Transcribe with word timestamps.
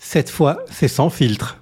Cette 0.00 0.30
fois, 0.30 0.64
c'est 0.70 0.88
sans 0.88 1.10
filtre. 1.10 1.58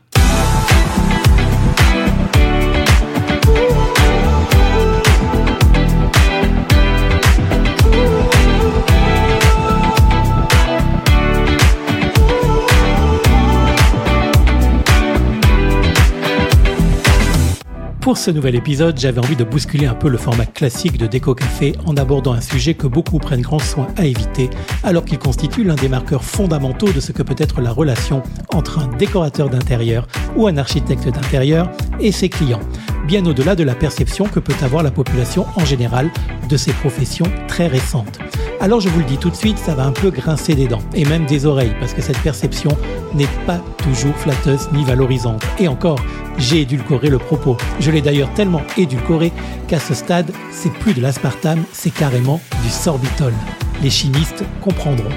Pour 18.05 18.19
ce 18.19 18.31
nouvel 18.31 18.55
épisode, 18.55 19.01
j'avais 19.01 19.19
envie 19.19 19.35
de 19.35 19.45
bousculer 19.45 19.87
un 19.87 19.95
peu 19.95 20.11
le 20.11 20.19
format 20.19 20.45
classique 20.45 20.99
de 20.99 21.07
Déco 21.07 21.35
Café 21.35 21.73
en 21.87 21.97
abordant 21.97 22.35
un 22.35 22.43
sujet 22.43 22.75
que 22.75 22.87
beaucoup 22.87 23.17
prennent 23.17 23.41
grand 23.41 23.59
soin 23.59 23.87
à 23.97 24.05
éviter, 24.05 24.51
alors 24.83 25.07
qu'il 25.07 25.19
constitue 25.19 25.65
l'un 25.65 25.75
des 25.75 25.89
marqueurs 25.89 26.23
fondamentaux 26.23 26.93
de 26.93 27.01
ce 27.01 27.13
que 27.13 27.23
peut 27.23 27.35
être 27.39 27.63
la 27.63 27.73
relation 27.73 28.23
entre 28.53 28.79
un 28.79 28.89
décorateur 28.99 29.49
d'intérieur 29.49 30.07
ou 30.37 30.47
un 30.47 30.59
architecte 30.59 31.09
d'intérieur 31.09 31.71
et 31.99 32.13
ses 32.13 32.29
clients, 32.29 32.61
bien 33.07 33.25
au-delà 33.27 33.55
de 33.55 33.65
la 33.65 33.75
perception 33.75 34.25
que 34.25 34.41
peut 34.41 34.55
avoir 34.63 34.83
la 34.83 34.91
population 34.91 35.47
en 35.57 35.65
général 35.65 36.11
de 36.49 36.57
ces 36.57 36.73
professions 36.73 37.27
très 37.49 37.67
récentes. 37.67 38.19
Alors 38.61 38.81
je 38.81 38.89
vous 38.89 39.01
le 39.01 39.05
dis 39.05 39.19
tout 39.19 39.31
de 39.31 39.35
suite, 39.35 39.59
ça 39.59 39.75
va 39.75 39.85
un 39.85 39.93
peu 39.93 40.11
grincer 40.11 40.55
des 40.55 40.67
dents 40.67 40.83
et 40.95 41.05
même 41.05 41.27
des 41.27 41.47
oreilles 41.47 41.75
parce 41.81 41.93
que 41.93 42.03
cette 42.03 42.19
perception 42.19 42.71
n'est 43.15 43.29
pas 43.47 43.61
toujours 43.79 44.17
flatteuse 44.17 44.69
ni 44.73 44.85
valorisante. 44.85 45.43
Et 45.59 45.69
encore, 45.69 46.01
j'ai 46.39 46.63
édulcoré 46.63 47.09
le 47.09 47.19
propos. 47.19 47.57
Je 47.81 47.91
l'ai 47.91 48.01
d'ailleurs 48.01 48.33
tellement 48.35 48.63
édulcoré 48.79 49.33
qu'à 49.69 49.79
ce 49.79 49.95
stade, 49.95 50.33
c'est 50.51 50.73
plus 50.73 50.95
de 50.95 51.01
l'aspartame, 51.01 51.63
c'est 51.73 51.93
carrément 51.93 52.41
du 52.63 52.71
sorbitol. 52.71 53.35
Les 53.83 53.91
chimistes 53.91 54.45
comprendront. 54.63 55.11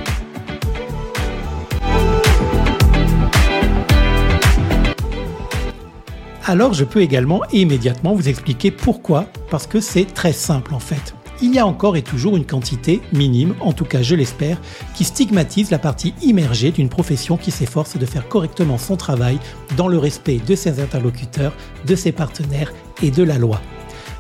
Alors 6.50 6.74
je 6.74 6.86
peux 6.86 7.02
également 7.02 7.42
immédiatement 7.52 8.16
vous 8.16 8.30
expliquer 8.30 8.72
pourquoi, 8.72 9.26
parce 9.52 9.68
que 9.68 9.82
c'est 9.82 10.06
très 10.06 10.32
simple 10.32 10.74
en 10.74 10.80
fait. 10.80 11.14
Il 11.42 11.54
y 11.54 11.60
a 11.60 11.68
encore 11.68 11.98
et 11.98 12.02
toujours 12.02 12.38
une 12.38 12.46
quantité 12.46 13.02
minime, 13.12 13.54
en 13.60 13.74
tout 13.74 13.84
cas 13.84 14.02
je 14.02 14.16
l'espère, 14.16 14.58
qui 14.96 15.04
stigmatise 15.04 15.72
la 15.72 15.78
partie 15.78 16.14
immergée 16.22 16.72
d'une 16.72 16.88
profession 16.88 17.36
qui 17.36 17.52
s'efforce 17.52 17.98
de 17.98 18.06
faire 18.06 18.30
correctement 18.30 18.78
son 18.78 18.96
travail 18.96 19.40
dans 19.76 19.90
le 19.90 19.98
respect 19.98 20.38
de 20.38 20.56
ses 20.56 20.80
interlocuteurs, 20.80 21.54
de 21.86 21.96
ses 21.96 22.14
partenaires 22.14 22.72
et 23.04 23.12
de 23.12 23.24
la 23.24 23.38
loi 23.38 23.60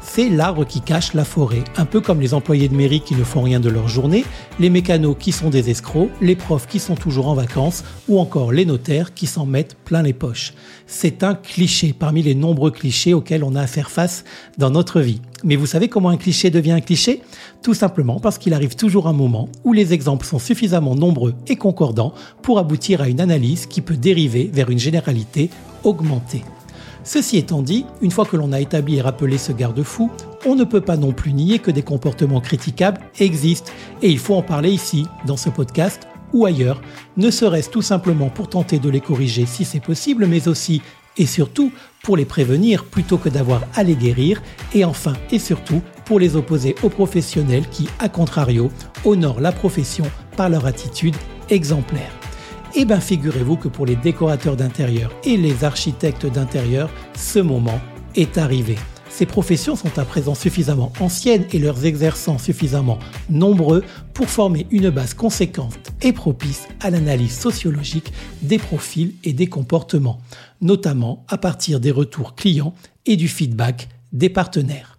c'est 0.07 0.29
l'arbre 0.29 0.65
qui 0.65 0.81
cache 0.81 1.13
la 1.13 1.25
forêt, 1.25 1.63
un 1.75 1.85
peu 1.85 2.01
comme 2.01 2.21
les 2.21 2.33
employés 2.33 2.69
de 2.69 2.75
mairie 2.75 3.01
qui 3.01 3.13
ne 3.15 3.23
font 3.23 3.41
rien 3.41 3.59
de 3.59 3.69
leur 3.69 3.87
journée, 3.87 4.25
les 4.59 4.69
mécanos 4.69 5.15
qui 5.19 5.31
sont 5.31 5.49
des 5.49 5.69
escrocs, 5.69 6.09
les 6.21 6.35
profs 6.35 6.65
qui 6.65 6.79
sont 6.79 6.95
toujours 6.95 7.27
en 7.27 7.35
vacances, 7.35 7.83
ou 8.07 8.19
encore 8.19 8.51
les 8.51 8.65
notaires 8.65 9.13
qui 9.13 9.27
s'en 9.27 9.45
mettent 9.45 9.75
plein 9.75 10.01
les 10.01 10.13
poches. 10.13 10.53
C'est 10.87 11.23
un 11.23 11.35
cliché 11.35 11.93
parmi 11.93 12.23
les 12.23 12.35
nombreux 12.35 12.71
clichés 12.71 13.13
auxquels 13.13 13.43
on 13.43 13.55
a 13.55 13.61
à 13.61 13.67
faire 13.67 13.91
face 13.91 14.23
dans 14.57 14.71
notre 14.71 15.01
vie. 15.01 15.21
Mais 15.43 15.55
vous 15.55 15.67
savez 15.67 15.87
comment 15.87 16.09
un 16.09 16.17
cliché 16.17 16.49
devient 16.49 16.71
un 16.71 16.81
cliché? 16.81 17.21
Tout 17.61 17.75
simplement 17.75 18.19
parce 18.19 18.37
qu'il 18.37 18.53
arrive 18.53 18.75
toujours 18.75 19.07
un 19.07 19.13
moment 19.13 19.49
où 19.63 19.73
les 19.73 19.93
exemples 19.93 20.25
sont 20.25 20.39
suffisamment 20.39 20.95
nombreux 20.95 21.35
et 21.47 21.57
concordants 21.57 22.13
pour 22.41 22.57
aboutir 22.57 23.01
à 23.01 23.09
une 23.09 23.21
analyse 23.21 23.67
qui 23.67 23.81
peut 23.81 23.97
dériver 23.97 24.49
vers 24.51 24.69
une 24.69 24.79
généralité 24.79 25.49
augmentée. 25.83 26.43
Ceci 27.07 27.37
étant 27.37 27.61
dit, 27.61 27.85
une 28.01 28.11
fois 28.11 28.25
que 28.25 28.35
l'on 28.35 28.51
a 28.51 28.59
établi 28.59 28.97
et 28.97 29.01
rappelé 29.01 29.37
ce 29.37 29.53
garde-fou, 29.53 30.11
on 30.45 30.55
ne 30.55 30.65
peut 30.65 30.81
pas 30.81 30.97
non 30.97 31.13
plus 31.13 31.31
nier 31.31 31.59
que 31.59 31.71
des 31.71 31.81
comportements 31.81 32.41
critiquables 32.41 32.99
existent, 33.17 33.71
et 34.01 34.09
il 34.09 34.19
faut 34.19 34.35
en 34.35 34.41
parler 34.41 34.71
ici, 34.71 35.05
dans 35.25 35.37
ce 35.37 35.47
podcast 35.47 36.05
ou 36.33 36.45
ailleurs, 36.45 36.81
ne 37.15 37.31
serait-ce 37.31 37.69
tout 37.69 37.81
simplement 37.81 38.27
pour 38.27 38.49
tenter 38.49 38.77
de 38.77 38.89
les 38.89 38.99
corriger 38.99 39.45
si 39.45 39.63
c'est 39.63 39.79
possible, 39.79 40.25
mais 40.25 40.49
aussi 40.49 40.81
et 41.17 41.25
surtout 41.25 41.71
pour 42.03 42.17
les 42.17 42.25
prévenir 42.25 42.83
plutôt 42.83 43.17
que 43.17 43.29
d'avoir 43.29 43.61
à 43.73 43.83
les 43.83 43.95
guérir, 43.95 44.41
et 44.73 44.83
enfin 44.83 45.13
et 45.31 45.39
surtout 45.39 45.81
pour 46.03 46.19
les 46.19 46.35
opposer 46.35 46.75
aux 46.83 46.89
professionnels 46.89 47.69
qui, 47.69 47.87
à 47.99 48.09
contrario, 48.09 48.69
honorent 49.05 49.39
la 49.39 49.53
profession 49.53 50.03
par 50.35 50.49
leur 50.49 50.65
attitude 50.65 51.15
exemplaire. 51.49 52.11
Eh 52.79 52.85
bien, 52.85 52.99
figurez-vous 52.99 53.57
que 53.57 53.69
pour 53.69 53.87
les 53.87 53.95
décorateurs 53.95 54.55
d'intérieur 54.55 55.11
et 55.23 55.35
les 55.35 55.63
architectes 55.63 56.27
d'intérieur, 56.27 56.91
ce 57.15 57.39
moment 57.39 57.81
est 58.13 58.37
arrivé. 58.37 58.75
Ces 59.09 59.25
professions 59.25 59.75
sont 59.75 59.97
à 59.97 60.05
présent 60.05 60.35
suffisamment 60.35 60.93
anciennes 60.99 61.45
et 61.53 61.57
leurs 61.57 61.85
exerçants 61.85 62.37
suffisamment 62.37 62.99
nombreux 63.31 63.83
pour 64.13 64.29
former 64.29 64.67
une 64.69 64.91
base 64.91 65.15
conséquente 65.15 65.79
et 66.03 66.13
propice 66.13 66.67
à 66.79 66.91
l'analyse 66.91 67.35
sociologique 67.35 68.13
des 68.43 68.59
profils 68.59 69.15
et 69.23 69.33
des 69.33 69.47
comportements, 69.47 70.19
notamment 70.61 71.25
à 71.29 71.39
partir 71.39 71.79
des 71.79 71.89
retours 71.89 72.35
clients 72.35 72.75
et 73.07 73.15
du 73.15 73.27
feedback 73.27 73.89
des 74.13 74.29
partenaires. 74.29 74.96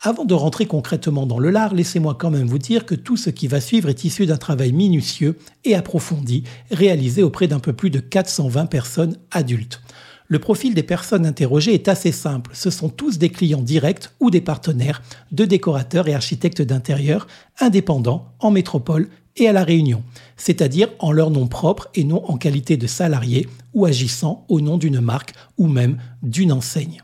Avant 0.00 0.24
de 0.24 0.34
rentrer 0.34 0.66
concrètement 0.66 1.26
dans 1.26 1.38
le 1.38 1.50
lard, 1.50 1.74
laissez-moi 1.74 2.16
quand 2.18 2.30
même 2.30 2.46
vous 2.46 2.58
dire 2.58 2.84
que 2.84 2.94
tout 2.94 3.16
ce 3.16 3.30
qui 3.30 3.48
va 3.48 3.60
suivre 3.60 3.88
est 3.88 4.04
issu 4.04 4.26
d'un 4.26 4.36
travail 4.36 4.72
minutieux 4.72 5.38
et 5.64 5.74
approfondi 5.74 6.44
réalisé 6.70 7.22
auprès 7.22 7.48
d'un 7.48 7.60
peu 7.60 7.72
plus 7.72 7.90
de 7.90 7.98
420 7.98 8.66
personnes 8.66 9.16
adultes. 9.30 9.80
Le 10.28 10.38
profil 10.38 10.74
des 10.74 10.82
personnes 10.82 11.24
interrogées 11.24 11.74
est 11.74 11.88
assez 11.88 12.12
simple. 12.12 12.50
Ce 12.52 12.68
sont 12.68 12.88
tous 12.88 13.18
des 13.18 13.30
clients 13.30 13.62
directs 13.62 14.10
ou 14.20 14.30
des 14.30 14.40
partenaires 14.40 15.02
de 15.32 15.44
décorateurs 15.44 16.08
et 16.08 16.14
architectes 16.14 16.62
d'intérieur 16.62 17.26
indépendants 17.60 18.32
en 18.40 18.50
métropole 18.50 19.08
et 19.36 19.48
à 19.48 19.52
La 19.52 19.64
Réunion, 19.64 20.02
c'est-à-dire 20.36 20.88
en 20.98 21.12
leur 21.12 21.30
nom 21.30 21.46
propre 21.46 21.88
et 21.94 22.04
non 22.04 22.24
en 22.28 22.38
qualité 22.38 22.76
de 22.76 22.86
salariés 22.86 23.48
ou 23.72 23.86
agissant 23.86 24.44
au 24.48 24.60
nom 24.60 24.78
d'une 24.78 25.00
marque 25.00 25.34
ou 25.58 25.68
même 25.68 25.98
d'une 26.22 26.52
enseigne. 26.52 27.02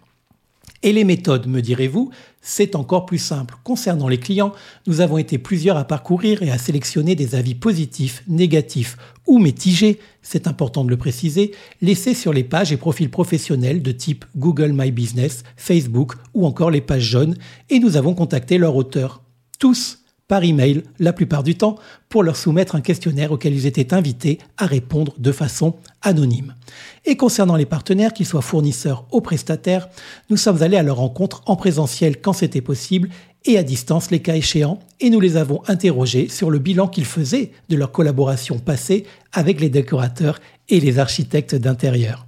Et 0.84 0.93
les 0.93 1.04
méthodes, 1.04 1.47
me 1.47 1.62
direz-vous, 1.62 2.10
c'est 2.41 2.75
encore 2.75 3.06
plus 3.06 3.19
simple. 3.19 3.54
Concernant 3.62 4.09
les 4.09 4.19
clients, 4.19 4.53
nous 4.88 5.00
avons 5.00 5.16
été 5.16 5.38
plusieurs 5.38 5.76
à 5.76 5.84
parcourir 5.84 6.43
et 6.43 6.50
à 6.50 6.59
sélectionner 6.59 7.15
des 7.15 7.37
avis 7.37 7.54
positifs, 7.54 8.25
négatifs 8.26 8.97
ou 9.28 9.38
mitigés, 9.38 10.00
c'est 10.22 10.48
important 10.48 10.84
de 10.84 10.91
le 10.91 10.97
préciser, 10.97 11.53
laissés 11.81 12.15
sur 12.15 12.32
les 12.32 12.43
pages 12.43 12.72
et 12.72 12.76
profils 12.76 13.10
professionnels 13.10 13.81
de 13.81 13.93
type 13.93 14.25
Google 14.37 14.72
My 14.75 14.91
Business, 14.91 15.44
Facebook 15.56 16.15
ou 16.34 16.47
encore 16.47 16.72
les 16.72 16.81
pages 16.81 17.04
jaunes, 17.04 17.37
et 17.70 17.78
nous 17.78 17.97
avons 17.97 18.14
contacté 18.14 18.59
leurs 18.59 18.75
auteurs. 18.75 19.22
Tous 19.60 20.01
par 20.32 20.44
email 20.44 20.82
la 20.98 21.12
plupart 21.12 21.43
du 21.43 21.56
temps 21.56 21.76
pour 22.09 22.22
leur 22.22 22.37
soumettre 22.37 22.75
un 22.75 22.81
questionnaire 22.81 23.32
auquel 23.32 23.53
ils 23.53 23.66
étaient 23.66 23.93
invités 23.93 24.38
à 24.56 24.65
répondre 24.65 25.12
de 25.19 25.31
façon 25.31 25.75
anonyme. 26.00 26.54
Et 27.04 27.19
concernant 27.19 27.54
les 27.54 27.66
partenaires, 27.66 28.15
qu'ils 28.15 28.25
soient 28.25 28.41
fournisseurs 28.41 29.04
ou 29.12 29.20
prestataires, 29.20 29.91
nous 30.31 30.38
sommes 30.38 30.62
allés 30.62 30.78
à 30.78 30.82
leur 30.82 30.97
rencontre 30.97 31.43
en 31.44 31.54
présentiel 31.54 32.19
quand 32.19 32.32
c'était 32.32 32.62
possible 32.62 33.10
et 33.44 33.59
à 33.59 33.62
distance 33.62 34.10
les 34.10 34.20
cas 34.20 34.34
échéants, 34.34 34.78
et 35.00 35.10
nous 35.10 35.20
les 35.20 35.37
avons 35.37 35.60
interrogés 35.66 36.28
sur 36.28 36.50
le 36.50 36.59
bilan 36.59 36.88
qu'ils 36.88 37.04
faisaient 37.04 37.50
de 37.69 37.76
leur 37.76 37.93
collaboration 37.93 38.59
passée 38.59 39.04
avec 39.34 39.60
les 39.60 39.69
décorateurs 39.69 40.38
et 40.70 40.81
les 40.81 40.99
architectes 40.99 41.54
d'intérieur. 41.54 42.26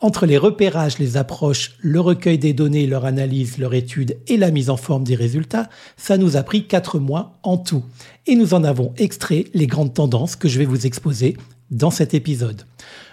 Entre 0.00 0.26
les 0.26 0.36
repérages, 0.36 0.98
les 0.98 1.16
approches, 1.16 1.74
le 1.80 2.00
recueil 2.00 2.38
des 2.38 2.52
données, 2.52 2.86
leur 2.86 3.06
analyse, 3.06 3.56
leur 3.56 3.72
étude 3.72 4.18
et 4.26 4.36
la 4.36 4.50
mise 4.50 4.68
en 4.68 4.76
forme 4.76 5.04
des 5.04 5.14
résultats, 5.14 5.70
ça 5.96 6.18
nous 6.18 6.36
a 6.36 6.42
pris 6.42 6.66
quatre 6.66 6.98
mois 6.98 7.38
en 7.42 7.56
tout. 7.56 7.82
Et 8.26 8.34
nous 8.34 8.52
en 8.52 8.62
avons 8.62 8.92
extrait 8.98 9.46
les 9.54 9.66
grandes 9.66 9.94
tendances 9.94 10.36
que 10.36 10.48
je 10.48 10.58
vais 10.58 10.66
vous 10.66 10.86
exposer 10.86 11.36
dans 11.70 11.90
cet 11.90 12.12
épisode. 12.12 12.62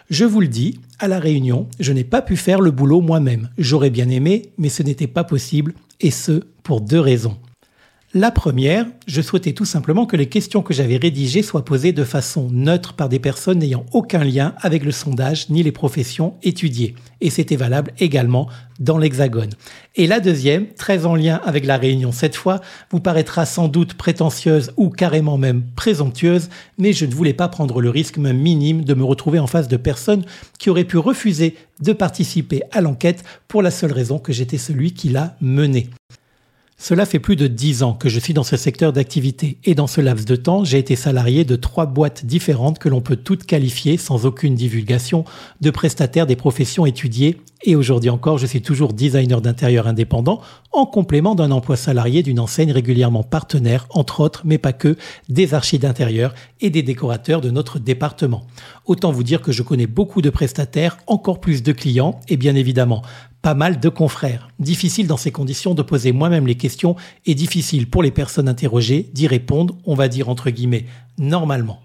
Je 0.10 0.26
vous 0.26 0.42
le 0.42 0.48
dis, 0.48 0.80
à 1.00 1.08
la 1.08 1.20
réunion, 1.20 1.68
je 1.80 1.94
n'ai 1.94 2.04
pas 2.04 2.22
pu 2.22 2.36
faire 2.36 2.60
le 2.60 2.72
boulot 2.72 3.00
moi-même. 3.00 3.50
J'aurais 3.58 3.90
bien 3.90 4.10
aimé, 4.10 4.52
mais 4.58 4.70
ce 4.70 4.84
n'était 4.84 5.08
pas 5.08 5.24
possible, 5.24 5.74
et 6.02 6.12
ce, 6.12 6.42
pour 6.64 6.82
deux 6.82 7.00
raisons. 7.00 7.38
La 8.15 8.30
première, 8.30 8.86
je 9.07 9.24
souhaitais 9.24 9.54
tout 9.54 9.65
simplement 9.65 10.06
que 10.06 10.15
les 10.15 10.30
questions 10.30 10.62
que 10.62 10.71
j'avais 10.71 10.98
rédigées 10.98 11.42
soient 11.42 11.65
posées 11.65 11.94
de 11.94 12.04
façon 12.04 12.48
neutre 12.51 12.94
par 12.94 13.10
des 13.10 13.18
personnes 13.18 13.57
n'ayant 13.57 13.88
aucun 13.92 14.24
lien 14.24 14.54
avec 14.62 14.83
le 14.83 14.92
sondage 14.92 15.50
ni 15.50 15.63
les 15.63 15.71
professions 15.71 16.36
étudiées. 16.44 16.94
Et 17.21 17.31
c'était 17.31 17.56
valable 17.56 17.92
également 17.98 18.48
dans 18.80 19.00
l'Hexagone. 19.00 19.50
Et 19.95 20.06
la 20.06 20.19
deuxième, 20.19 20.68
très 20.75 21.07
en 21.07 21.15
lien 21.15 21.42
avec 21.44 21.65
la 21.65 21.77
réunion 21.77 22.12
cette 22.12 22.36
fois, 22.36 22.62
vous 22.92 23.00
paraîtra 23.00 23.48
sans 23.48 23.68
doute 23.68 23.95
prétentieuse 23.95 24.74
ou 24.77 24.92
carrément 24.92 25.39
même 25.39 25.63
présomptueuse, 25.75 26.50
mais 26.77 26.94
je 26.94 27.07
ne 27.07 27.16
voulais 27.16 27.33
pas 27.33 27.48
prendre 27.48 27.81
le 27.81 27.89
risque 27.89 28.19
même 28.19 28.38
minime 28.38 28.83
de 28.83 28.94
me 28.94 29.04
retrouver 29.04 29.39
en 29.39 29.48
face 29.48 29.68
de 29.68 29.77
personnes 29.77 30.24
qui 30.59 30.69
auraient 30.69 30.83
pu 30.83 31.00
refuser 31.00 31.56
de 31.81 31.94
participer 31.94 32.62
à 32.71 32.81
l'enquête 32.81 33.24
pour 33.48 33.63
la 33.63 33.71
seule 33.71 33.92
raison 33.92 34.19
que 34.19 34.33
j'étais 34.33 34.59
celui 34.59 34.94
qui 34.94 35.09
l'a 35.09 35.36
menée. 35.42 35.89
Cela 36.83 37.06
fait 37.06 37.19
plus 37.19 37.38
de 37.38 37.47
dix 37.47 37.81
ans 37.81 37.94
que 37.94 38.09
je 38.09 38.19
suis 38.19 38.33
dans 38.33 38.44
ce 38.44 38.57
secteur 38.57 38.91
d'activité 38.91 39.57
et 39.63 39.74
dans 39.74 39.88
ce 39.88 40.01
laps 40.01 40.25
de 40.25 40.35
temps, 40.35 40.65
j'ai 40.65 40.80
été 40.80 40.97
salarié 40.97 41.45
de 41.45 41.56
trois 41.56 41.85
boîtes 41.85 42.25
différentes 42.25 42.77
que 42.77 42.89
l'on 42.89 43.00
peut 43.00 43.15
toutes 43.15 43.45
qualifier 43.45 43.95
sans 43.95 44.25
aucune 44.25 44.53
divulgation 44.53 45.24
de 45.62 45.71
prestataires 45.71 46.27
des 46.27 46.35
professions 46.35 46.85
étudiées 46.85 47.38
Et 47.65 47.75
aujourd'hui 47.77 48.10
encore, 48.10 48.38
je 48.38 48.45
suis 48.45 48.62
toujours 48.62 48.92
designer 48.92 49.39
d'intérieur 49.42 49.88
indépendant 49.88 50.42
en 50.74 50.86
complément 50.86 51.33
d'un 51.33 51.51
emploi 51.51 51.77
salarié 51.77 52.21
d'une 52.21 52.39
enseigne 52.39 52.74
régulièrement 52.74 53.24
partenaire, 53.24 53.88
entre 53.92 54.19
autres, 54.19 54.42
mais 54.44 54.57
pas 54.57 54.74
que, 54.74 54.98
des 55.30 55.54
archives 55.54 55.80
d'intérieur 55.80 56.33
et 56.60 56.69
des 56.69 56.83
décorateurs 56.83 57.39
de 57.39 57.50
notre 57.50 57.80
département. 57.80 58.45
Autant 58.86 59.12
vous 59.12 59.24
dire 59.24 59.42
que 59.42 59.54
je 59.54 59.63
connais 59.63 59.88
beaucoup 59.88 60.21
de 60.21 60.30
prestataires, 60.30 60.98
encore 61.07 61.39
plus 61.39 61.63
de 61.63 61.71
clients 61.71 62.19
et 62.27 62.36
bien 62.36 62.56
évidemment 62.56 63.01
pas 63.42 63.54
mal 63.54 63.80
de 63.80 63.89
confrères. 63.89 64.50
Difficile 64.59 65.06
dans 65.06 65.18
ces 65.18 65.31
conditions 65.31 65.74
de 65.74 65.81
poser 65.81 66.13
moi-même 66.13 66.48
les 66.48 66.56
questions 66.56 66.95
et 67.25 67.36
difficile 67.36 67.89
pour 67.89 68.01
les 68.01 68.12
personnes 68.12 68.48
interrogées 68.48 69.09
d'y 69.13 69.27
répondre, 69.27 69.75
on 69.86 69.95
va 69.95 70.07
dire 70.07 70.30
entre 70.30 70.50
guillemets, 70.50 70.86
normalement. 71.18 71.81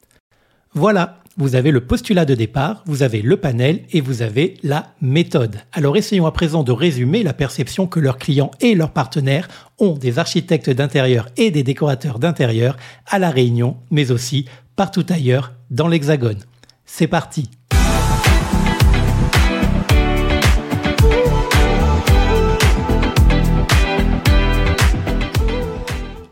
Voilà, 0.73 1.19
vous 1.39 1.55
avez 1.55 1.71
le 1.71 1.81
postulat 1.81 2.25
de 2.25 2.35
départ, 2.35 2.83
vous 2.85 3.05
avez 3.05 3.23
le 3.23 3.37
panel 3.37 3.85
et 3.93 4.01
vous 4.01 4.23
avez 4.23 4.55
la 4.65 4.93
méthode. 5.01 5.61
Alors 5.73 5.97
essayons 5.97 6.27
à 6.27 6.33
présent 6.33 6.65
de 6.65 6.73
résumer 6.73 7.23
la 7.23 7.33
perception 7.33 7.87
que 7.87 8.01
leurs 8.01 8.19
clients 8.19 8.51
et 8.61 8.75
leurs 8.75 8.91
partenaires 8.91 9.49
ont 9.79 9.93
des 9.93 10.19
architectes 10.19 10.69
d'intérieur 10.69 11.29
et 11.37 11.53
des 11.53 11.63
décorateurs 11.63 12.19
d'intérieur 12.19 12.77
à 13.07 13.21
La 13.21 13.31
Réunion, 13.31 13.77
mais 13.93 14.11
aussi 14.11 14.47
partout 14.75 15.07
ailleurs 15.09 15.53
dans 15.71 15.87
l'Hexagone. 15.87 16.41
C'est 16.85 17.07
parti 17.07 17.49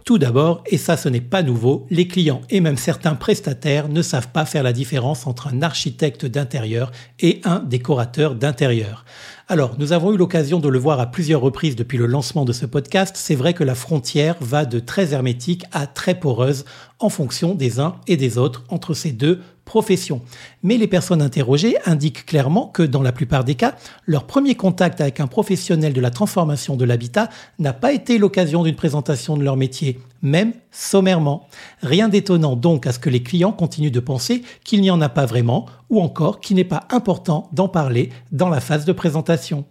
Tout 0.07 0.19
d'abord, 0.19 0.63
et 0.67 0.79
ça 0.79 0.97
ce 0.97 1.09
n'est 1.09 1.21
pas 1.21 1.43
nouveau, 1.43 1.85
les 1.91 2.07
clients 2.07 2.43
et 2.49 2.61
même 2.61 2.77
certains 2.77 3.17
prestataires 3.17 3.89
ne 3.89 4.03
savent 4.03 4.29
pas 4.29 4.45
faire 4.45 4.63
la 4.63 4.73
différence 4.73 5.27
entre 5.27 5.49
un 5.49 5.63
architecte 5.63 6.25
d'intérieur 6.27 6.93
et 7.19 7.41
un 7.43 7.59
décorateur 7.59 8.37
d'intérieur. 8.37 9.05
Alors, 9.49 9.75
nous 9.81 9.93
avons 9.93 10.13
eu 10.13 10.17
l'occasion 10.17 10.61
de 10.61 10.69
le 10.69 10.79
voir 10.79 11.01
à 11.01 11.11
plusieurs 11.11 11.41
reprises 11.41 11.75
depuis 11.75 11.99
le 11.99 12.07
lancement 12.07 12.45
de 12.45 12.53
ce 12.53 12.67
podcast, 12.67 13.17
c'est 13.19 13.35
vrai 13.35 13.53
que 13.53 13.65
la 13.65 13.75
frontière 13.75 14.37
va 14.41 14.65
de 14.65 14.79
très 14.79 15.13
hermétique 15.13 15.65
à 15.73 15.89
très 15.89 16.15
poreuse 16.15 16.67
en 17.01 17.09
fonction 17.09 17.57
des 17.57 17.81
uns 17.81 17.97
et 18.07 18.17
des 18.17 18.39
autres 18.39 18.63
entre 18.69 18.95
ces 18.95 19.11
deux 19.11 19.41
professions. 19.67 20.23
Mais 20.63 20.79
les 20.79 20.87
personnes 20.87 21.21
interrogées 21.21 21.77
indiquent 21.85 22.25
clairement 22.25 22.69
que 22.69 22.83
dans 22.83 23.03
la 23.03 23.13
plupart 23.13 23.45
des 23.45 23.57
cas, 23.57 23.75
leur 24.07 24.25
premier 24.25 24.55
contact 24.55 25.03
avec 25.03 25.21
un 25.21 25.27
professionnel 25.27 25.93
de 25.93 26.01
la 26.01 26.11
transformation 26.11 26.77
de 26.77 26.87
l'habitat 26.87 27.29
n'a 27.59 27.75
pas 27.75 27.93
été 27.93 28.17
l'occasion 28.17 28.63
d'une 28.63 28.77
présentation 28.77 29.37
de 29.37 29.45
leur 29.45 29.57
métier, 29.57 30.01
même 30.23 30.55
sommairement. 30.71 31.49
Rien 31.83 32.09
d'étonnant 32.09 32.57
donc 32.57 32.87
à 32.87 32.93
ce 32.93 32.99
que 32.99 33.11
les 33.11 33.23
clients 33.23 33.53
continuent 33.53 33.91
de 33.91 34.01
penser 34.01 34.43
qu'il 34.65 34.81
n'y 34.81 34.91
en 34.91 35.03
a 35.03 35.11
pas 35.11 35.27
vraiment 35.27 35.67
ou 35.91 36.01
encore 36.01 36.41
qu'il 36.41 36.57
n'est 36.57 36.65
pas 36.65 36.87
important 36.91 37.51
d'en 37.53 37.69
parler 37.69 38.11
dans 38.33 38.49
la 38.49 38.61
phase 38.61 38.87
de 38.87 38.93
présentation. 38.93 39.67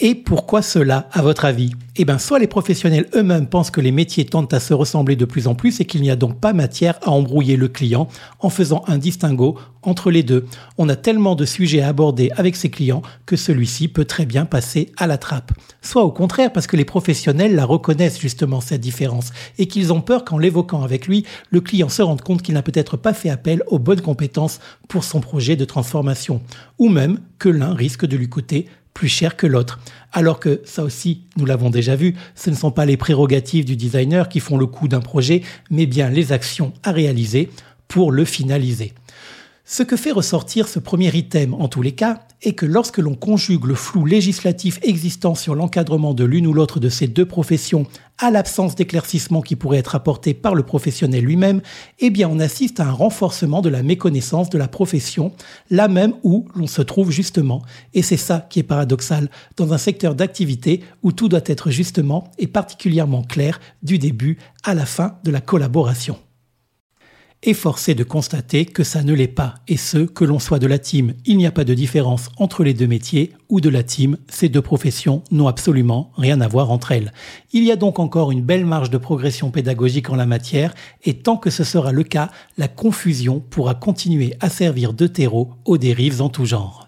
Et 0.00 0.14
pourquoi 0.14 0.62
cela, 0.62 1.08
à 1.10 1.22
votre 1.22 1.44
avis? 1.44 1.72
Eh 1.96 2.04
bien, 2.04 2.18
soit 2.18 2.38
les 2.38 2.46
professionnels 2.46 3.08
eux-mêmes 3.16 3.48
pensent 3.48 3.72
que 3.72 3.80
les 3.80 3.90
métiers 3.90 4.24
tendent 4.24 4.54
à 4.54 4.60
se 4.60 4.72
ressembler 4.72 5.16
de 5.16 5.24
plus 5.24 5.48
en 5.48 5.56
plus 5.56 5.80
et 5.80 5.86
qu'il 5.86 6.02
n'y 6.02 6.10
a 6.12 6.14
donc 6.14 6.38
pas 6.38 6.52
matière 6.52 7.00
à 7.02 7.10
embrouiller 7.10 7.56
le 7.56 7.66
client 7.66 8.06
en 8.38 8.48
faisant 8.48 8.84
un 8.86 8.96
distinguo 8.96 9.58
entre 9.82 10.12
les 10.12 10.22
deux. 10.22 10.46
On 10.76 10.88
a 10.88 10.94
tellement 10.94 11.34
de 11.34 11.44
sujets 11.44 11.80
à 11.80 11.88
aborder 11.88 12.30
avec 12.36 12.54
ses 12.54 12.70
clients 12.70 13.02
que 13.26 13.34
celui-ci 13.34 13.88
peut 13.88 14.04
très 14.04 14.24
bien 14.24 14.44
passer 14.44 14.92
à 14.96 15.08
la 15.08 15.18
trappe. 15.18 15.50
Soit 15.82 16.04
au 16.04 16.12
contraire, 16.12 16.52
parce 16.52 16.68
que 16.68 16.76
les 16.76 16.84
professionnels 16.84 17.56
la 17.56 17.64
reconnaissent 17.64 18.20
justement 18.20 18.60
cette 18.60 18.80
différence 18.80 19.32
et 19.58 19.66
qu'ils 19.66 19.92
ont 19.92 20.00
peur 20.00 20.24
qu'en 20.24 20.38
l'évoquant 20.38 20.84
avec 20.84 21.08
lui, 21.08 21.24
le 21.50 21.60
client 21.60 21.88
se 21.88 22.02
rende 22.02 22.22
compte 22.22 22.42
qu'il 22.42 22.54
n'a 22.54 22.62
peut-être 22.62 22.96
pas 22.96 23.14
fait 23.14 23.30
appel 23.30 23.64
aux 23.66 23.80
bonnes 23.80 24.00
compétences 24.00 24.60
pour 24.86 25.02
son 25.02 25.20
projet 25.20 25.56
de 25.56 25.64
transformation. 25.64 26.40
Ou 26.78 26.88
même 26.88 27.18
que 27.40 27.48
l'un 27.48 27.74
risque 27.74 28.06
de 28.06 28.16
lui 28.16 28.28
coûter 28.28 28.66
plus 28.98 29.08
cher 29.08 29.36
que 29.36 29.46
l'autre. 29.46 29.78
Alors 30.12 30.40
que 30.40 30.60
ça 30.64 30.82
aussi, 30.82 31.22
nous 31.36 31.46
l'avons 31.46 31.70
déjà 31.70 31.94
vu, 31.94 32.16
ce 32.34 32.50
ne 32.50 32.56
sont 32.56 32.72
pas 32.72 32.84
les 32.84 32.96
prérogatives 32.96 33.64
du 33.64 33.76
designer 33.76 34.28
qui 34.28 34.40
font 34.40 34.56
le 34.56 34.66
coût 34.66 34.88
d'un 34.88 34.98
projet, 34.98 35.42
mais 35.70 35.86
bien 35.86 36.10
les 36.10 36.32
actions 36.32 36.72
à 36.82 36.90
réaliser 36.90 37.48
pour 37.86 38.10
le 38.10 38.24
finaliser. 38.24 38.94
Ce 39.70 39.82
que 39.82 39.98
fait 39.98 40.12
ressortir 40.12 40.66
ce 40.66 40.78
premier 40.78 41.14
item 41.14 41.52
en 41.52 41.68
tous 41.68 41.82
les 41.82 41.92
cas 41.92 42.20
est 42.40 42.54
que 42.54 42.64
lorsque 42.64 42.96
l'on 42.96 43.14
conjugue 43.14 43.66
le 43.66 43.74
flou 43.74 44.06
législatif 44.06 44.78
existant 44.80 45.34
sur 45.34 45.54
l'encadrement 45.54 46.14
de 46.14 46.24
l'une 46.24 46.46
ou 46.46 46.54
l'autre 46.54 46.80
de 46.80 46.88
ces 46.88 47.06
deux 47.06 47.26
professions 47.26 47.84
à 48.16 48.30
l'absence 48.30 48.76
d'éclaircissement 48.76 49.42
qui 49.42 49.56
pourrait 49.56 49.76
être 49.76 49.94
apporté 49.94 50.32
par 50.32 50.54
le 50.54 50.62
professionnel 50.62 51.22
lui-même, 51.22 51.60
eh 51.98 52.08
bien 52.08 52.30
on 52.30 52.40
assiste 52.40 52.80
à 52.80 52.86
un 52.86 52.92
renforcement 52.92 53.60
de 53.60 53.68
la 53.68 53.82
méconnaissance 53.82 54.48
de 54.48 54.56
la 54.56 54.68
profession, 54.68 55.32
là 55.68 55.86
même 55.86 56.14
où 56.22 56.46
l'on 56.54 56.66
se 56.66 56.80
trouve 56.80 57.10
justement. 57.10 57.60
Et 57.92 58.00
c'est 58.00 58.16
ça 58.16 58.46
qui 58.48 58.60
est 58.60 58.62
paradoxal 58.62 59.28
dans 59.58 59.74
un 59.74 59.78
secteur 59.78 60.14
d'activité 60.14 60.82
où 61.02 61.12
tout 61.12 61.28
doit 61.28 61.44
être 61.44 61.70
justement 61.70 62.32
et 62.38 62.46
particulièrement 62.46 63.22
clair 63.22 63.60
du 63.82 63.98
début 63.98 64.38
à 64.64 64.72
la 64.72 64.86
fin 64.86 65.18
de 65.24 65.30
la 65.30 65.42
collaboration 65.42 66.16
et 67.42 67.54
forcé 67.54 67.94
de 67.94 68.04
constater 68.04 68.66
que 68.66 68.82
ça 68.82 69.02
ne 69.02 69.12
l'est 69.12 69.28
pas, 69.28 69.54
et 69.68 69.76
ce, 69.76 69.98
que 69.98 70.24
l'on 70.24 70.38
soit 70.38 70.58
de 70.58 70.66
la 70.66 70.78
team, 70.78 71.14
il 71.24 71.36
n'y 71.36 71.46
a 71.46 71.52
pas 71.52 71.64
de 71.64 71.74
différence 71.74 72.30
entre 72.36 72.64
les 72.64 72.74
deux 72.74 72.86
métiers, 72.86 73.32
ou 73.48 73.60
de 73.60 73.68
la 73.68 73.82
team, 73.82 74.16
ces 74.28 74.48
deux 74.48 74.62
professions 74.62 75.22
n'ont 75.30 75.46
absolument 75.46 76.10
rien 76.16 76.40
à 76.40 76.48
voir 76.48 76.70
entre 76.70 76.92
elles. 76.92 77.12
Il 77.52 77.64
y 77.64 77.70
a 77.70 77.76
donc 77.76 77.98
encore 77.98 78.32
une 78.32 78.42
belle 78.42 78.66
marge 78.66 78.90
de 78.90 78.98
progression 78.98 79.50
pédagogique 79.50 80.10
en 80.10 80.16
la 80.16 80.26
matière, 80.26 80.74
et 81.04 81.14
tant 81.14 81.36
que 81.36 81.50
ce 81.50 81.64
sera 81.64 81.92
le 81.92 82.02
cas, 82.02 82.30
la 82.56 82.68
confusion 82.68 83.40
pourra 83.40 83.74
continuer 83.74 84.34
à 84.40 84.48
servir 84.48 84.92
de 84.92 85.06
terreau 85.06 85.50
aux 85.64 85.78
dérives 85.78 86.20
en 86.20 86.28
tout 86.28 86.44
genre. 86.44 86.87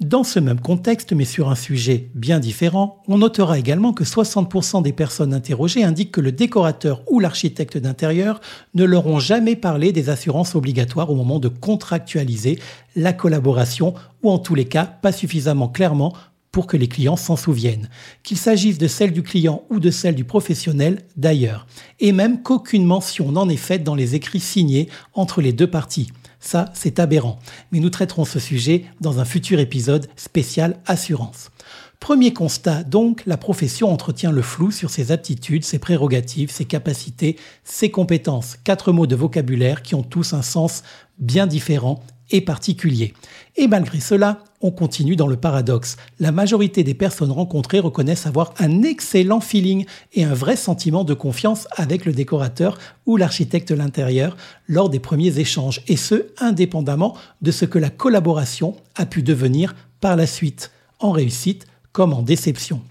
Dans 0.00 0.24
ce 0.24 0.38
même 0.38 0.60
contexte, 0.60 1.12
mais 1.12 1.26
sur 1.26 1.50
un 1.50 1.54
sujet 1.54 2.08
bien 2.14 2.40
différent, 2.40 3.02
on 3.06 3.18
notera 3.18 3.58
également 3.58 3.92
que 3.92 4.02
60% 4.02 4.82
des 4.82 4.94
personnes 4.94 5.34
interrogées 5.34 5.84
indiquent 5.84 6.12
que 6.12 6.22
le 6.22 6.32
décorateur 6.32 7.02
ou 7.10 7.20
l'architecte 7.20 7.76
d'intérieur 7.76 8.40
ne 8.72 8.84
leur 8.84 9.06
ont 9.06 9.18
jamais 9.18 9.56
parlé 9.56 9.92
des 9.92 10.08
assurances 10.08 10.54
obligatoires 10.54 11.10
au 11.10 11.14
moment 11.14 11.38
de 11.38 11.48
contractualiser 11.48 12.58
la 12.96 13.12
collaboration, 13.12 13.92
ou 14.22 14.30
en 14.30 14.38
tous 14.38 14.54
les 14.54 14.64
cas 14.64 14.86
pas 14.86 15.12
suffisamment 15.12 15.68
clairement 15.68 16.14
pour 16.50 16.66
que 16.66 16.78
les 16.78 16.88
clients 16.88 17.16
s'en 17.16 17.36
souviennent, 17.36 17.90
qu'il 18.22 18.38
s'agisse 18.38 18.78
de 18.78 18.88
celle 18.88 19.12
du 19.12 19.22
client 19.22 19.64
ou 19.68 19.80
de 19.80 19.90
celle 19.90 20.14
du 20.14 20.24
professionnel 20.24 21.02
d'ailleurs, 21.18 21.66
et 22.00 22.12
même 22.12 22.42
qu'aucune 22.42 22.86
mention 22.86 23.32
n'en 23.32 23.50
est 23.50 23.56
faite 23.56 23.84
dans 23.84 23.94
les 23.94 24.14
écrits 24.14 24.40
signés 24.40 24.88
entre 25.12 25.42
les 25.42 25.52
deux 25.52 25.68
parties. 25.68 26.10
Ça, 26.40 26.70
c'est 26.74 26.98
aberrant. 26.98 27.38
Mais 27.70 27.80
nous 27.80 27.90
traiterons 27.90 28.24
ce 28.24 28.40
sujet 28.40 28.86
dans 29.00 29.20
un 29.20 29.24
futur 29.24 29.60
épisode 29.60 30.08
spécial 30.16 30.78
assurance. 30.86 31.50
Premier 32.00 32.32
constat, 32.32 32.82
donc, 32.82 33.22
la 33.26 33.36
profession 33.36 33.92
entretient 33.92 34.32
le 34.32 34.40
flou 34.40 34.70
sur 34.70 34.88
ses 34.88 35.12
aptitudes, 35.12 35.64
ses 35.64 35.78
prérogatives, 35.78 36.50
ses 36.50 36.64
capacités, 36.64 37.36
ses 37.62 37.90
compétences. 37.90 38.56
Quatre 38.64 38.90
mots 38.90 39.06
de 39.06 39.14
vocabulaire 39.14 39.82
qui 39.82 39.94
ont 39.94 40.02
tous 40.02 40.32
un 40.32 40.40
sens 40.40 40.82
bien 41.18 41.46
différent 41.46 42.02
et 42.30 42.40
particulier. 42.40 43.14
Et 43.56 43.68
malgré 43.68 44.00
cela, 44.00 44.44
on 44.60 44.70
continue 44.70 45.16
dans 45.16 45.26
le 45.26 45.36
paradoxe. 45.36 45.96
La 46.18 46.32
majorité 46.32 46.84
des 46.84 46.94
personnes 46.94 47.30
rencontrées 47.30 47.80
reconnaissent 47.80 48.26
avoir 48.26 48.54
un 48.58 48.82
excellent 48.82 49.40
feeling 49.40 49.86
et 50.12 50.24
un 50.24 50.34
vrai 50.34 50.56
sentiment 50.56 51.04
de 51.04 51.14
confiance 51.14 51.66
avec 51.76 52.04
le 52.04 52.12
décorateur 52.12 52.78
ou 53.06 53.16
l'architecte 53.16 53.70
de 53.70 53.74
l'intérieur 53.74 54.36
lors 54.68 54.90
des 54.90 55.00
premiers 55.00 55.38
échanges, 55.38 55.80
et 55.88 55.96
ce, 55.96 56.26
indépendamment 56.38 57.16
de 57.42 57.50
ce 57.50 57.64
que 57.64 57.78
la 57.78 57.90
collaboration 57.90 58.76
a 58.96 59.06
pu 59.06 59.22
devenir 59.22 59.74
par 60.00 60.16
la 60.16 60.26
suite, 60.26 60.70
en 60.98 61.10
réussite 61.10 61.66
comme 61.92 62.12
en 62.12 62.22
déception. 62.22 62.82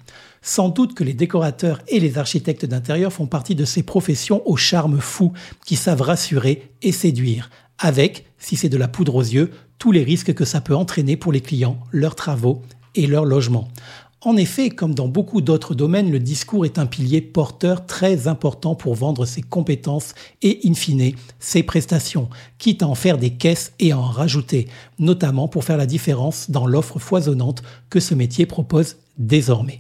Sans 0.42 0.70
doute 0.70 0.94
que 0.94 1.04
les 1.04 1.14
décorateurs 1.14 1.82
et 1.88 2.00
les 2.00 2.18
architectes 2.18 2.66
d'intérieur 2.66 3.12
font 3.12 3.28
partie 3.28 3.56
de 3.56 3.66
ces 3.66 3.84
professions 3.84 4.42
au 4.46 4.56
charme 4.56 5.00
fou 5.00 5.34
qui 5.66 5.76
savent 5.76 6.02
rassurer 6.02 6.72
et 6.82 6.92
séduire, 6.92 7.50
avec, 7.80 8.26
si 8.38 8.56
c'est 8.56 8.70
de 8.70 8.78
la 8.78 8.88
poudre 8.88 9.16
aux 9.16 9.24
yeux, 9.24 9.52
tous 9.78 9.92
les 9.92 10.04
risques 10.04 10.34
que 10.34 10.46
ça 10.46 10.62
peut 10.62 10.76
entraîner 10.76 11.18
pour 11.18 11.32
les 11.32 11.42
clients, 11.42 11.80
leurs 11.92 12.16
travaux 12.16 12.62
et 12.96 13.08
leur 13.08 13.26
logement. 13.26 13.70
En 14.22 14.36
effet, 14.36 14.70
comme 14.70 14.94
dans 14.94 15.08
beaucoup 15.08 15.40
d'autres 15.40 15.74
domaines, 15.74 16.12
le 16.12 16.20
discours 16.20 16.66
est 16.66 16.78
un 16.78 16.86
pilier 16.86 17.22
porteur 17.22 17.86
très 17.86 18.28
important 18.28 18.76
pour 18.76 18.94
vendre 18.94 19.26
ses 19.26 19.42
compétences 19.42 20.14
et, 20.42 20.60
in 20.66 20.74
fine, 20.74 21.14
ses 21.40 21.64
prestations, 21.64 22.28
quitte 22.58 22.84
à 22.84 22.88
en 22.88 22.96
faire 22.96 23.18
des 23.18 23.30
caisses 23.30 23.72
et 23.80 23.94
à 23.94 23.98
en 23.98 24.04
rajouter, 24.04 24.68
notamment 25.00 25.48
pour 25.48 25.64
faire 25.64 25.78
la 25.78 25.86
différence 25.86 26.52
dans 26.52 26.68
l'offre 26.68 27.00
foisonnante 27.00 27.64
que 27.90 28.02
ce 28.02 28.14
métier 28.14 28.46
propose 28.46 28.98
désormais. 29.18 29.80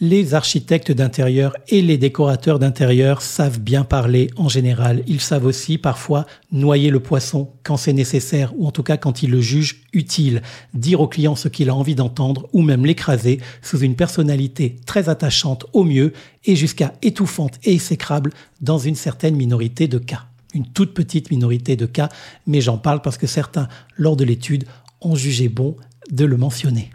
Les 0.00 0.34
architectes 0.34 0.90
d'intérieur 0.90 1.56
et 1.68 1.80
les 1.80 1.98
décorateurs 1.98 2.58
d'intérieur 2.58 3.22
savent 3.22 3.60
bien 3.60 3.84
parler 3.84 4.28
en 4.36 4.48
général. 4.48 5.04
Ils 5.06 5.20
savent 5.20 5.46
aussi 5.46 5.78
parfois 5.78 6.26
noyer 6.50 6.90
le 6.90 6.98
poisson 6.98 7.52
quand 7.62 7.76
c'est 7.76 7.92
nécessaire 7.92 8.52
ou 8.58 8.66
en 8.66 8.72
tout 8.72 8.82
cas 8.82 8.96
quand 8.96 9.22
ils 9.22 9.30
le 9.30 9.40
jugent 9.40 9.82
utile, 9.92 10.42
dire 10.74 11.00
au 11.00 11.06
client 11.06 11.36
ce 11.36 11.46
qu'il 11.46 11.70
a 11.70 11.76
envie 11.76 11.94
d'entendre 11.94 12.48
ou 12.52 12.62
même 12.62 12.84
l'écraser 12.84 13.38
sous 13.62 13.78
une 13.78 13.94
personnalité 13.94 14.74
très 14.84 15.08
attachante 15.08 15.66
au 15.72 15.84
mieux 15.84 16.12
et 16.44 16.56
jusqu'à 16.56 16.94
étouffante 17.02 17.60
et 17.62 17.74
exécrable 17.74 18.32
dans 18.60 18.78
une 18.78 18.96
certaine 18.96 19.36
minorité 19.36 19.86
de 19.86 19.98
cas. 19.98 20.24
Une 20.54 20.66
toute 20.66 20.92
petite 20.92 21.30
minorité 21.30 21.76
de 21.76 21.86
cas, 21.86 22.08
mais 22.48 22.60
j'en 22.60 22.78
parle 22.78 23.00
parce 23.00 23.16
que 23.16 23.28
certains, 23.28 23.68
lors 23.96 24.16
de 24.16 24.24
l'étude, 24.24 24.64
ont 25.00 25.14
jugé 25.14 25.48
bon 25.48 25.76
de 26.10 26.24
le 26.24 26.36
mentionner. 26.36 26.90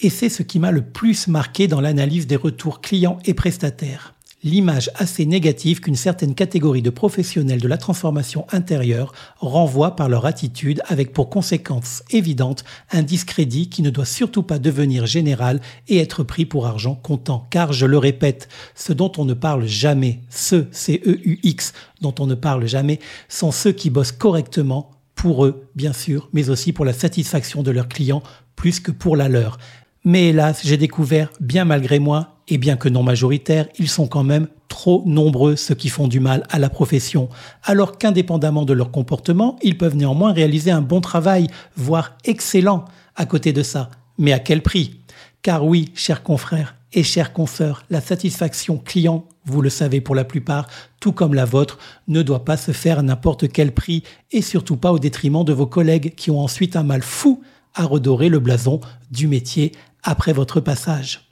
Et 0.00 0.10
c'est 0.10 0.28
ce 0.28 0.42
qui 0.42 0.58
m'a 0.58 0.70
le 0.70 0.82
plus 0.82 1.28
marqué 1.28 1.66
dans 1.66 1.80
l'analyse 1.80 2.26
des 2.26 2.36
retours 2.36 2.80
clients 2.80 3.18
et 3.24 3.34
prestataires 3.34 4.14
l'image 4.44 4.90
assez 4.94 5.26
négative 5.26 5.80
qu'une 5.80 5.96
certaine 5.96 6.34
catégorie 6.34 6.82
de 6.82 6.90
professionnels 6.90 7.60
de 7.60 7.68
la 7.68 7.76
transformation 7.76 8.46
intérieure 8.50 9.12
renvoie 9.38 9.96
par 9.96 10.08
leur 10.08 10.26
attitude 10.26 10.80
avec 10.86 11.12
pour 11.12 11.28
conséquence 11.28 12.02
évidente 12.10 12.64
un 12.90 13.02
discrédit 13.02 13.68
qui 13.68 13.82
ne 13.82 13.90
doit 13.90 14.04
surtout 14.04 14.42
pas 14.42 14.58
devenir 14.58 15.06
général 15.06 15.60
et 15.88 15.98
être 15.98 16.22
pris 16.22 16.44
pour 16.44 16.66
argent 16.66 16.94
comptant. 16.94 17.46
Car 17.50 17.72
je 17.72 17.86
le 17.86 17.98
répète, 17.98 18.48
ce 18.74 18.92
dont 18.92 19.12
on 19.18 19.24
ne 19.24 19.34
parle 19.34 19.66
jamais, 19.66 20.20
ceux, 20.30 20.68
C-E-U-X, 20.70 21.72
dont 22.00 22.14
on 22.20 22.26
ne 22.26 22.34
parle 22.34 22.66
jamais, 22.66 23.00
sont 23.28 23.52
ceux 23.52 23.72
qui 23.72 23.90
bossent 23.90 24.12
correctement 24.12 24.90
pour 25.14 25.44
eux, 25.44 25.64
bien 25.74 25.92
sûr, 25.92 26.28
mais 26.32 26.48
aussi 26.48 26.72
pour 26.72 26.84
la 26.84 26.92
satisfaction 26.92 27.64
de 27.64 27.72
leurs 27.72 27.88
clients 27.88 28.22
plus 28.58 28.80
que 28.80 28.90
pour 28.90 29.16
la 29.16 29.28
leur. 29.28 29.58
Mais 30.04 30.28
hélas, 30.28 30.60
j'ai 30.64 30.76
découvert, 30.76 31.30
bien 31.40 31.64
malgré 31.64 31.98
moi, 31.98 32.36
et 32.48 32.58
bien 32.58 32.76
que 32.76 32.88
non 32.88 33.02
majoritaires, 33.02 33.68
ils 33.78 33.88
sont 33.88 34.06
quand 34.06 34.24
même 34.24 34.48
trop 34.68 35.02
nombreux 35.06 35.56
ceux 35.56 35.74
qui 35.74 35.88
font 35.88 36.08
du 36.08 36.20
mal 36.20 36.44
à 36.50 36.58
la 36.58 36.70
profession, 36.70 37.28
alors 37.64 37.98
qu'indépendamment 37.98 38.64
de 38.64 38.72
leur 38.72 38.90
comportement, 38.90 39.58
ils 39.62 39.76
peuvent 39.76 39.96
néanmoins 39.96 40.32
réaliser 40.32 40.70
un 40.70 40.80
bon 40.80 41.00
travail, 41.00 41.48
voire 41.76 42.16
excellent 42.24 42.84
à 43.16 43.26
côté 43.26 43.52
de 43.52 43.62
ça. 43.62 43.90
Mais 44.18 44.32
à 44.32 44.38
quel 44.38 44.62
prix? 44.62 45.00
Car 45.42 45.64
oui, 45.64 45.92
chers 45.94 46.22
confrères 46.22 46.76
et 46.92 47.02
chers 47.02 47.32
consoeurs, 47.32 47.84
la 47.90 48.00
satisfaction 48.00 48.78
client, 48.78 49.24
vous 49.44 49.62
le 49.62 49.70
savez 49.70 50.00
pour 50.00 50.14
la 50.14 50.24
plupart, 50.24 50.66
tout 51.00 51.12
comme 51.12 51.34
la 51.34 51.44
vôtre, 51.44 51.78
ne 52.06 52.22
doit 52.22 52.44
pas 52.44 52.56
se 52.56 52.72
faire 52.72 53.00
à 53.00 53.02
n'importe 53.02 53.48
quel 53.48 53.72
prix 53.72 54.02
et 54.32 54.42
surtout 54.42 54.76
pas 54.76 54.92
au 54.92 54.98
détriment 54.98 55.44
de 55.44 55.52
vos 55.52 55.66
collègues 55.66 56.14
qui 56.14 56.30
ont 56.30 56.40
ensuite 56.40 56.76
un 56.76 56.82
mal 56.82 57.02
fou 57.02 57.42
à 57.74 57.84
redorer 57.84 58.28
le 58.28 58.40
blason 58.40 58.80
du 59.10 59.28
métier 59.28 59.72
après 60.02 60.32
votre 60.32 60.60
passage. 60.60 61.28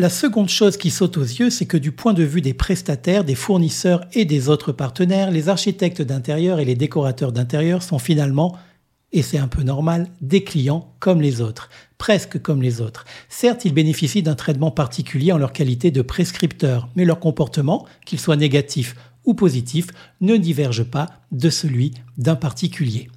La 0.00 0.10
seconde 0.10 0.48
chose 0.48 0.76
qui 0.76 0.90
saute 0.90 1.16
aux 1.16 1.22
yeux, 1.22 1.50
c'est 1.50 1.66
que 1.66 1.76
du 1.76 1.90
point 1.90 2.14
de 2.14 2.22
vue 2.22 2.40
des 2.40 2.54
prestataires, 2.54 3.24
des 3.24 3.34
fournisseurs 3.34 4.04
et 4.12 4.24
des 4.24 4.48
autres 4.48 4.70
partenaires, 4.70 5.32
les 5.32 5.48
architectes 5.48 6.02
d'intérieur 6.02 6.60
et 6.60 6.64
les 6.64 6.76
décorateurs 6.76 7.32
d'intérieur 7.32 7.82
sont 7.82 7.98
finalement, 7.98 8.56
et 9.10 9.22
c'est 9.22 9.38
un 9.38 9.48
peu 9.48 9.64
normal, 9.64 10.06
des 10.20 10.44
clients 10.44 10.94
comme 11.00 11.20
les 11.20 11.40
autres, 11.40 11.68
presque 11.98 12.40
comme 12.40 12.62
les 12.62 12.80
autres. 12.80 13.06
Certes, 13.28 13.64
ils 13.64 13.74
bénéficient 13.74 14.22
d'un 14.22 14.36
traitement 14.36 14.70
particulier 14.70 15.32
en 15.32 15.38
leur 15.38 15.52
qualité 15.52 15.90
de 15.90 16.02
prescripteurs, 16.02 16.88
mais 16.94 17.04
leur 17.04 17.18
comportement, 17.18 17.84
qu'il 18.06 18.20
soit 18.20 18.36
négatif 18.36 18.94
ou 19.28 19.34
positif, 19.34 19.88
ne 20.20 20.36
diverge 20.36 20.82
pas 20.82 21.06
de 21.30 21.50
celui 21.50 21.92
d'un 22.16 22.34
particulier. 22.34 23.08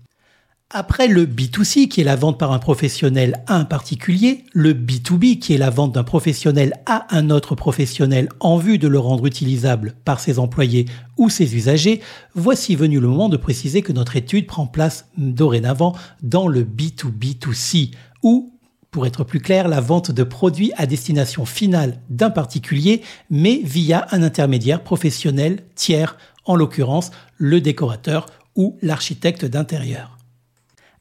Après 0.74 1.08
le 1.08 1.26
B2C, 1.26 1.88
qui 1.88 2.00
est 2.00 2.06
la 2.06 2.16
vente 2.16 2.38
par 2.38 2.52
un 2.52 2.60
professionnel 2.60 3.44
à 3.48 3.56
un 3.56 3.66
particulier, 3.66 4.46
le 4.54 4.74
B2B, 4.74 5.40
qui 5.40 5.54
est 5.54 5.58
la 5.58 5.70
vente 5.70 5.94
d'un 5.94 6.04
professionnel 6.04 6.74
à 6.86 7.14
un 7.16 7.30
autre 7.30 7.56
professionnel 7.56 8.30
en 8.40 8.58
vue 8.58 8.78
de 8.78 8.88
le 8.88 9.00
rendre 9.00 9.26
utilisable 9.26 9.96
par 10.06 10.20
ses 10.20 10.38
employés 10.38 10.86
ou 11.18 11.30
ses 11.30 11.56
usagers, 11.56 12.02
voici 12.36 12.76
venu 12.76 13.00
le 13.00 13.08
moment 13.08 13.28
de 13.28 13.38
préciser 13.38 13.82
que 13.82 13.92
notre 13.92 14.16
étude 14.16 14.48
prend 14.48 14.68
place 14.68 15.08
dorénavant 15.18 15.94
dans 16.24 16.48
le 16.48 16.64
B2B2C, 16.64 17.92
ou, 18.24 18.54
pour 18.92 19.06
être 19.06 19.24
plus 19.24 19.40
clair, 19.40 19.70
la 19.70 19.80
vente 19.80 20.12
de 20.12 20.24
produits 20.24 20.74
à 20.76 20.86
destination 20.86 21.46
finale 21.46 22.00
d'un 22.10 22.30
particulier, 22.30 23.02
mais 23.30 23.62
via 23.64 24.06
un 24.12 24.22
intermédiaire 24.22 24.84
professionnel 24.84 25.64
tiers, 25.76 26.18
en 26.46 26.56
l'occurrence 26.56 27.12
le 27.38 27.62
décorateur 27.62 28.26
ou 28.56 28.78
l'architecte 28.82 29.46
d'intérieur. 29.46 30.18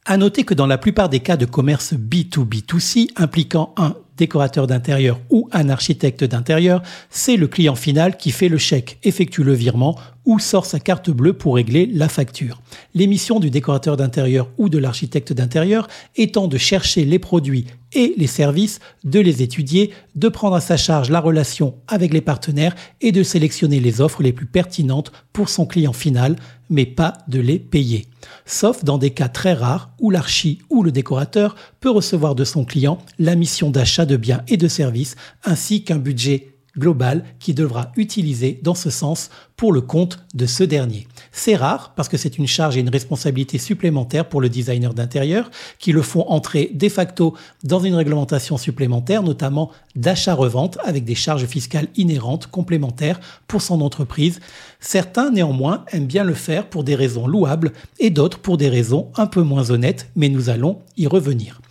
À 0.05 0.17
noter 0.17 0.45
que 0.45 0.53
dans 0.53 0.67
la 0.67 0.77
plupart 0.77 1.09
des 1.09 1.19
cas 1.19 1.35
de 1.35 1.45
commerce 1.45 1.93
B2B2C 1.93 3.09
impliquant 3.17 3.73
un 3.77 3.95
décorateur 4.17 4.67
d'intérieur 4.67 5.19
ou 5.29 5.49
un 5.51 5.69
architecte 5.69 6.23
d'intérieur, 6.23 6.81
c'est 7.09 7.37
le 7.37 7.47
client 7.47 7.75
final 7.75 8.17
qui 8.17 8.31
fait 8.31 8.49
le 8.49 8.57
chèque, 8.57 8.99
effectue 9.03 9.43
le 9.43 9.53
virement 9.53 9.97
ou 10.25 10.39
sort 10.39 10.65
sa 10.65 10.79
carte 10.79 11.09
bleue 11.09 11.33
pour 11.33 11.55
régler 11.55 11.85
la 11.87 12.09
facture. 12.09 12.61
L'émission 12.93 13.39
du 13.39 13.49
décorateur 13.49 13.97
d'intérieur 13.97 14.49
ou 14.57 14.69
de 14.69 14.77
l'architecte 14.77 15.33
d'intérieur 15.33 15.87
étant 16.15 16.47
de 16.47 16.57
chercher 16.57 17.05
les 17.05 17.19
produits 17.19 17.65
et 17.93 18.13
les 18.17 18.27
services, 18.27 18.79
de 19.03 19.19
les 19.19 19.41
étudier, 19.41 19.91
de 20.15 20.29
prendre 20.29 20.55
à 20.55 20.61
sa 20.61 20.77
charge 20.77 21.09
la 21.09 21.19
relation 21.19 21.75
avec 21.87 22.13
les 22.13 22.21
partenaires 22.21 22.75
et 23.01 23.11
de 23.11 23.23
sélectionner 23.23 23.79
les 23.79 23.99
offres 23.99 24.23
les 24.23 24.31
plus 24.31 24.45
pertinentes 24.45 25.11
pour 25.33 25.49
son 25.49 25.65
client 25.65 25.93
final, 25.93 26.35
mais 26.69 26.85
pas 26.85 27.17
de 27.27 27.39
les 27.39 27.59
payer. 27.59 28.07
Sauf 28.45 28.83
dans 28.83 28.97
des 28.97 29.09
cas 29.09 29.27
très 29.27 29.53
rares 29.53 29.91
où 29.99 30.09
l'archi 30.09 30.59
ou 30.69 30.83
le 30.83 30.91
décorateur 30.91 31.55
peut 31.79 31.89
recevoir 31.89 32.35
de 32.35 32.45
son 32.45 32.63
client 32.63 32.99
la 33.19 33.35
mission 33.35 33.69
d'achat 33.71 34.05
de 34.05 34.17
biens 34.17 34.43
et 34.47 34.57
de 34.57 34.67
services 34.67 35.15
ainsi 35.43 35.83
qu'un 35.83 35.97
budget 35.97 36.50
global 36.77 37.23
qui 37.39 37.53
devra 37.53 37.91
utiliser 37.95 38.59
dans 38.63 38.75
ce 38.75 38.89
sens 38.89 39.29
pour 39.55 39.73
le 39.73 39.81
compte 39.81 40.25
de 40.33 40.45
ce 40.45 40.63
dernier. 40.63 41.07
C'est 41.31 41.55
rare 41.55 41.93
parce 41.95 42.09
que 42.09 42.17
c'est 42.17 42.37
une 42.37 42.47
charge 42.47 42.77
et 42.77 42.79
une 42.79 42.89
responsabilité 42.89 43.57
supplémentaire 43.57 44.27
pour 44.27 44.41
le 44.41 44.49
designer 44.49 44.93
d'intérieur 44.93 45.51
qui 45.77 45.91
le 45.91 46.01
font 46.01 46.27
entrer 46.27 46.71
de 46.73 46.89
facto 46.89 47.35
dans 47.63 47.79
une 47.79 47.93
réglementation 47.93 48.57
supplémentaire, 48.57 49.21
notamment 49.21 49.71
d'achat-revente 49.95 50.77
avec 50.83 51.05
des 51.05 51.15
charges 51.15 51.45
fiscales 51.45 51.89
inhérentes 51.95 52.47
complémentaires 52.47 53.19
pour 53.47 53.61
son 53.61 53.81
entreprise. 53.81 54.39
Certains 54.79 55.29
néanmoins 55.29 55.85
aiment 55.91 56.07
bien 56.07 56.23
le 56.23 56.33
faire 56.33 56.67
pour 56.67 56.83
des 56.83 56.95
raisons 56.95 57.27
louables 57.27 57.71
et 57.99 58.09
d'autres 58.09 58.39
pour 58.39 58.57
des 58.57 58.69
raisons 58.69 59.11
un 59.15 59.27
peu 59.27 59.41
moins 59.41 59.69
honnêtes, 59.69 60.09
mais 60.15 60.29
nous 60.29 60.49
allons 60.49 60.79
y 60.97 61.05
revenir. 61.05 61.61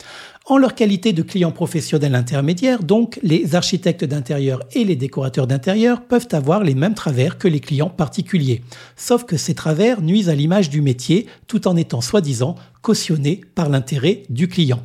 En 0.50 0.59
leur 0.59 0.75
qualité 0.75 1.12
de 1.12 1.23
clients 1.23 1.52
professionnels 1.52 2.16
intermédiaires, 2.16 2.83
donc, 2.83 3.21
les 3.23 3.54
architectes 3.54 4.04
d'intérieur 4.04 4.64
et 4.73 4.85
les 4.85 4.97
décorateurs 4.97 5.47
d'intérieur 5.47 6.02
peuvent 6.02 6.26
avoir 6.33 6.64
les 6.64 6.75
mêmes 6.75 6.95
travers 6.95 7.38
que 7.38 7.47
les 7.47 7.61
clients 7.61 7.88
particuliers. 7.88 8.61
Sauf 8.97 9.23
que 9.23 9.37
ces 9.37 9.54
travers 9.54 10.02
nuisent 10.02 10.28
à 10.28 10.35
l'image 10.35 10.69
du 10.69 10.80
métier 10.80 11.28
tout 11.47 11.69
en 11.69 11.76
étant 11.76 12.00
soi-disant 12.00 12.57
cautionnés 12.83 13.42
par 13.54 13.69
l'intérêt 13.69 14.25
du 14.28 14.49
client. 14.49 14.83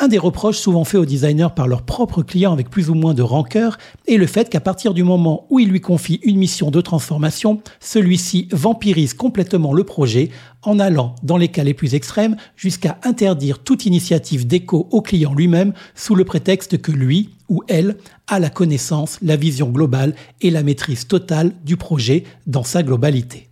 Un 0.00 0.06
des 0.06 0.18
reproches 0.18 0.58
souvent 0.58 0.84
faits 0.84 1.00
aux 1.00 1.04
designers 1.04 1.48
par 1.56 1.66
leurs 1.66 1.82
propres 1.82 2.22
clients 2.22 2.52
avec 2.52 2.70
plus 2.70 2.88
ou 2.88 2.94
moins 2.94 3.14
de 3.14 3.22
rancœur 3.22 3.78
est 4.06 4.16
le 4.16 4.28
fait 4.28 4.48
qu'à 4.48 4.60
partir 4.60 4.94
du 4.94 5.02
moment 5.02 5.48
où 5.50 5.58
ils 5.58 5.68
lui 5.68 5.80
confient 5.80 6.20
une 6.22 6.38
mission 6.38 6.70
de 6.70 6.80
transformation, 6.80 7.60
celui-ci 7.80 8.46
vampirise 8.52 9.12
complètement 9.12 9.72
le 9.72 9.82
projet 9.82 10.30
en 10.62 10.78
allant, 10.78 11.16
dans 11.24 11.36
les 11.36 11.48
cas 11.48 11.64
les 11.64 11.74
plus 11.74 11.96
extrêmes, 11.96 12.36
jusqu'à 12.54 12.98
interdire 13.02 13.58
toute 13.58 13.86
initiative 13.86 14.46
d'écho 14.46 14.86
au 14.92 15.02
client 15.02 15.34
lui-même 15.34 15.72
sous 15.96 16.14
le 16.14 16.24
prétexte 16.24 16.80
que 16.80 16.92
lui 16.92 17.30
ou 17.48 17.64
elle 17.66 17.96
a 18.28 18.38
la 18.38 18.50
connaissance, 18.50 19.18
la 19.20 19.34
vision 19.34 19.68
globale 19.68 20.14
et 20.40 20.50
la 20.50 20.62
maîtrise 20.62 21.08
totale 21.08 21.52
du 21.64 21.76
projet 21.76 22.22
dans 22.46 22.62
sa 22.62 22.84
globalité. 22.84 23.47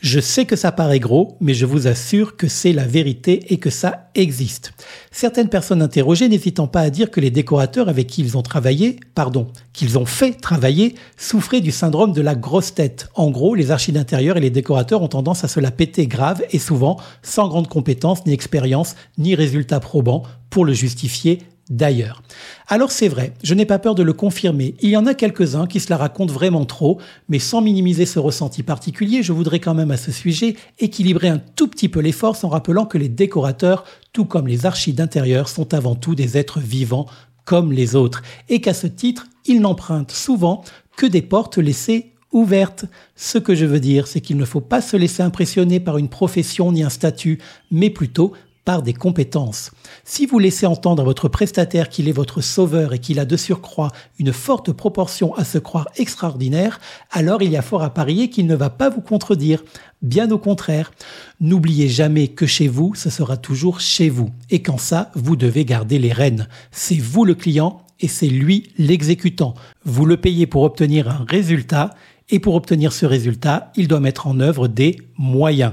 Je 0.00 0.18
sais 0.18 0.46
que 0.46 0.56
ça 0.56 0.72
paraît 0.72 0.98
gros, 0.98 1.36
mais 1.40 1.52
je 1.52 1.66
vous 1.66 1.86
assure 1.86 2.36
que 2.36 2.48
c'est 2.48 2.72
la 2.72 2.86
vérité 2.86 3.52
et 3.52 3.58
que 3.58 3.68
ça 3.68 4.08
existe. 4.14 4.72
Certaines 5.10 5.50
personnes 5.50 5.82
interrogées 5.82 6.26
n'hésitant 6.26 6.66
pas 6.66 6.80
à 6.80 6.88
dire 6.88 7.10
que 7.10 7.20
les 7.20 7.30
décorateurs 7.30 7.90
avec 7.90 8.06
qui 8.06 8.22
ils 8.22 8.38
ont 8.38 8.42
travaillé, 8.42 8.98
pardon, 9.14 9.48
qu'ils 9.74 9.98
ont 9.98 10.06
fait 10.06 10.32
travailler, 10.32 10.94
souffraient 11.18 11.60
du 11.60 11.70
syndrome 11.70 12.14
de 12.14 12.22
la 12.22 12.34
grosse 12.34 12.72
tête. 12.72 13.10
En 13.14 13.30
gros, 13.30 13.54
les 13.54 13.70
archives 13.72 13.94
d'intérieur 13.94 14.38
et 14.38 14.40
les 14.40 14.48
décorateurs 14.48 15.02
ont 15.02 15.08
tendance 15.08 15.44
à 15.44 15.48
se 15.48 15.60
la 15.60 15.70
péter 15.70 16.06
grave 16.06 16.42
et 16.50 16.58
souvent 16.58 16.96
sans 17.22 17.48
grande 17.48 17.68
compétence, 17.68 18.24
ni 18.24 18.32
expérience, 18.32 18.96
ni 19.18 19.34
résultats 19.34 19.80
probants 19.80 20.22
pour 20.48 20.64
le 20.64 20.72
justifier 20.72 21.40
d'ailleurs. 21.70 22.22
Alors 22.66 22.90
c'est 22.90 23.08
vrai, 23.08 23.32
je 23.42 23.54
n'ai 23.54 23.64
pas 23.64 23.78
peur 23.78 23.94
de 23.94 24.02
le 24.02 24.12
confirmer, 24.12 24.74
il 24.80 24.90
y 24.90 24.96
en 24.96 25.06
a 25.06 25.14
quelques-uns 25.14 25.66
qui 25.66 25.80
se 25.80 25.88
la 25.88 25.96
racontent 25.96 26.32
vraiment 26.32 26.64
trop, 26.64 26.98
mais 27.28 27.38
sans 27.38 27.62
minimiser 27.62 28.04
ce 28.04 28.18
ressenti 28.18 28.62
particulier, 28.62 29.22
je 29.22 29.32
voudrais 29.32 29.60
quand 29.60 29.74
même 29.74 29.92
à 29.92 29.96
ce 29.96 30.12
sujet 30.12 30.56
équilibrer 30.78 31.28
un 31.28 31.38
tout 31.38 31.68
petit 31.68 31.88
peu 31.88 32.00
les 32.00 32.12
forces 32.12 32.44
en 32.44 32.48
rappelant 32.48 32.84
que 32.84 32.98
les 32.98 33.08
décorateurs, 33.08 33.84
tout 34.12 34.24
comme 34.24 34.48
les 34.48 34.66
archives 34.66 34.96
d'intérieur, 34.96 35.48
sont 35.48 35.72
avant 35.72 35.94
tout 35.94 36.14
des 36.14 36.36
êtres 36.36 36.60
vivants 36.60 37.06
comme 37.44 37.72
les 37.72 37.96
autres, 37.96 38.22
et 38.48 38.60
qu'à 38.60 38.74
ce 38.74 38.86
titre, 38.86 39.26
ils 39.46 39.60
n'empruntent 39.60 40.12
souvent 40.12 40.62
que 40.96 41.06
des 41.06 41.22
portes 41.22 41.58
laissées 41.58 42.12
ouvertes. 42.32 42.84
Ce 43.16 43.38
que 43.38 43.54
je 43.54 43.64
veux 43.64 43.80
dire, 43.80 44.06
c'est 44.06 44.20
qu'il 44.20 44.36
ne 44.36 44.44
faut 44.44 44.60
pas 44.60 44.80
se 44.80 44.96
laisser 44.96 45.22
impressionner 45.22 45.80
par 45.80 45.98
une 45.98 46.08
profession 46.08 46.72
ni 46.72 46.82
un 46.82 46.90
statut, 46.90 47.40
mais 47.70 47.90
plutôt 47.90 48.32
des 48.78 48.94
compétences. 48.94 49.72
Si 50.04 50.26
vous 50.26 50.38
laissez 50.38 50.66
entendre 50.66 51.02
à 51.02 51.04
votre 51.04 51.28
prestataire 51.28 51.88
qu'il 51.88 52.08
est 52.08 52.12
votre 52.12 52.40
sauveur 52.40 52.92
et 52.92 52.98
qu'il 52.98 53.18
a 53.18 53.24
de 53.24 53.36
surcroît 53.36 53.90
une 54.18 54.32
forte 54.32 54.72
proportion 54.72 55.34
à 55.34 55.44
se 55.44 55.58
croire 55.58 55.88
extraordinaire, 55.96 56.80
alors 57.10 57.42
il 57.42 57.50
y 57.50 57.56
a 57.56 57.62
fort 57.62 57.82
à 57.82 57.92
parier 57.92 58.30
qu'il 58.30 58.46
ne 58.46 58.54
va 58.54 58.70
pas 58.70 58.88
vous 58.88 59.00
contredire. 59.00 59.62
Bien 60.02 60.30
au 60.30 60.38
contraire, 60.38 60.92
n'oubliez 61.40 61.88
jamais 61.88 62.28
que 62.28 62.46
chez 62.46 62.68
vous, 62.68 62.94
ce 62.94 63.10
sera 63.10 63.36
toujours 63.36 63.80
chez 63.80 64.08
vous. 64.08 64.30
Et 64.48 64.62
qu'en 64.62 64.78
ça, 64.78 65.10
vous 65.14 65.36
devez 65.36 65.64
garder 65.64 65.98
les 65.98 66.12
rênes. 66.12 66.48
C'est 66.70 66.98
vous 66.98 67.24
le 67.24 67.34
client 67.34 67.82
et 68.00 68.08
c'est 68.08 68.28
lui 68.28 68.72
l'exécutant. 68.78 69.54
Vous 69.84 70.06
le 70.06 70.16
payez 70.16 70.46
pour 70.46 70.62
obtenir 70.62 71.08
un 71.08 71.26
résultat 71.28 71.90
Et 72.30 72.38
pour 72.38 72.54
obtenir 72.54 72.92
ce 72.92 73.06
résultat, 73.06 73.72
il 73.76 73.88
doit 73.88 74.00
mettre 74.00 74.26
en 74.26 74.38
œuvre 74.40 74.68
des 74.68 74.96
moyens. 75.18 75.72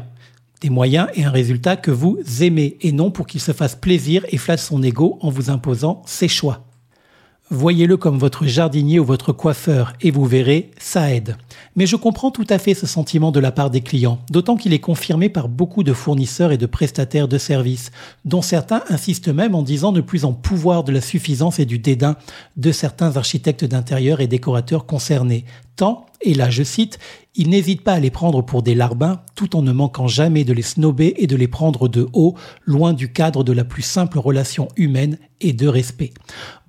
Des 0.61 0.69
moyens 0.71 1.07
et 1.13 1.23
un 1.23 1.29
résultat 1.29 1.75
que 1.75 1.91
vous 1.91 2.17
aimez 2.41 2.77
et 2.81 2.91
non 2.91 3.11
pour 3.11 3.27
qu'il 3.27 3.41
se 3.41 3.51
fasse 3.51 3.75
plaisir 3.75 4.25
et 4.29 4.37
flatte 4.37 4.59
son 4.59 4.81
ego 4.81 5.19
en 5.21 5.29
vous 5.29 5.51
imposant 5.51 6.01
ses 6.05 6.27
choix. 6.27 6.67
Voyez-le 7.49 7.95
comme 7.95 8.17
votre 8.17 8.45
jardinier 8.45 8.99
ou 8.99 9.05
votre 9.05 9.31
coiffeur 9.31 9.93
et 10.01 10.11
vous 10.11 10.25
verrez, 10.25 10.71
ça 10.79 11.13
aide. 11.13 11.37
Mais 11.77 11.85
je 11.85 11.95
comprends 11.95 12.29
tout 12.29 12.45
à 12.49 12.57
fait 12.57 12.73
ce 12.73 12.85
sentiment 12.85 13.31
de 13.31 13.39
la 13.39 13.53
part 13.53 13.69
des 13.69 13.79
clients, 13.79 14.19
d'autant 14.29 14.57
qu'il 14.57 14.73
est 14.73 14.79
confirmé 14.79 15.29
par 15.29 15.47
beaucoup 15.47 15.83
de 15.83 15.93
fournisseurs 15.93 16.51
et 16.51 16.57
de 16.57 16.65
prestataires 16.65 17.29
de 17.29 17.37
services, 17.37 17.91
dont 18.25 18.41
certains 18.41 18.83
insistent 18.89 19.29
même 19.29 19.55
en 19.55 19.63
disant 19.63 19.93
ne 19.93 20.01
plus 20.01 20.25
en 20.25 20.33
pouvoir 20.33 20.83
de 20.83 20.91
la 20.91 20.99
suffisance 20.99 21.59
et 21.59 21.65
du 21.65 21.79
dédain 21.79 22.17
de 22.57 22.73
certains 22.73 23.15
architectes 23.15 23.63
d'intérieur 23.63 24.19
et 24.19 24.27
décorateurs 24.27 24.85
concernés, 24.85 25.45
et 26.21 26.33
là 26.33 26.49
je 26.49 26.63
cite, 26.63 26.99
il 27.35 27.49
n'hésite 27.49 27.83
pas 27.83 27.93
à 27.93 27.99
les 27.99 28.09
prendre 28.09 28.41
pour 28.41 28.63
des 28.63 28.73
larbins 28.73 29.21
tout 29.35 29.55
en 29.55 29.61
ne 29.61 29.71
manquant 29.71 30.07
jamais 30.07 30.43
de 30.43 30.53
les 30.53 30.63
snober 30.63 31.13
et 31.17 31.27
de 31.27 31.35
les 31.35 31.47
prendre 31.47 31.87
de 31.87 32.07
haut, 32.13 32.35
loin 32.65 32.93
du 32.93 33.11
cadre 33.11 33.43
de 33.43 33.53
la 33.53 33.63
plus 33.63 33.83
simple 33.83 34.17
relation 34.17 34.67
humaine 34.75 35.19
et 35.39 35.53
de 35.53 35.67
respect. 35.67 36.13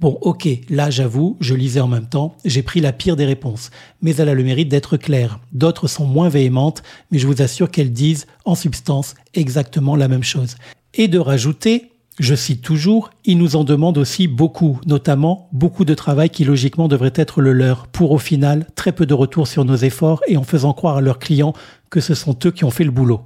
Bon, 0.01 0.19
ok, 0.21 0.47
là 0.69 0.91
j'avoue, 0.91 1.39
je 1.41 1.55
lisais 1.55 1.81
en 1.81 1.89
même 1.89 2.09
temps, 2.09 2.37
j'ai 2.45 2.63
pris 2.63 2.81
la 2.81 2.93
pire 2.93 3.17
des 3.17 3.25
réponses, 3.25 3.71
mais 4.03 4.15
elle 4.17 4.29
a 4.29 4.35
le 4.35 4.45
mérite 4.45 4.69
d'être 4.69 4.99
claire. 4.99 5.41
D'autres 5.53 5.89
sont 5.89 6.07
moins 6.07 6.29
véhémentes, 6.29 6.83
mais 7.11 7.19
je 7.19 7.27
vous 7.27 7.41
assure 7.41 7.71
qu'elles 7.71 7.93
disent, 7.93 8.27
en 8.45 8.55
substance, 8.55 9.15
exactement 9.33 9.97
la 9.97 10.09
même 10.09 10.23
chose. 10.23 10.57
Et 10.93 11.09
de 11.09 11.19
rajouter, 11.19 11.93
je 12.19 12.35
cite 12.35 12.63
toujours, 12.63 13.11
ils 13.25 13.39
nous 13.39 13.57
en 13.57 13.65
demandent 13.65 13.99
aussi 13.99 14.29
beaucoup, 14.29 14.81
notamment 14.87 15.49
beaucoup 15.53 15.85
de 15.85 15.95
travail 15.95 16.31
qui 16.31 16.45
logiquement 16.45 16.89
devrait 16.89 17.13
être 17.15 17.41
le 17.41 17.53
leur, 17.53 17.87
pour 17.87 18.11
au 18.11 18.19
final 18.19 18.67
très 18.75 18.93
peu 18.93 19.07
de 19.07 19.15
retour 19.15 19.47
sur 19.47 19.65
nos 19.65 19.77
efforts 19.77 20.21
et 20.27 20.37
en 20.37 20.43
faisant 20.43 20.73
croire 20.73 20.97
à 20.97 21.01
leurs 21.01 21.19
clients 21.19 21.53
que 21.91 22.01
ce 22.01 22.15
sont 22.15 22.37
eux 22.45 22.51
qui 22.51 22.65
ont 22.65 22.71
fait 22.71 22.85
le 22.85 22.91
boulot. 22.91 23.23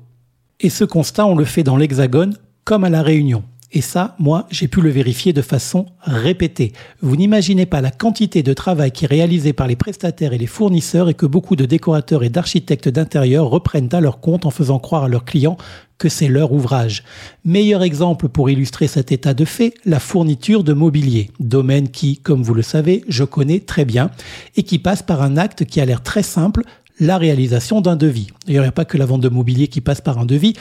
Et 0.61 0.71
ce 0.71 0.85
constat, 0.85 1.27
on 1.27 1.35
le 1.35 1.45
fait 1.45 1.63
dans 1.63 1.77
l'Hexagone 1.77 2.37
comme 2.65 2.85
à 2.85 2.91
la 2.91 3.03
Réunion. 3.03 3.43
Et 3.75 3.81
ça, 3.81 4.15
moi, 4.19 4.47
j'ai 4.51 4.69
pu 4.69 4.83
le 4.83 4.91
vérifier 4.91 5.33
de 5.33 5.41
façon 5.41 5.87
répétée. 6.03 6.75
Vous 7.01 7.17
n'imaginez 7.17 7.65
pas 7.65 7.81
la 7.81 7.91
quantité 7.91 8.43
de 8.43 8.53
travail 8.53 8.93
qui 8.93 9.07
est 9.07 9.09
réalisé 9.09 9.55
par 9.55 9.67
les 9.67 9.77
prestataires 9.77 10.35
et 10.35 10.39
les 10.39 10.47
fournisseurs 10.47 11.09
et 11.09 11.15
que 11.15 11.25
beaucoup 11.25 11.57
de 11.57 11.65
décorateurs 11.65 12.23
et 12.23 12.29
d'architectes 12.29 12.91
d'intérieur 12.91 13.47
reprennent 13.49 13.89
à 13.93 14.01
leur 14.01 14.21
compte 14.21 14.45
en 14.45 14.51
faisant 14.51 14.79
croire 14.79 15.05
à 15.05 15.09
leurs 15.09 15.25
clients 15.25 15.57
que 16.03 16.09
c'est 16.09 16.27
leur 16.27 16.51
ouvrage. 16.51 17.05
Meilleur 17.45 17.85
exemple 17.85 18.29
pour 18.29 18.51
illustrer 18.51 18.89
cet 18.89 19.13
état 19.13 19.35
de 19.35 19.45
fait, 19.45 19.73
la 19.85 20.01
fourniture 20.01 20.65
de 20.65 20.73
mobilier, 20.73 21.31
domaine 21.39 21.91
qui, 21.91 22.17
comme 22.17 22.43
vous 22.43 22.55
le 22.55 22.63
savez, 22.63 23.05
je 23.07 23.23
connais 23.23 23.61
très 23.61 23.85
bien, 23.85 24.11
et 24.57 24.65
qui 24.65 24.81
passe 24.81 25.05
par 25.05 25.23
un 25.23 25.37
acte 25.37 25.65
qui 25.65 25.81
a 25.81 25.85
l'air 25.85 26.03
très 26.03 26.25
simple, 26.25 26.65
la 26.99 27.19
réalisation 27.19 27.81
d'un 27.81 27.95
devis. 27.95 28.27
D'ailleurs, 28.49 28.65
il 28.65 28.67
n'y 28.67 28.71
a 28.71 28.73
pas 28.73 28.85
que 28.85 28.99
la 28.99 29.07
vente 29.07 29.21
de 29.21 29.29
mobilier 29.29 29.69
qui 29.69 29.81
passe 29.81 30.01
par 30.01 30.19
un 30.19 30.27
devis, 30.27 30.55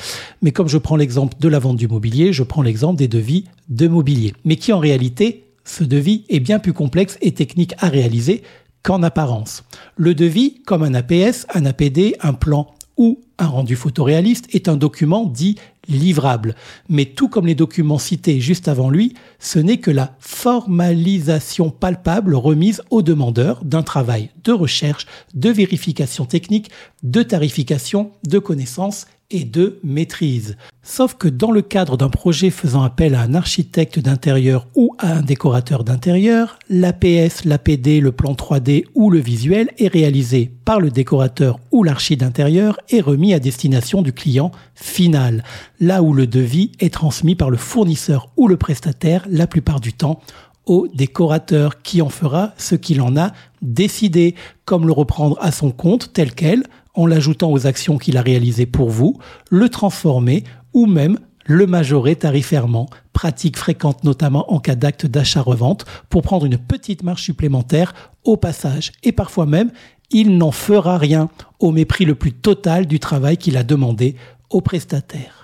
mais 0.43 0.51
comme 0.51 0.67
je 0.67 0.77
prends 0.77 0.95
l'exemple 0.95 1.35
de 1.39 1.47
la 1.47 1.57
vente 1.57 1.77
du 1.77 1.87
mobilier, 1.87 2.33
je 2.33 2.43
prends 2.43 2.61
l'exemple 2.61 2.99
des 2.99 3.07
devis 3.07 3.45
de 3.67 3.87
mobilier. 3.87 4.35
Mais 4.45 4.57
qui 4.57 4.71
en 4.71 4.79
réalité, 4.79 5.45
ce 5.65 5.83
devis 5.83 6.23
est 6.29 6.39
bien 6.39 6.59
plus 6.59 6.73
complexe 6.73 7.17
et 7.21 7.31
technique 7.31 7.73
à 7.79 7.89
réaliser 7.89 8.43
qu'en 8.83 9.01
apparence. 9.01 9.63
Le 9.95 10.13
devis, 10.13 10.61
comme 10.67 10.83
un 10.83 10.93
APS, 10.93 11.47
un 11.51 11.65
APD, 11.65 12.15
un 12.21 12.33
plan 12.33 12.67
ou 12.95 13.21
un 13.41 13.47
rendu 13.47 13.75
photoréaliste 13.75 14.47
est 14.53 14.69
un 14.69 14.77
document 14.77 15.25
dit 15.25 15.55
livrable. 15.87 16.55
Mais 16.89 17.05
tout 17.05 17.27
comme 17.27 17.47
les 17.47 17.55
documents 17.55 17.97
cités 17.97 18.39
juste 18.39 18.67
avant 18.67 18.89
lui, 18.89 19.15
ce 19.39 19.57
n'est 19.57 19.79
que 19.79 19.91
la 19.91 20.15
formalisation 20.19 21.71
palpable 21.71 22.35
remise 22.35 22.83
au 22.91 23.01
demandeur 23.01 23.63
d'un 23.65 23.81
travail 23.81 24.29
de 24.43 24.51
recherche, 24.51 25.07
de 25.33 25.49
vérification 25.49 26.25
technique, 26.25 26.69
de 27.01 27.23
tarification, 27.23 28.11
de 28.27 28.37
connaissances 28.37 29.07
et 29.31 29.43
de 29.43 29.79
maîtrise. 29.83 30.57
Sauf 30.83 31.15
que 31.15 31.27
dans 31.27 31.51
le 31.51 31.61
cadre 31.61 31.97
d'un 31.97 32.09
projet 32.09 32.49
faisant 32.49 32.83
appel 32.83 33.15
à 33.15 33.21
un 33.21 33.33
architecte 33.33 33.99
d'intérieur 33.99 34.67
ou 34.75 34.95
à 34.99 35.13
un 35.13 35.21
décorateur 35.21 35.83
d'intérieur, 35.83 36.59
l'APS, 36.69 37.45
l'APD, 37.45 37.99
le 37.99 38.11
plan 38.11 38.33
3D 38.33 38.85
ou 38.93 39.09
le 39.09 39.19
visuel 39.19 39.69
est 39.77 39.87
réalisé 39.87 40.51
par 40.65 40.79
le 40.79 40.91
décorateur 40.91 41.59
ou 41.71 41.83
l'archi 41.83 42.17
d'intérieur 42.17 42.79
et 42.89 43.01
remis 43.01 43.33
à 43.33 43.39
destination 43.39 44.01
du 44.01 44.13
client 44.13 44.51
final, 44.75 45.43
là 45.79 46.03
où 46.03 46.13
le 46.13 46.27
devis 46.27 46.71
est 46.79 46.93
transmis 46.93 47.35
par 47.35 47.49
le 47.49 47.57
fournisseur 47.57 48.29
ou 48.37 48.47
le 48.47 48.57
prestataire 48.57 49.25
la 49.29 49.47
plupart 49.47 49.79
du 49.79 49.93
temps 49.93 50.19
au 50.65 50.87
décorateur 50.93 51.81
qui 51.81 52.01
en 52.01 52.09
fera 52.09 52.53
ce 52.57 52.75
qu'il 52.75 53.01
en 53.01 53.17
a 53.17 53.31
décidé, 53.61 54.35
comme 54.65 54.85
le 54.87 54.93
reprendre 54.93 55.37
à 55.41 55.51
son 55.51 55.71
compte 55.71 56.13
tel 56.13 56.33
quel, 56.33 56.63
en 56.93 57.05
l'ajoutant 57.05 57.51
aux 57.51 57.67
actions 57.67 57.97
qu'il 57.97 58.17
a 58.17 58.21
réalisées 58.21 58.65
pour 58.65 58.89
vous, 58.89 59.17
le 59.49 59.69
transformer 59.69 60.43
ou 60.73 60.85
même 60.85 61.17
le 61.45 61.65
majorer 61.65 62.15
tarifairement, 62.15 62.87
pratique 63.13 63.57
fréquente 63.57 64.03
notamment 64.03 64.51
en 64.53 64.59
cas 64.59 64.75
d'acte 64.75 65.05
d'achat-revente, 65.05 65.85
pour 66.09 66.21
prendre 66.21 66.45
une 66.45 66.57
petite 66.57 67.03
marge 67.03 67.23
supplémentaire 67.23 67.93
au 68.23 68.37
passage. 68.37 68.91
Et 69.03 69.11
parfois 69.11 69.45
même, 69.45 69.71
il 70.11 70.37
n'en 70.37 70.51
fera 70.51 70.97
rien, 70.97 71.29
au 71.59 71.71
mépris 71.71 72.05
le 72.05 72.15
plus 72.15 72.33
total 72.33 72.85
du 72.85 72.99
travail 72.99 73.37
qu'il 73.37 73.57
a 73.57 73.63
demandé 73.63 74.15
au 74.49 74.61
prestataire. 74.61 75.40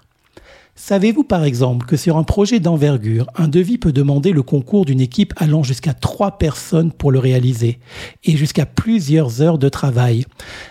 Savez-vous 0.80 1.24
par 1.24 1.44
exemple 1.44 1.88
que 1.88 1.98
sur 1.98 2.18
un 2.18 2.24
projet 2.24 2.60
d'envergure, 2.60 3.26
un 3.36 3.48
devis 3.48 3.80
peut 3.80 3.92
demander 3.92 4.32
le 4.32 4.44
concours 4.44 4.86
d'une 4.86 5.02
équipe 5.02 5.34
allant 5.36 5.64
jusqu'à 5.64 5.96
trois 5.96 6.38
personnes 6.38 6.92
pour 6.92 7.12
le 7.12 7.18
réaliser 7.18 7.80
et 8.24 8.38
jusqu'à 8.38 8.68
plusieurs 8.68 9.42
heures 9.42 9.58
de 9.58 9.70
travail. 9.70 10.26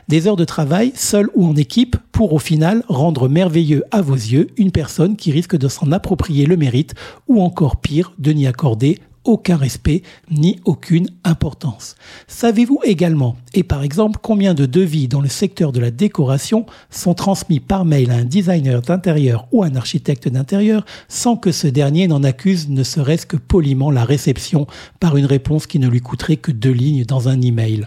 Des 0.06 0.28
heures 0.28 0.36
de 0.36 0.44
travail, 0.44 0.92
seules 0.94 1.28
ou 1.34 1.44
en 1.44 1.56
équipe, 1.56 1.96
pour 2.12 2.32
au 2.32 2.38
final 2.38 2.84
rendre 2.86 3.28
merveilleux 3.28 3.82
à 3.90 4.00
vos 4.00 4.14
yeux 4.14 4.46
une 4.56 4.70
personne 4.70 5.16
qui 5.16 5.32
risque 5.32 5.56
de 5.56 5.66
s'en 5.66 5.90
approprier 5.90 6.46
le 6.46 6.56
mérite 6.56 6.94
ou 7.26 7.42
encore 7.42 7.80
pire, 7.80 8.12
de 8.18 8.30
n'y 8.30 8.46
accorder 8.46 9.00
aucun 9.26 9.56
respect 9.56 10.02
ni 10.30 10.58
aucune 10.64 11.08
importance. 11.24 11.96
Savez-vous 12.26 12.80
également, 12.84 13.36
et 13.54 13.62
par 13.62 13.82
exemple, 13.82 14.18
combien 14.22 14.54
de 14.54 14.66
devis 14.66 15.08
dans 15.08 15.20
le 15.20 15.28
secteur 15.28 15.72
de 15.72 15.80
la 15.80 15.90
décoration 15.90 16.66
sont 16.90 17.14
transmis 17.14 17.60
par 17.60 17.84
mail 17.84 18.10
à 18.10 18.16
un 18.16 18.24
designer 18.24 18.82
d'intérieur 18.82 19.46
ou 19.52 19.62
un 19.62 19.74
architecte 19.76 20.28
d'intérieur 20.28 20.84
sans 21.08 21.36
que 21.36 21.52
ce 21.52 21.66
dernier 21.66 22.08
n'en 22.08 22.22
accuse 22.22 22.68
ne 22.68 22.82
serait-ce 22.82 23.26
que 23.26 23.36
poliment 23.36 23.90
la 23.90 24.04
réception 24.04 24.66
par 25.00 25.16
une 25.16 25.26
réponse 25.26 25.66
qui 25.66 25.78
ne 25.78 25.88
lui 25.88 26.00
coûterait 26.00 26.36
que 26.36 26.52
deux 26.52 26.72
lignes 26.72 27.04
dans 27.04 27.28
un 27.28 27.40
email? 27.40 27.86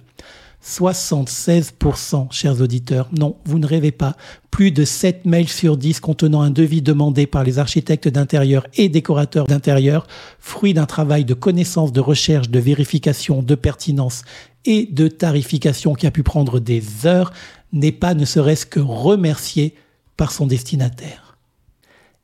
76%, 0.64 2.32
chers 2.32 2.62
auditeurs. 2.62 3.10
Non, 3.18 3.38
vous 3.46 3.60
ne 3.60 3.66
rêvez 3.66 3.92
pas. 3.92 4.16
Plus 4.52 4.72
de 4.72 4.84
7 4.84 5.26
mails 5.26 5.48
sur 5.48 5.78
10 5.78 6.00
contenant 6.00 6.42
un 6.42 6.50
devis 6.50 6.82
demandé 6.82 7.28
par 7.28 7.44
les 7.44 7.60
architectes 7.60 8.08
d'intérieur 8.08 8.68
et 8.76 8.90
décorateurs 8.90 9.46
d'intérieur, 9.48 10.06
fruit 10.40 10.74
d'un 10.74 10.86
travail 10.86 11.24
de 11.24 11.34
connaissance, 11.34 11.94
de 11.94 12.02
recherche, 12.02 12.50
de 12.50 12.60
vérification, 12.60 13.42
de 13.42 13.56
pertinence 13.56 14.24
et 14.66 14.88
de 14.92 15.08
tarification 15.08 15.94
qui 15.94 16.08
a 16.08 16.12
pu 16.12 16.24
prendre 16.24 16.60
des 16.60 16.84
heures, 17.06 17.32
n'est 17.72 17.92
pas 17.92 18.14
ne 18.14 18.26
serait-ce 18.26 18.66
que 18.66 18.80
remercié 18.80 19.76
par 20.18 20.32
son 20.32 20.46
destinataire. 20.46 21.29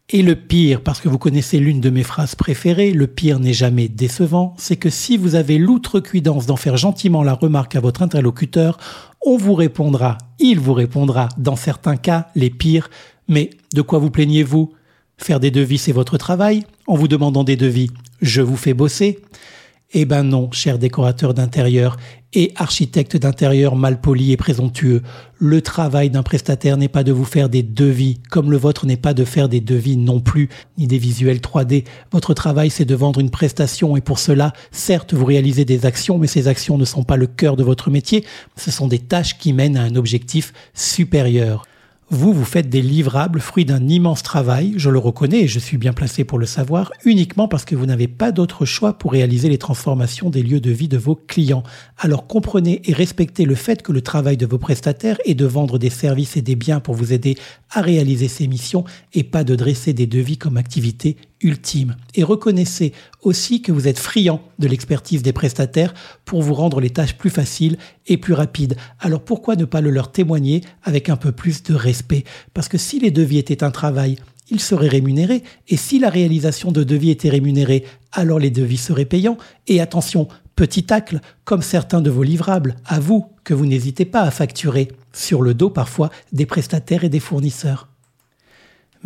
Et 0.10 0.22
le 0.22 0.36
pire, 0.36 0.82
parce 0.82 1.02
que 1.02 1.10
vous 1.10 1.18
connaissez 1.18 1.58
l'une 1.60 1.82
de 1.82 1.90
mes 1.90 2.04
phrases 2.04 2.36
préférées, 2.36 2.92
le 2.92 3.08
pire 3.08 3.40
n'est 3.40 3.54
jamais 3.54 3.88
décevant, 3.88 4.54
c'est 4.56 4.76
que 4.76 4.92
si 4.92 5.18
vous 5.18 5.34
avez 5.34 5.58
l'outrecuidance 5.58 6.46
d'en 6.46 6.58
faire 6.58 6.78
gentiment 6.78 7.24
la 7.24 7.34
remarque 7.34 7.76
à 7.76 7.80
votre 7.80 8.04
interlocuteur, 8.04 8.78
on 9.26 9.36
vous 9.36 9.56
répondra, 9.56 10.20
il 10.38 10.60
vous 10.60 10.74
répondra, 10.74 11.30
dans 11.40 11.56
certains 11.56 11.98
cas, 11.98 12.28
les 12.36 12.52
pires, 12.52 12.92
mais 13.28 13.50
de 13.74 13.82
quoi 13.82 13.98
vous 13.98 14.12
plaignez-vous? 14.12 14.74
Faire 15.18 15.40
des 15.40 15.50
devis, 15.50 15.80
c'est 15.80 15.92
votre 15.92 16.20
travail. 16.20 16.66
En 16.86 16.96
vous 16.96 17.08
demandant 17.08 17.44
des 17.44 17.56
devis, 17.56 17.90
je 18.22 18.44
vous 18.44 18.58
fais 18.58 18.76
bosser 18.76 19.22
eh 19.98 20.04
ben 20.04 20.24
non, 20.24 20.52
cher 20.52 20.78
décorateur 20.78 21.34
d'intérieur 21.34 21.96
et 22.34 22.52
architecte 22.58 23.16
d'intérieur 23.16 23.78
malpoli 23.78 24.34
et 24.34 24.38
présomptueux. 24.38 25.02
Le 25.40 25.62
travail 25.62 26.10
d'un 26.10 26.22
prestataire 26.22 26.76
n'est 26.76 26.90
pas 26.90 27.06
de 27.06 27.14
vous 27.14 27.24
faire 27.24 27.48
des 27.48 27.64
devis, 27.64 28.20
comme 28.30 28.52
le 28.52 28.58
vôtre 28.58 28.86
n'est 28.86 28.98
pas 28.98 29.14
de 29.14 29.24
faire 29.24 29.48
des 29.48 29.62
devis 29.62 29.96
non 29.96 30.20
plus, 30.20 30.50
ni 30.78 30.86
des 30.86 30.98
visuels 30.98 31.40
3D. 31.40 31.86
Votre 32.12 32.34
travail, 32.34 32.70
c'est 32.70 32.84
de 32.84 32.94
vendre 32.94 33.22
une 33.22 33.30
prestation 33.30 33.96
et 33.96 34.02
pour 34.02 34.20
cela, 34.20 34.52
certes, 34.70 35.14
vous 35.14 35.24
réalisez 35.24 35.64
des 35.64 35.86
actions, 35.86 36.18
mais 36.18 36.28
ces 36.28 36.50
actions 36.50 36.78
ne 36.78 36.84
sont 36.84 37.06
pas 37.06 37.16
le 37.16 37.28
cœur 37.28 37.56
de 37.56 37.64
votre 37.64 37.90
métier. 37.90 38.26
Ce 38.58 38.72
sont 38.72 38.90
des 38.90 39.00
tâches 39.00 39.38
qui 39.38 39.54
mènent 39.54 39.78
à 39.78 39.84
un 39.84 39.96
objectif 39.96 40.52
supérieur. 40.74 41.64
Vous, 42.12 42.34
vous 42.34 42.46
faites 42.46 42.70
des 42.70 42.84
livrables 42.84 43.40
fruits 43.40 43.66
d'un 43.66 43.88
immense 43.88 44.22
travail, 44.22 44.74
je 44.78 44.92
le 44.92 45.00
reconnais 45.00 45.42
et 45.42 45.48
je 45.48 45.58
suis 45.58 45.78
bien 45.78 45.92
placé 45.92 46.24
pour 46.24 46.38
le 46.38 46.46
savoir, 46.46 46.92
uniquement 47.04 47.48
parce 47.48 47.66
que 47.66 47.76
vous 47.76 47.88
n'avez 47.88 48.08
pas 48.08 48.32
d'autre 48.32 48.64
choix 48.64 48.94
pour 48.94 49.14
réaliser 49.14 49.50
les 49.50 49.58
transformations 49.58 50.30
des 50.30 50.44
lieux 50.44 50.60
de 50.60 50.70
vie 50.70 50.88
de 50.88 51.00
vos 51.00 51.16
clients. 51.16 51.64
Alors 51.98 52.28
comprenez 52.28 52.84
et 52.86 52.94
respectez 52.94 53.44
le 53.44 53.56
fait 53.56 53.82
que 53.82 53.92
le 53.92 54.02
travail 54.02 54.38
de 54.38 54.46
vos 54.46 54.60
prestataires 54.60 55.18
est 55.26 55.34
de 55.34 55.48
vendre 55.48 55.80
des 55.80 55.90
services 55.90 56.38
et 56.38 56.44
des 56.44 56.56
biens 56.56 56.80
pour 56.80 56.94
vous 56.94 57.12
aider 57.12 57.38
à 57.72 57.82
réaliser 57.82 58.28
ces 58.28 58.48
missions 58.48 58.86
et 59.16 59.24
pas 59.24 59.44
de 59.44 59.56
dresser 59.56 59.94
des 59.94 60.06
devis 60.06 60.38
comme 60.38 60.58
activité 60.58 61.18
Et 62.16 62.24
reconnaissez 62.24 62.94
aussi 63.22 63.62
que 63.62 63.72
vous 63.72 63.88
êtes 63.88 64.00
friand 64.00 64.42
de 64.60 64.68
l'expertise 64.68 65.22
des 65.22 65.34
prestataires 65.34 65.94
pour 66.26 66.42
vous 66.42 66.54
rendre 66.54 66.80
les 66.80 66.90
tâches 66.90 67.18
plus 67.18 67.30
faciles 67.30 67.78
et 68.08 68.18
plus 68.18 68.34
rapides. 68.34 68.78
Alors 69.00 69.22
pourquoi 69.22 69.56
ne 69.56 69.66
pas 69.66 69.82
le 69.82 69.90
leur 69.90 70.12
témoigner 70.12 70.62
avec 70.84 71.10
un 71.10 71.18
peu 71.18 71.32
plus 71.32 71.64
de 71.64 71.74
respect? 71.74 72.24
Parce 72.54 72.68
que 72.68 72.78
si 72.78 73.00
les 73.00 73.12
devis 73.12 73.38
étaient 73.38 73.64
un 73.64 73.72
travail, 73.72 74.18
ils 74.50 74.60
seraient 74.60 74.88
rémunérés. 74.88 75.44
Et 75.68 75.78
si 75.78 76.00
la 76.00 76.10
réalisation 76.10 76.72
de 76.72 76.84
devis 76.84 77.12
était 77.12 77.30
rémunérée, 77.30 77.86
alors 78.12 78.40
les 78.40 78.52
devis 78.52 78.78
seraient 78.78 79.06
payants. 79.06 79.38
Et 79.68 79.82
attention, 79.82 80.28
petit 80.56 80.84
tacle, 80.84 81.20
comme 81.44 81.62
certains 81.62 82.02
de 82.02 82.10
vos 82.10 82.24
livrables, 82.24 82.76
à 82.86 83.00
vous 83.00 83.26
que 83.44 83.54
vous 83.54 83.66
n'hésitez 83.66 84.06
pas 84.06 84.22
à 84.22 84.32
facturer, 84.32 84.90
sur 85.14 85.42
le 85.42 85.54
dos 85.54 85.70
parfois 85.70 86.10
des 86.32 86.46
prestataires 86.46 87.04
et 87.04 87.10
des 87.10 87.20
fournisseurs. 87.20 87.90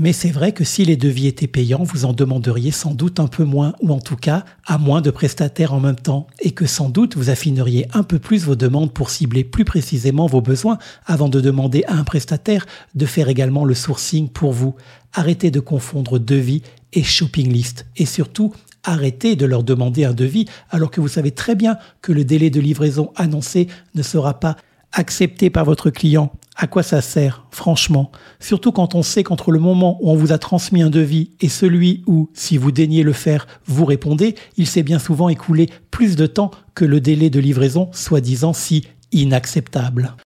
Mais 0.02 0.14
c'est 0.14 0.32
vrai 0.32 0.54
que 0.54 0.64
si 0.64 0.86
les 0.86 0.96
devis 0.96 1.28
étaient 1.28 1.46
payants, 1.46 1.84
vous 1.84 2.06
en 2.06 2.14
demanderiez 2.14 2.72
sans 2.72 2.94
doute 2.94 3.20
un 3.20 3.28
peu 3.28 3.44
moins, 3.44 3.74
ou 3.82 3.92
en 3.92 4.00
tout 4.00 4.16
cas 4.16 4.46
à 4.66 4.78
moins 4.78 5.02
de 5.02 5.12
prestataires 5.12 5.74
en 5.74 5.82
même 5.82 5.98
temps, 5.98 6.28
et 6.40 6.52
que 6.52 6.66
sans 6.66 6.88
doute 6.88 7.18
vous 7.18 7.30
affineriez 7.30 7.86
un 7.94 8.04
peu 8.04 8.18
plus 8.18 8.46
vos 8.46 8.56
demandes 8.56 8.94
pour 8.94 9.10
cibler 9.10 9.44
plus 9.44 9.66
précisément 9.66 10.26
vos 10.26 10.40
besoins 10.40 10.78
avant 11.06 11.28
de 11.28 11.42
demander 11.42 11.84
à 11.86 11.96
un 11.96 12.06
prestataire 12.06 12.66
de 12.96 13.06
faire 13.06 13.28
également 13.28 13.66
le 13.66 13.74
sourcing 13.74 14.30
pour 14.30 14.54
vous. 14.54 14.74
Arrêtez 15.12 15.52
de 15.52 15.60
confondre 15.60 16.18
devis 16.18 16.62
et 16.94 17.04
shopping 17.04 17.52
list, 17.52 17.86
et 17.98 18.06
surtout 18.06 18.54
arrêtez 18.86 19.36
de 19.36 19.46
leur 19.46 19.66
demander 19.66 20.06
un 20.06 20.14
devis 20.14 20.46
alors 20.70 20.92
que 20.92 21.02
vous 21.02 21.10
savez 21.10 21.32
très 21.32 21.56
bien 21.56 21.78
que 22.02 22.14
le 22.14 22.24
délai 22.24 22.50
de 22.50 22.62
livraison 22.62 23.12
annoncé 23.18 23.68
ne 23.96 24.02
sera 24.02 24.40
pas 24.40 24.56
accepté 24.94 25.50
par 25.50 25.66
votre 25.66 25.90
client 25.90 26.32
à 26.62 26.67
quoi 26.67 26.84
ça 26.84 27.00
sert, 27.00 27.45
franchement 27.52 28.12
Surtout 28.41 28.74
quand 28.74 28.93
on 28.93 29.02
sait 29.02 29.24
qu'entre 29.24 29.52
le 29.52 29.60
moment 29.60 29.98
où 30.02 30.12
on 30.12 30.15
vous 30.15 30.34
a 30.34 30.38
transmis 30.38 30.82
un 30.82 30.89
devis 30.89 31.32
et 31.39 31.48
celui 31.48 32.04
où, 32.06 32.30
si 32.34 32.58
vous 32.58 32.74
daignez 32.74 33.04
le 33.04 33.13
faire, 33.13 33.48
vous 33.65 33.86
répondez, 33.86 34.36
il 34.58 34.67
s'est 34.67 34.84
bien 34.84 35.00
souvent 35.00 35.30
écoulé 35.30 35.69
plus 35.89 36.17
de 36.17 36.26
temps 36.26 36.52
que 36.76 36.84
le 36.84 37.00
délai 37.00 37.30
de 37.30 37.39
livraison 37.39 37.89
soi-disant 37.93 38.52
si 38.52 38.84
inacceptable. 39.13 40.17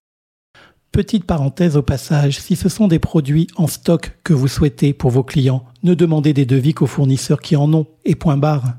Petite 0.90 1.24
parenthèse 1.24 1.76
au 1.76 1.82
passage, 1.82 2.40
si 2.40 2.56
ce 2.56 2.68
sont 2.68 2.88
des 2.88 2.98
produits 2.98 3.46
en 3.54 3.68
stock 3.68 4.18
que 4.24 4.32
vous 4.32 4.48
souhaitez 4.48 4.92
pour 4.92 5.12
vos 5.12 5.22
clients, 5.22 5.64
ne 5.84 5.94
demandez 5.94 6.32
des 6.32 6.46
devis 6.46 6.74
qu'aux 6.74 6.86
fournisseurs 6.86 7.40
qui 7.40 7.54
en 7.54 7.72
ont, 7.72 7.86
et 8.04 8.16
point 8.16 8.36
barre. 8.36 8.74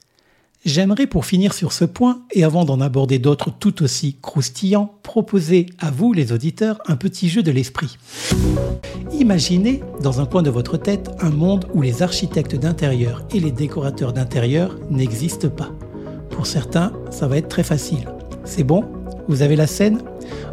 J'aimerais 0.65 1.05
pour 1.05 1.27
finir 1.27 1.53
sur 1.53 1.71
ce 1.71 1.85
point, 1.85 2.23
et 2.31 2.43
avant 2.43 2.65
d'en 2.65 2.81
aborder 2.81 3.19
d'autres 3.19 3.51
tout 3.51 3.83
aussi 3.83 4.17
croustillants, 4.19 4.95
proposer 5.03 5.67
à 5.77 5.91
vous, 5.91 6.11
les 6.11 6.31
auditeurs, 6.31 6.79
un 6.87 6.95
petit 6.95 7.29
jeu 7.29 7.43
de 7.43 7.51
l'esprit. 7.51 7.99
Imaginez, 9.13 9.83
dans 10.01 10.21
un 10.21 10.25
coin 10.25 10.41
de 10.41 10.49
votre 10.49 10.77
tête, 10.77 11.11
un 11.19 11.29
monde 11.29 11.67
où 11.75 11.83
les 11.83 12.01
architectes 12.01 12.55
d'intérieur 12.55 13.23
et 13.31 13.39
les 13.39 13.51
décorateurs 13.51 14.11
d'intérieur 14.11 14.75
n'existent 14.89 15.49
pas. 15.49 15.69
Pour 16.31 16.47
certains, 16.47 16.93
ça 17.11 17.27
va 17.27 17.37
être 17.37 17.47
très 17.47 17.63
facile. 17.63 18.07
C'est 18.43 18.63
bon? 18.63 18.85
Vous 19.27 19.43
avez 19.43 19.55
la 19.55 19.67
scène? 19.67 19.99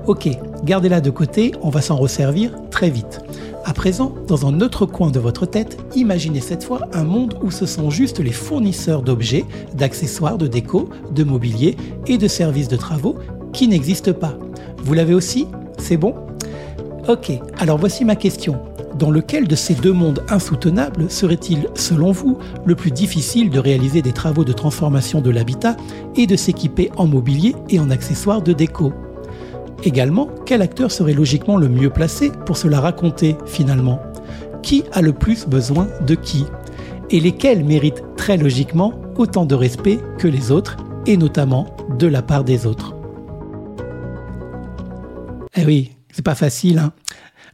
Ok, 0.06 0.28
gardez-la 0.62 1.00
de 1.00 1.08
côté, 1.08 1.52
on 1.62 1.70
va 1.70 1.80
s'en 1.80 1.96
resservir 1.96 2.54
très 2.70 2.90
vite. 2.90 3.20
À 3.64 3.74
présent, 3.74 4.12
dans 4.26 4.46
un 4.46 4.60
autre 4.60 4.86
coin 4.86 5.10
de 5.10 5.20
votre 5.20 5.46
tête, 5.46 5.78
imaginez 5.94 6.40
cette 6.40 6.64
fois 6.64 6.80
un 6.92 7.04
monde 7.04 7.38
où 7.42 7.50
ce 7.50 7.64
sont 7.64 7.90
juste 7.90 8.18
les 8.18 8.32
fournisseurs 8.32 9.02
d'objets, 9.02 9.44
d'accessoires, 9.74 10.36
de 10.36 10.48
déco, 10.48 10.88
de 11.12 11.22
mobilier 11.22 11.76
et 12.06 12.18
de 12.18 12.28
services 12.28 12.68
de 12.68 12.76
travaux 12.76 13.16
qui 13.52 13.68
n'existent 13.68 14.12
pas. 14.12 14.36
Vous 14.78 14.94
l'avez 14.94 15.14
aussi? 15.14 15.46
C'est 15.78 15.96
bon? 15.96 16.14
Ok, 17.08 17.32
alors 17.58 17.78
voici 17.78 18.04
ma 18.04 18.16
question. 18.16 18.58
Dans 18.98 19.10
lequel 19.10 19.48
de 19.48 19.56
ces 19.56 19.74
deux 19.74 19.92
mondes 19.92 20.22
insoutenables 20.28 21.10
serait-il, 21.10 21.68
selon 21.74 22.12
vous, 22.12 22.38
le 22.64 22.74
plus 22.74 22.90
difficile 22.90 23.48
de 23.48 23.58
réaliser 23.58 24.02
des 24.02 24.12
travaux 24.12 24.44
de 24.44 24.52
transformation 24.52 25.20
de 25.20 25.30
l'habitat 25.30 25.76
et 26.16 26.26
de 26.26 26.36
s'équiper 26.36 26.90
en 26.96 27.06
mobilier 27.06 27.54
et 27.70 27.78
en 27.78 27.90
accessoires 27.90 28.42
de 28.42 28.52
déco? 28.52 28.92
Également, 29.84 30.28
quel 30.46 30.62
acteur 30.62 30.90
serait 30.90 31.12
logiquement 31.12 31.56
le 31.56 31.68
mieux 31.68 31.90
placé 31.90 32.30
pour 32.46 32.56
se 32.56 32.68
la 32.68 32.80
raconter 32.80 33.36
finalement? 33.46 34.00
Qui 34.62 34.84
a 34.92 35.02
le 35.02 35.12
plus 35.12 35.46
besoin 35.46 35.88
de 36.06 36.14
qui? 36.14 36.46
Et 37.10 37.20
lesquels 37.20 37.64
méritent 37.64 38.04
très 38.16 38.36
logiquement 38.36 38.94
autant 39.16 39.44
de 39.44 39.54
respect 39.54 39.98
que 40.18 40.28
les 40.28 40.50
autres, 40.50 40.76
et 41.06 41.16
notamment 41.16 41.76
de 41.98 42.06
la 42.06 42.22
part 42.22 42.44
des 42.44 42.66
autres? 42.66 42.94
Eh 45.56 45.64
oui, 45.64 45.92
c'est 46.12 46.24
pas 46.24 46.34
facile, 46.34 46.78
hein 46.78 46.92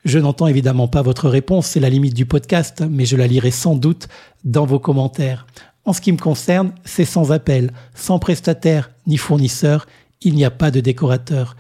je 0.05 0.19
n'entends 0.19 0.47
évidemment 0.47 0.89
pas 0.89 1.03
votre 1.03 1.29
réponse, 1.29 1.67
c'est 1.67 1.81
la 1.81 1.91
limite 1.91 2.15
du 2.15 2.25
podcast, 2.25 2.83
mais 2.89 3.05
je 3.05 3.17
la 3.17 3.27
lirai 3.27 3.51
sans 3.51 3.75
doute 3.75 4.09
dans 4.45 4.65
vos 4.65 4.79
commentaires. 4.79 5.47
En 5.85 5.93
ce 5.93 6.01
qui 6.01 6.13
me 6.13 6.19
concerne, 6.19 6.73
c'est 6.85 7.05
sans 7.05 7.33
appel, 7.33 7.73
sans 7.95 8.19
prestataire 8.19 8.91
ni 9.07 9.17
fournisseur, 9.17 9.87
il 10.23 10.35
n'y 10.35 10.45
a 10.45 10.51
pas 10.51 10.71
de 10.71 10.81
décorateur. 10.81 11.57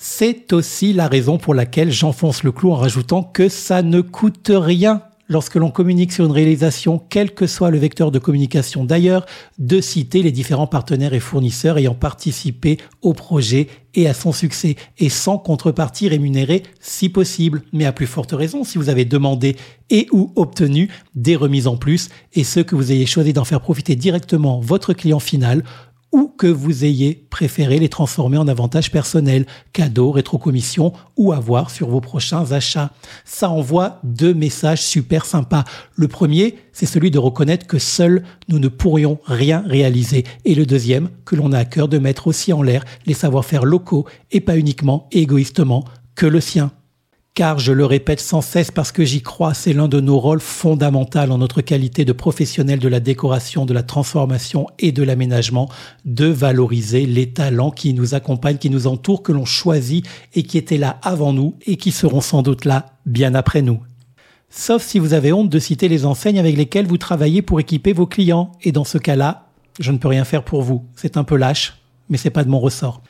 C'est 0.00 0.52
aussi 0.52 0.92
la 0.92 1.08
raison 1.08 1.38
pour 1.38 1.54
laquelle 1.54 1.90
j'enfonce 1.90 2.44
le 2.44 2.52
clou 2.52 2.70
en 2.70 2.76
rajoutant 2.76 3.24
que 3.24 3.48
ça 3.48 3.82
ne 3.82 4.00
coûte 4.00 4.52
rien 4.54 5.02
lorsque 5.28 5.56
l'on 5.56 5.72
communique 5.72 6.12
sur 6.12 6.24
une 6.24 6.32
réalisation, 6.32 7.02
quel 7.10 7.34
que 7.34 7.48
soit 7.48 7.70
le 7.70 7.78
vecteur 7.78 8.12
de 8.12 8.20
communication 8.20 8.84
d'ailleurs, 8.84 9.26
de 9.58 9.80
citer 9.80 10.22
les 10.22 10.30
différents 10.30 10.68
partenaires 10.68 11.14
et 11.14 11.20
fournisseurs 11.20 11.78
ayant 11.78 11.94
participé 11.94 12.78
au 13.02 13.12
projet 13.12 13.66
et 13.94 14.08
à 14.08 14.14
son 14.14 14.32
succès, 14.32 14.76
et 14.98 15.08
sans 15.08 15.36
contrepartie 15.36 16.08
rémunérée 16.08 16.62
si 16.80 17.08
possible, 17.08 17.62
mais 17.72 17.84
à 17.84 17.92
plus 17.92 18.06
forte 18.06 18.30
raison 18.32 18.62
si 18.62 18.78
vous 18.78 18.90
avez 18.90 19.04
demandé 19.04 19.56
et 19.90 20.06
ou 20.12 20.32
obtenu 20.36 20.88
des 21.16 21.34
remises 21.34 21.66
en 21.66 21.76
plus, 21.76 22.08
et 22.34 22.44
ce 22.44 22.60
que 22.60 22.76
vous 22.76 22.92
ayez 22.92 23.06
choisi 23.06 23.32
d'en 23.32 23.44
faire 23.44 23.60
profiter 23.60 23.96
directement 23.96 24.60
votre 24.60 24.92
client 24.92 25.20
final 25.20 25.64
ou 26.12 26.28
que 26.28 26.46
vous 26.46 26.84
ayez 26.84 27.26
préféré 27.30 27.78
les 27.78 27.88
transformer 27.88 28.38
en 28.38 28.48
avantages 28.48 28.90
personnels, 28.90 29.46
cadeaux, 29.72 30.10
rétrocommissions 30.10 30.92
ou 31.16 31.32
avoir 31.32 31.70
sur 31.70 31.88
vos 31.88 32.00
prochains 32.00 32.52
achats. 32.52 32.90
Ça 33.24 33.50
envoie 33.50 34.00
deux 34.04 34.34
messages 34.34 34.82
super 34.82 35.26
sympas. 35.26 35.64
Le 35.94 36.08
premier, 36.08 36.56
c'est 36.72 36.86
celui 36.86 37.10
de 37.10 37.18
reconnaître 37.18 37.66
que 37.66 37.78
seuls 37.78 38.22
nous 38.48 38.58
ne 38.58 38.68
pourrions 38.68 39.18
rien 39.26 39.62
réaliser. 39.66 40.24
Et 40.44 40.54
le 40.54 40.66
deuxième, 40.66 41.10
que 41.24 41.36
l'on 41.36 41.52
a 41.52 41.58
à 41.58 41.64
cœur 41.64 41.88
de 41.88 41.98
mettre 41.98 42.26
aussi 42.26 42.52
en 42.52 42.62
l'air 42.62 42.84
les 43.06 43.14
savoir-faire 43.14 43.64
locaux 43.64 44.06
et 44.30 44.40
pas 44.40 44.56
uniquement 44.56 45.08
égoïstement 45.12 45.84
que 46.14 46.26
le 46.26 46.40
sien 46.40 46.72
car 47.38 47.60
je 47.60 47.70
le 47.70 47.84
répète 47.84 48.18
sans 48.18 48.40
cesse 48.40 48.72
parce 48.72 48.90
que 48.90 49.04
j'y 49.04 49.22
crois, 49.22 49.54
c'est 49.54 49.72
l'un 49.72 49.86
de 49.86 50.00
nos 50.00 50.18
rôles 50.18 50.40
fondamentaux 50.40 51.20
en 51.20 51.38
notre 51.38 51.60
qualité 51.60 52.04
de 52.04 52.12
professionnels 52.12 52.80
de 52.80 52.88
la 52.88 52.98
décoration, 52.98 53.64
de 53.64 53.72
la 53.72 53.84
transformation 53.84 54.66
et 54.80 54.90
de 54.90 55.04
l'aménagement, 55.04 55.68
de 56.04 56.26
valoriser 56.26 57.06
les 57.06 57.30
talents 57.30 57.70
qui 57.70 57.94
nous 57.94 58.16
accompagnent, 58.16 58.56
qui 58.56 58.70
nous 58.70 58.88
entourent, 58.88 59.22
que 59.22 59.30
l'on 59.30 59.44
choisit 59.44 60.04
et 60.34 60.42
qui 60.42 60.58
étaient 60.58 60.78
là 60.78 60.98
avant 61.00 61.32
nous 61.32 61.54
et 61.64 61.76
qui 61.76 61.92
seront 61.92 62.20
sans 62.20 62.42
doute 62.42 62.64
là 62.64 62.86
bien 63.06 63.36
après 63.36 63.62
nous. 63.62 63.78
Sauf 64.50 64.82
si 64.82 64.98
vous 64.98 65.14
avez 65.14 65.32
honte 65.32 65.48
de 65.48 65.60
citer 65.60 65.86
les 65.86 66.06
enseignes 66.06 66.40
avec 66.40 66.56
lesquelles 66.56 66.88
vous 66.88 66.98
travaillez 66.98 67.40
pour 67.40 67.60
équiper 67.60 67.92
vos 67.92 68.06
clients, 68.06 68.50
et 68.62 68.72
dans 68.72 68.82
ce 68.82 68.98
cas-là, 68.98 69.46
je 69.78 69.92
ne 69.92 69.98
peux 69.98 70.08
rien 70.08 70.24
faire 70.24 70.42
pour 70.42 70.62
vous. 70.62 70.86
C'est 70.96 71.16
un 71.16 71.22
peu 71.22 71.36
lâche, 71.36 71.78
mais 72.08 72.16
c'est 72.16 72.30
pas 72.30 72.42
de 72.42 72.50
mon 72.50 72.58
ressort. 72.58 73.00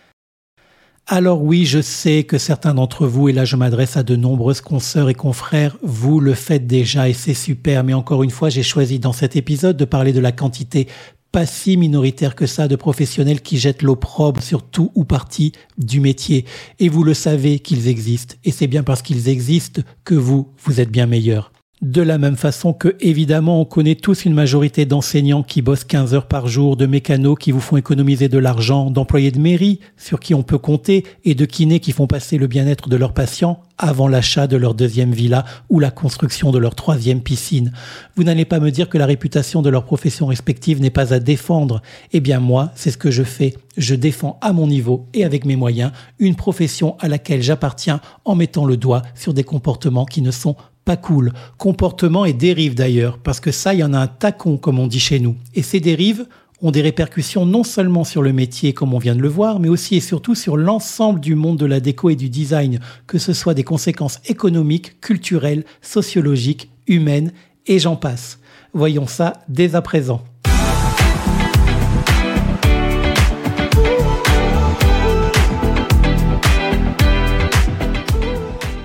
Alors 1.11 1.43
oui, 1.43 1.65
je 1.65 1.81
sais 1.81 2.25
que 2.25 2.37
certains 2.37 2.75
d'entre 2.75 3.07
vous, 3.07 3.31
et 3.31 3.33
là 3.33 3.47
je 3.47 3.57
m'adresse 3.57 3.97
à 3.97 4.03
de 4.03 4.15
nombreuses 4.15 4.61
consoeurs 4.61 5.09
et 5.09 5.15
confrères, 5.15 5.79
vous 5.83 6.21
le 6.21 6.35
faites 6.35 6.67
déjà 6.67 7.09
et 7.09 7.15
c'est 7.15 7.33
super, 7.33 7.83
mais 7.83 7.95
encore 7.95 8.23
une 8.23 8.31
fois, 8.31 8.51
j'ai 8.51 8.63
choisi 8.63 8.99
dans 8.99 9.15
cet 9.15 9.35
épisode 9.35 9.79
de 9.79 9.87
parler 9.87 10.13
de 10.13 10.21
la 10.21 10.33
quantité 10.33 10.87
pas 11.33 11.47
si 11.47 11.79
minoritaire 11.79 12.35
que 12.35 12.45
ça 12.45 12.69
de 12.69 12.77
professionnels 12.77 13.41
qui 13.41 13.57
jettent 13.57 13.83
l'opprobre 13.83 14.43
sur 14.43 14.63
tout 14.63 14.93
ou 14.95 15.05
partie 15.05 15.53
du 15.79 16.01
métier. 16.01 16.45
Et 16.79 16.91
vous 16.91 17.05
le 17.05 17.15
savez 17.15 17.59
qu'ils 17.59 17.89
existent, 17.89 18.35
et 18.45 18.51
c'est 18.51 18.67
bien 18.67 18.83
parce 18.83 19.01
qu'ils 19.01 19.31
existent 19.31 19.81
que 20.05 20.15
vous, 20.15 20.49
vous 20.63 20.79
êtes 20.79 20.91
bien 20.91 21.07
meilleurs. 21.07 21.53
De 21.81 22.03
la 22.03 22.19
même 22.19 22.37
façon 22.37 22.73
que, 22.73 22.97
évidemment, 22.99 23.61
on 23.61 23.65
connaît 23.65 23.95
tous 23.95 24.25
une 24.25 24.35
majorité 24.35 24.85
d'enseignants 24.85 25.45
qui 25.45 25.63
bossent 25.63 25.85
15 25.85 26.13
heures 26.13 26.27
par 26.27 26.49
jour, 26.49 26.77
de 26.77 26.87
mécanos 26.87 27.37
qui 27.39 27.53
vous 27.53 27.61
font 27.61 27.77
économiser 27.77 28.29
de 28.29 28.39
l'argent, 28.39 28.91
d'employés 28.91 29.31
de 29.31 29.39
mairie 29.39 29.79
sur 29.97 30.19
qui 30.19 30.35
on 30.35 30.43
peut 30.43 30.59
compter 30.59 31.05
et 31.25 31.37
de 31.37 31.45
kinés 31.45 31.79
qui 31.79 31.93
font 31.93 32.09
passer 32.09 32.37
le 32.37 32.49
bien-être 32.49 32.89
de 32.89 32.97
leurs 32.97 33.15
patients 33.15 33.61
avant 33.79 34.09
l'achat 34.09 34.49
de 34.49 34.57
leur 34.57 34.75
deuxième 34.75 35.13
villa 35.13 35.45
ou 35.69 35.79
la 35.79 35.93
construction 35.93 36.51
de 36.51 36.59
leur 36.59 36.75
troisième 36.75 37.21
piscine. 37.21 37.71
Vous 38.17 38.25
n'allez 38.25 38.45
pas 38.45 38.59
me 38.59 38.73
dire 38.73 38.89
que 38.89 38.99
la 38.99 39.07
réputation 39.07 39.63
de 39.63 39.71
leur 39.71 39.85
profession 39.85 40.27
respective 40.27 40.81
n'est 40.81 40.91
pas 40.91 41.15
à 41.15 41.21
défendre. 41.21 41.81
Eh 42.13 42.19
bien, 42.19 42.41
moi, 42.41 42.73
c'est 42.75 42.91
ce 42.91 42.99
que 42.99 43.13
je 43.13 43.23
fais. 43.23 43.55
Je 43.77 43.95
défends 43.95 44.37
à 44.41 44.53
mon 44.53 44.67
niveau 44.67 45.07
et 45.15 45.25
avec 45.25 45.45
mes 45.45 45.55
moyens 45.55 45.93
une 46.19 46.35
profession 46.35 46.97
à 46.99 47.07
laquelle 47.07 47.41
j'appartiens 47.41 48.01
en 48.25 48.35
mettant 48.35 48.65
le 48.65 48.77
doigt 48.77 49.03
sur 49.15 49.33
des 49.33 49.45
comportements 49.45 50.07
qui 50.07 50.23
ne 50.23 50.33
sont 50.33 50.57
pas 50.89 50.97
cool. 50.97 51.35
Comportement 51.59 52.25
et 52.25 52.33
dérive 52.33 52.75
d'ailleurs, 52.75 53.19
parce 53.19 53.41
que 53.41 53.51
ça, 53.51 53.75
il 53.75 53.81
y 53.81 53.85
en 53.85 53.93
a 53.93 53.99
un 53.99 54.07
tacon, 54.07 54.57
comme 54.57 54.79
on 54.79 54.87
dit 54.87 55.01
chez 55.01 55.21
nous. 55.21 55.37
Et 55.55 55.61
ces 55.61 55.81
dérives 55.81 56.25
ont 56.63 56.71
des 56.71 56.81
répercussions 56.81 57.45
non 57.45 57.63
seulement 57.63 58.05
sur 58.05 58.23
le 58.23 58.33
métier, 58.33 58.73
comme 58.73 58.95
on 58.95 58.99
vient 58.99 59.15
de 59.15 59.21
le 59.21 59.29
voir, 59.29 59.61
mais 59.61 59.69
aussi 59.69 59.97
et 59.97 60.01
surtout 60.01 60.35
sur 60.35 60.57
l'ensemble 60.57 61.21
du 61.21 61.35
monde 61.35 61.59
de 61.59 61.67
la 61.67 61.81
déco 61.81 62.09
et 62.09 62.17
du 62.17 62.31
design, 62.31 62.81
que 63.07 63.19
ce 63.19 63.35
soit 63.35 63.53
des 63.53 63.65
conséquences 63.65 64.19
économiques, 64.25 64.99
culturelles, 65.03 65.67
sociologiques, 65.83 66.71
humaines, 66.87 67.33
et 67.67 67.79
j'en 67.79 67.97
passe. 67.97 68.39
Voyons 68.73 69.07
ça 69.07 69.35
dès 69.51 69.75
à 69.75 69.83
présent. 69.83 70.23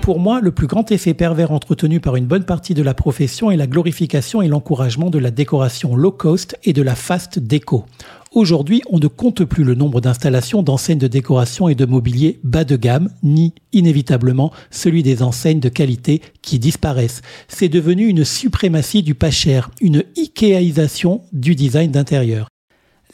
Pour 0.04 0.20
moi, 0.20 0.42
le 0.42 0.52
plus 0.52 0.66
grand 0.66 0.92
effet 0.92 1.14
pervers 1.14 1.50
entretenu 1.50 1.98
par 1.98 2.16
une 2.16 2.26
bonne 2.26 2.44
partie 2.44 2.74
de 2.74 2.82
la 2.82 2.92
profession 2.92 3.50
est 3.50 3.56
la 3.56 3.66
glorification 3.66 4.42
et 4.42 4.48
l'encouragement 4.48 5.08
de 5.08 5.18
la 5.18 5.30
décoration 5.30 5.96
low 5.96 6.12
cost 6.12 6.58
et 6.62 6.74
de 6.74 6.82
la 6.82 6.94
fast 6.94 7.38
déco. 7.38 7.86
Aujourd'hui, 8.30 8.82
on 8.90 8.98
ne 8.98 9.06
compte 9.06 9.44
plus 9.44 9.64
le 9.64 9.74
nombre 9.74 10.02
d'installations 10.02 10.62
d'enseignes 10.62 10.98
de 10.98 11.06
décoration 11.06 11.70
et 11.70 11.74
de 11.74 11.86
mobilier 11.86 12.38
bas 12.44 12.64
de 12.64 12.76
gamme, 12.76 13.08
ni 13.22 13.54
inévitablement 13.72 14.52
celui 14.70 15.02
des 15.02 15.22
enseignes 15.22 15.60
de 15.60 15.70
qualité 15.70 16.20
qui 16.42 16.58
disparaissent. 16.58 17.22
C'est 17.48 17.70
devenu 17.70 18.06
une 18.06 18.26
suprématie 18.26 19.02
du 19.02 19.14
pas 19.14 19.30
cher, 19.30 19.70
une 19.80 20.04
Ikeaisation 20.16 21.22
du 21.32 21.54
design 21.54 21.90
d'intérieur. 21.92 22.48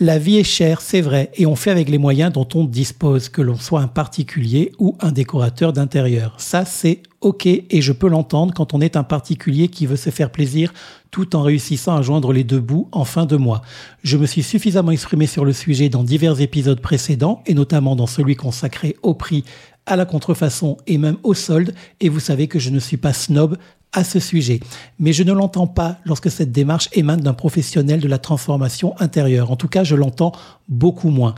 La 0.03 0.19
vie 0.19 0.39
est 0.39 0.45
chère, 0.45 0.81
c'est 0.81 1.03
vrai, 1.03 1.31
et 1.35 1.45
on 1.45 1.57
fait 1.57 1.71
avec 1.71 1.91
les 1.91 1.99
moyens 1.99 2.33
dont 2.33 2.49
on 2.55 2.65
dispose, 2.65 3.29
que 3.29 3.43
l'on 3.43 3.57
soit 3.57 3.83
un 3.83 3.87
particulier 3.87 4.73
ou 4.79 4.97
un 4.99 5.13
décorateur 5.13 5.75
d'intérieur. 5.75 6.37
Ça, 6.39 6.65
c'est 6.65 7.03
ok, 7.21 7.45
et 7.45 7.83
je 7.83 7.93
peux 7.93 8.09
l'entendre 8.09 8.55
quand 8.55 8.73
on 8.73 8.81
est 8.81 8.97
un 8.97 9.03
particulier 9.03 9.69
qui 9.69 9.85
veut 9.85 9.97
se 9.97 10.09
faire 10.09 10.33
plaisir 10.33 10.73
tout 11.11 11.37
en 11.37 11.43
réussissant 11.43 11.95
à 11.95 12.01
joindre 12.01 12.33
les 12.33 12.45
deux 12.45 12.61
bouts 12.61 12.89
en 12.93 13.05
fin 13.05 13.27
de 13.27 13.37
mois. 13.37 13.61
Je 14.03 14.17
me 14.17 14.25
suis 14.25 14.43
suffisamment 14.43 14.91
exprimé 14.91 15.27
sur 15.27 15.45
le 15.45 15.53
sujet 15.53 15.91
dans 15.91 16.03
divers 16.03 16.41
épisodes 16.41 16.81
précédents, 16.81 17.43
et 17.45 17.53
notamment 17.53 17.95
dans 17.95 18.07
celui 18.07 18.37
consacré 18.37 18.97
au 19.03 19.13
prix 19.13 19.45
à 19.85 19.97
la 19.97 20.07
contrefaçon 20.07 20.79
et 20.87 20.97
même 20.97 21.19
au 21.25 21.35
solde, 21.35 21.75
et 22.01 22.09
vous 22.09 22.21
savez 22.21 22.49
que 22.49 22.59
je 22.59 22.71
ne 22.71 22.79
suis 22.79 22.97
pas 22.97 23.13
snob 23.13 23.59
à 23.93 24.05
ce 24.05 24.21
sujet. 24.21 24.61
Mais 24.99 25.13
je 25.13 25.23
ne 25.23 25.33
l'entends 25.33 25.67
pas 25.67 25.97
lorsque 26.05 26.31
cette 26.31 26.53
démarche 26.53 26.89
émane 26.93 27.21
d'un 27.21 27.35
professionnel 27.35 28.01
de 28.01 28.09
la 28.09 28.19
transformation 28.19 28.99
intérieure. 29.01 29.51
En 29.51 29.57
tout 29.57 29.69
cas, 29.69 29.85
je 29.85 29.97
l'entends 29.97 30.33
beaucoup 30.69 31.11
moins. 31.11 31.35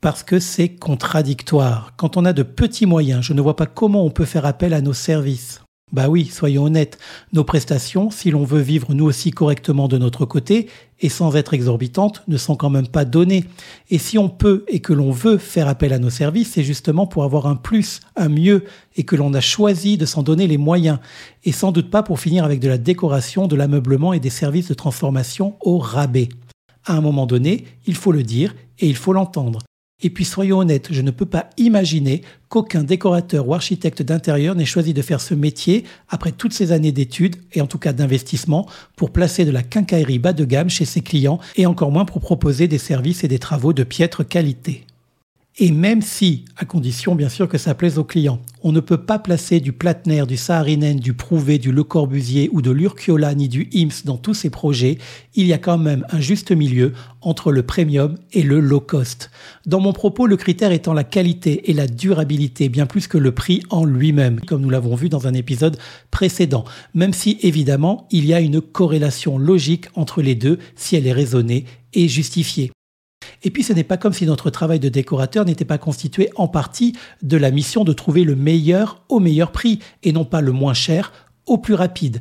Parce 0.00 0.22
que 0.22 0.38
c'est 0.38 0.70
contradictoire. 0.70 1.92
Quand 1.96 2.16
on 2.16 2.24
a 2.24 2.32
de 2.32 2.42
petits 2.42 2.86
moyens, 2.86 3.22
je 3.22 3.34
ne 3.34 3.40
vois 3.42 3.56
pas 3.56 3.66
comment 3.66 4.04
on 4.04 4.10
peut 4.10 4.24
faire 4.24 4.46
appel 4.46 4.72
à 4.72 4.80
nos 4.80 4.94
services. 4.94 5.60
Bah 5.92 6.08
oui, 6.08 6.26
soyons 6.26 6.64
honnêtes, 6.64 6.98
nos 7.32 7.42
prestations, 7.42 8.12
si 8.12 8.30
l'on 8.30 8.44
veut 8.44 8.60
vivre 8.60 8.94
nous 8.94 9.06
aussi 9.06 9.32
correctement 9.32 9.88
de 9.88 9.98
notre 9.98 10.24
côté, 10.24 10.68
et 11.00 11.08
sans 11.08 11.34
être 11.34 11.52
exorbitantes, 11.52 12.22
ne 12.28 12.36
sont 12.36 12.54
quand 12.54 12.70
même 12.70 12.86
pas 12.86 13.04
données. 13.04 13.44
Et 13.90 13.98
si 13.98 14.16
on 14.16 14.28
peut 14.28 14.64
et 14.68 14.78
que 14.78 14.92
l'on 14.92 15.10
veut 15.10 15.36
faire 15.36 15.66
appel 15.66 15.92
à 15.92 15.98
nos 15.98 16.10
services, 16.10 16.52
c'est 16.52 16.62
justement 16.62 17.08
pour 17.08 17.24
avoir 17.24 17.46
un 17.46 17.56
plus, 17.56 18.00
un 18.14 18.28
mieux, 18.28 18.64
et 18.96 19.02
que 19.02 19.16
l'on 19.16 19.34
a 19.34 19.40
choisi 19.40 19.96
de 19.96 20.06
s'en 20.06 20.22
donner 20.22 20.46
les 20.46 20.58
moyens. 20.58 20.98
Et 21.44 21.52
sans 21.52 21.72
doute 21.72 21.90
pas 21.90 22.04
pour 22.04 22.20
finir 22.20 22.44
avec 22.44 22.60
de 22.60 22.68
la 22.68 22.78
décoration, 22.78 23.48
de 23.48 23.56
l'ameublement 23.56 24.12
et 24.12 24.20
des 24.20 24.30
services 24.30 24.68
de 24.68 24.74
transformation 24.74 25.56
au 25.60 25.78
rabais. 25.78 26.28
À 26.84 26.94
un 26.94 27.00
moment 27.00 27.26
donné, 27.26 27.64
il 27.86 27.96
faut 27.96 28.12
le 28.12 28.22
dire 28.22 28.54
et 28.78 28.86
il 28.86 28.96
faut 28.96 29.12
l'entendre. 29.12 29.60
Et 30.02 30.10
puis 30.10 30.24
soyons 30.24 30.58
honnêtes, 30.58 30.88
je 30.90 31.02
ne 31.02 31.10
peux 31.10 31.26
pas 31.26 31.50
imaginer 31.56 32.22
qu'aucun 32.48 32.82
décorateur 32.82 33.46
ou 33.46 33.54
architecte 33.54 34.02
d'intérieur 34.02 34.54
n'ait 34.54 34.64
choisi 34.64 34.94
de 34.94 35.02
faire 35.02 35.20
ce 35.20 35.34
métier 35.34 35.84
après 36.08 36.32
toutes 36.32 36.52
ces 36.52 36.72
années 36.72 36.92
d'études 36.92 37.36
et 37.52 37.60
en 37.60 37.66
tout 37.66 37.78
cas 37.78 37.92
d'investissement 37.92 38.66
pour 38.96 39.10
placer 39.10 39.44
de 39.44 39.50
la 39.50 39.62
quincaillerie 39.62 40.18
bas 40.18 40.32
de 40.32 40.44
gamme 40.44 40.70
chez 40.70 40.84
ses 40.84 41.02
clients 41.02 41.38
et 41.56 41.66
encore 41.66 41.92
moins 41.92 42.04
pour 42.04 42.20
proposer 42.20 42.66
des 42.66 42.78
services 42.78 43.24
et 43.24 43.28
des 43.28 43.38
travaux 43.38 43.72
de 43.72 43.84
piètre 43.84 44.26
qualité. 44.26 44.86
Et 45.62 45.72
même 45.72 46.00
si, 46.00 46.46
à 46.56 46.64
condition 46.64 47.14
bien 47.14 47.28
sûr 47.28 47.46
que 47.46 47.58
ça 47.58 47.74
plaise 47.74 47.98
aux 47.98 48.04
clients, 48.04 48.40
on 48.62 48.72
ne 48.72 48.80
peut 48.80 48.96
pas 49.04 49.18
placer 49.18 49.60
du 49.60 49.72
Platner, 49.72 50.24
du 50.26 50.38
Saarinen, 50.38 50.98
du 50.98 51.12
Prouvé, 51.12 51.58
du 51.58 51.70
Le 51.70 51.84
Corbusier 51.84 52.48
ou 52.52 52.62
de 52.62 52.70
l'Urquiola 52.70 53.34
ni 53.34 53.46
du 53.46 53.68
IMS 53.74 54.06
dans 54.06 54.16
tous 54.16 54.32
ces 54.32 54.48
projets, 54.48 54.96
il 55.34 55.46
y 55.46 55.52
a 55.52 55.58
quand 55.58 55.76
même 55.76 56.06
un 56.08 56.18
juste 56.18 56.50
milieu 56.50 56.94
entre 57.20 57.52
le 57.52 57.62
premium 57.62 58.14
et 58.32 58.40
le 58.40 58.58
low 58.58 58.80
cost. 58.80 59.30
Dans 59.66 59.80
mon 59.80 59.92
propos, 59.92 60.26
le 60.26 60.38
critère 60.38 60.72
étant 60.72 60.94
la 60.94 61.04
qualité 61.04 61.70
et 61.70 61.74
la 61.74 61.86
durabilité, 61.86 62.70
bien 62.70 62.86
plus 62.86 63.06
que 63.06 63.18
le 63.18 63.32
prix 63.32 63.62
en 63.68 63.84
lui-même, 63.84 64.40
comme 64.40 64.62
nous 64.62 64.70
l'avons 64.70 64.94
vu 64.94 65.10
dans 65.10 65.26
un 65.26 65.34
épisode 65.34 65.76
précédent, 66.10 66.64
même 66.94 67.12
si 67.12 67.36
évidemment 67.42 68.08
il 68.10 68.24
y 68.24 68.32
a 68.32 68.40
une 68.40 68.62
corrélation 68.62 69.36
logique 69.36 69.88
entre 69.94 70.22
les 70.22 70.34
deux 70.34 70.58
si 70.74 70.96
elle 70.96 71.06
est 71.06 71.12
raisonnée 71.12 71.66
et 71.92 72.08
justifiée. 72.08 72.70
Et 73.42 73.50
puis 73.50 73.62
ce 73.62 73.72
n'est 73.72 73.84
pas 73.84 73.96
comme 73.96 74.12
si 74.12 74.26
notre 74.26 74.50
travail 74.50 74.80
de 74.80 74.88
décorateur 74.88 75.44
n'était 75.44 75.64
pas 75.64 75.78
constitué 75.78 76.30
en 76.36 76.48
partie 76.48 76.94
de 77.22 77.36
la 77.36 77.50
mission 77.50 77.84
de 77.84 77.92
trouver 77.92 78.24
le 78.24 78.36
meilleur 78.36 79.02
au 79.08 79.20
meilleur 79.20 79.52
prix 79.52 79.78
et 80.02 80.12
non 80.12 80.24
pas 80.24 80.40
le 80.40 80.52
moins 80.52 80.74
cher 80.74 81.12
au 81.46 81.58
plus 81.58 81.74
rapide. 81.74 82.20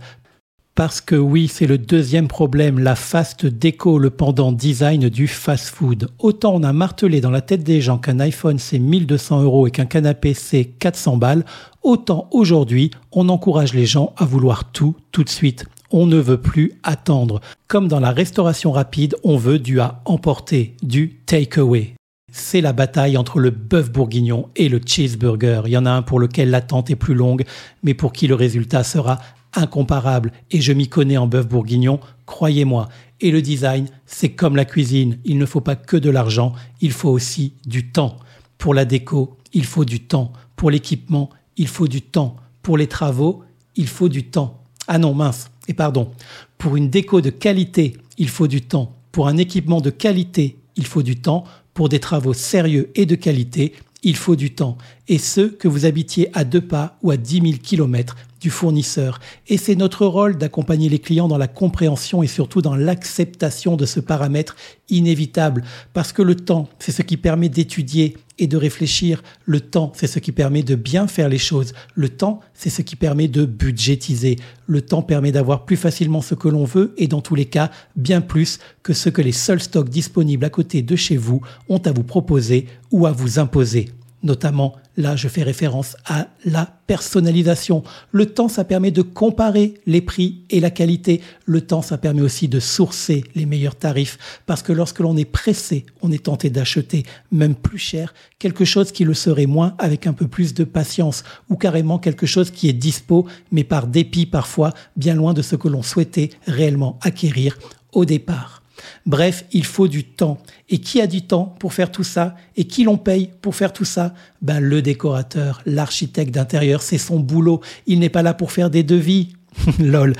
Parce 0.75 1.01
que 1.01 1.15
oui, 1.15 1.49
c'est 1.49 1.67
le 1.67 1.77
deuxième 1.77 2.29
problème, 2.29 2.79
la 2.79 2.95
fast 2.95 3.45
déco, 3.45 3.99
le 3.99 4.09
pendant 4.09 4.53
design 4.53 5.09
du 5.09 5.27
fast 5.27 5.67
food. 5.67 6.07
Autant 6.19 6.55
on 6.55 6.63
a 6.63 6.71
martelé 6.71 7.19
dans 7.19 7.31
la 7.31 7.41
tête 7.41 7.63
des 7.63 7.81
gens 7.81 7.97
qu'un 7.97 8.21
iPhone 8.21 8.59
c'est 8.59 8.79
1200 8.79 9.43
euros 9.43 9.67
et 9.67 9.71
qu'un 9.71 9.85
canapé 9.85 10.33
c'est 10.33 10.63
400 10.63 11.17
balles, 11.17 11.43
autant 11.83 12.29
aujourd'hui 12.31 12.91
on 13.11 13.27
encourage 13.27 13.73
les 13.73 13.85
gens 13.85 14.13
à 14.15 14.23
vouloir 14.23 14.71
tout 14.71 14.95
tout 15.11 15.25
de 15.25 15.29
suite. 15.29 15.65
On 15.91 16.05
ne 16.05 16.17
veut 16.17 16.39
plus 16.39 16.73
attendre. 16.83 17.41
Comme 17.67 17.87
dans 17.87 17.99
la 17.99 18.11
restauration 18.11 18.71
rapide, 18.71 19.15
on 19.23 19.37
veut 19.37 19.57
du 19.57 19.79
à 19.79 20.01
emporter, 20.05 20.75
du 20.83 21.15
takeaway. 21.25 21.95
C'est 22.31 22.61
la 22.61 22.73
bataille 22.73 23.17
entre 23.17 23.39
le 23.39 23.49
bœuf 23.49 23.91
bourguignon 23.91 24.49
et 24.55 24.69
le 24.69 24.79
cheeseburger. 24.85 25.63
Il 25.65 25.71
y 25.71 25.77
en 25.77 25.87
a 25.87 25.91
un 25.91 26.03
pour 26.03 26.19
lequel 26.19 26.51
l'attente 26.51 26.91
est 26.91 26.95
plus 26.95 27.15
longue, 27.15 27.43
mais 27.81 27.95
pour 27.95 28.13
qui 28.13 28.27
le 28.27 28.35
résultat 28.35 28.83
sera 28.83 29.17
incomparable. 29.55 30.31
Et 30.51 30.61
je 30.61 30.73
m'y 30.73 30.87
connais 30.87 31.17
en 31.17 31.25
bœuf 31.25 31.47
bourguignon, 31.47 31.99
croyez-moi. 32.27 32.87
Et 33.19 33.31
le 33.31 33.41
design, 33.41 33.87
c'est 34.05 34.29
comme 34.29 34.55
la 34.55 34.65
cuisine. 34.65 35.17
Il 35.25 35.39
ne 35.39 35.45
faut 35.47 35.61
pas 35.61 35.75
que 35.75 35.97
de 35.97 36.11
l'argent, 36.11 36.53
il 36.81 36.91
faut 36.91 37.09
aussi 37.09 37.53
du 37.65 37.91
temps. 37.91 38.17
Pour 38.59 38.75
la 38.75 38.85
déco, 38.85 39.37
il 39.53 39.65
faut 39.65 39.85
du 39.85 40.01
temps. 40.01 40.33
Pour 40.55 40.69
l'équipement, 40.69 41.31
il 41.57 41.67
faut 41.67 41.87
du 41.87 42.01
temps. 42.01 42.35
Pour 42.61 42.77
les 42.77 42.87
travaux, 42.87 43.43
il 43.75 43.87
faut 43.87 44.09
du 44.09 44.25
temps. 44.25 44.61
Ah 44.87 44.99
non, 44.99 45.13
mince. 45.13 45.49
Et 45.69 45.73
pardon, 45.73 46.09
pour 46.57 46.75
une 46.75 46.89
déco 46.89 47.21
de 47.21 47.29
qualité, 47.29 47.95
il 48.17 48.27
faut 48.27 48.47
du 48.47 48.63
temps. 48.63 48.97
Pour 49.11 49.27
un 49.27 49.37
équipement 49.37 49.81
de 49.81 49.91
qualité, 49.91 50.57
il 50.75 50.85
faut 50.85 51.03
du 51.03 51.15
temps. 51.15 51.43
Pour 51.75 51.89
des 51.89 51.99
travaux 51.99 52.33
sérieux 52.33 52.91
et 52.95 53.05
de 53.05 53.15
qualité, 53.15 53.73
il 54.01 54.15
faut 54.15 54.35
du 54.35 54.51
temps. 54.51 54.77
Et 55.11 55.17
ce, 55.17 55.41
que 55.41 55.67
vous 55.67 55.85
habitiez 55.85 56.29
à 56.37 56.43
deux 56.43 56.61
pas 56.61 56.97
ou 57.01 57.09
à 57.09 57.17
dix 57.17 57.41
mille 57.41 57.59
kilomètres 57.59 58.15
du 58.39 58.51
fournisseur. 58.51 59.19
Et 59.47 59.57
c'est 59.57 59.75
notre 59.75 60.05
rôle 60.05 60.37
d'accompagner 60.37 60.87
les 60.87 60.99
clients 60.99 61.27
dans 61.27 61.39
la 61.39 61.47
compréhension 61.47 62.23
et 62.23 62.27
surtout 62.27 62.61
dans 62.61 62.75
l'acceptation 62.75 63.75
de 63.75 63.85
ce 63.85 63.99
paramètre 63.99 64.55
inévitable. 64.87 65.63
Parce 65.93 66.13
que 66.13 66.21
le 66.21 66.35
temps, 66.35 66.69
c'est 66.77 66.91
ce 66.91 67.01
qui 67.01 67.17
permet 67.17 67.49
d'étudier 67.49 68.17
et 68.37 68.45
de 68.45 68.55
réfléchir. 68.55 69.23
Le 69.45 69.59
temps, 69.59 69.91
c'est 69.95 70.07
ce 70.07 70.19
qui 70.19 70.31
permet 70.31 70.61
de 70.61 70.75
bien 70.75 71.07
faire 71.07 71.27
les 71.27 71.39
choses. 71.39 71.73
Le 71.95 72.09
temps, 72.09 72.39
c'est 72.53 72.69
ce 72.69 72.83
qui 72.83 72.95
permet 72.95 73.27
de 73.27 73.45
budgétiser. 73.45 74.37
Le 74.67 74.81
temps 74.81 75.01
permet 75.01 75.31
d'avoir 75.31 75.65
plus 75.65 75.75
facilement 75.75 76.21
ce 76.21 76.35
que 76.35 76.47
l'on 76.47 76.65
veut 76.65 76.93
et 76.97 77.07
dans 77.07 77.21
tous 77.21 77.35
les 77.35 77.45
cas, 77.45 77.71
bien 77.95 78.21
plus 78.21 78.59
que 78.83 78.93
ce 78.93 79.09
que 79.09 79.23
les 79.23 79.31
seuls 79.33 79.61
stocks 79.61 79.89
disponibles 79.89 80.45
à 80.45 80.49
côté 80.49 80.83
de 80.83 80.95
chez 80.95 81.17
vous 81.17 81.41
ont 81.67 81.79
à 81.79 81.91
vous 81.91 82.03
proposer 82.03 82.67
ou 82.91 83.07
à 83.07 83.11
vous 83.11 83.39
imposer 83.39 83.89
notamment 84.23 84.75
là 84.97 85.15
je 85.15 85.27
fais 85.27 85.43
référence 85.43 85.95
à 86.05 86.27
la 86.45 86.67
personnalisation. 86.87 87.83
Le 88.11 88.25
temps 88.25 88.47
ça 88.47 88.63
permet 88.63 88.91
de 88.91 89.01
comparer 89.01 89.75
les 89.85 90.01
prix 90.01 90.41
et 90.49 90.59
la 90.59 90.69
qualité. 90.69 91.21
Le 91.45 91.61
temps 91.61 91.81
ça 91.81 91.97
permet 91.97 92.21
aussi 92.21 92.47
de 92.47 92.59
sourcer 92.59 93.23
les 93.35 93.45
meilleurs 93.45 93.75
tarifs 93.75 94.17
parce 94.45 94.61
que 94.61 94.73
lorsque 94.73 94.99
l'on 94.99 95.15
est 95.17 95.25
pressé, 95.25 95.85
on 96.01 96.11
est 96.11 96.25
tenté 96.25 96.49
d'acheter 96.49 97.03
même 97.31 97.55
plus 97.55 97.79
cher 97.79 98.13
quelque 98.39 98.65
chose 98.65 98.91
qui 98.91 99.05
le 99.05 99.13
serait 99.13 99.45
moins 99.45 99.75
avec 99.77 100.07
un 100.07 100.13
peu 100.13 100.27
plus 100.27 100.53
de 100.53 100.63
patience 100.63 101.23
ou 101.49 101.55
carrément 101.55 101.99
quelque 101.99 102.25
chose 102.25 102.51
qui 102.51 102.69
est 102.69 102.73
dispo 102.73 103.27
mais 103.51 103.63
par 103.63 103.87
dépit 103.87 104.25
parfois 104.25 104.73
bien 104.95 105.15
loin 105.15 105.33
de 105.33 105.41
ce 105.41 105.55
que 105.55 105.67
l'on 105.67 105.83
souhaitait 105.83 106.29
réellement 106.45 106.99
acquérir 107.01 107.57
au 107.91 108.05
départ. 108.05 108.58
Bref, 109.05 109.45
il 109.51 109.65
faut 109.65 109.87
du 109.87 110.03
temps. 110.03 110.37
Et 110.69 110.79
qui 110.79 111.01
a 111.01 111.07
du 111.07 111.21
temps 111.21 111.55
pour 111.59 111.73
faire 111.73 111.91
tout 111.91 112.03
ça? 112.03 112.35
Et 112.55 112.65
qui 112.65 112.83
l'on 112.83 112.97
paye 112.97 113.29
pour 113.41 113.55
faire 113.55 113.73
tout 113.73 113.85
ça? 113.85 114.13
Ben 114.41 114.59
le 114.59 114.81
décorateur, 114.81 115.61
l'architecte 115.65 116.33
d'intérieur, 116.33 116.81
c'est 116.81 116.97
son 116.97 117.19
boulot. 117.19 117.61
Il 117.87 117.99
n'est 117.99 118.09
pas 118.09 118.23
là 118.23 118.33
pour 118.33 118.51
faire 118.51 118.69
des 118.69 118.83
devis. 118.83 119.29
Lol, 119.79 120.13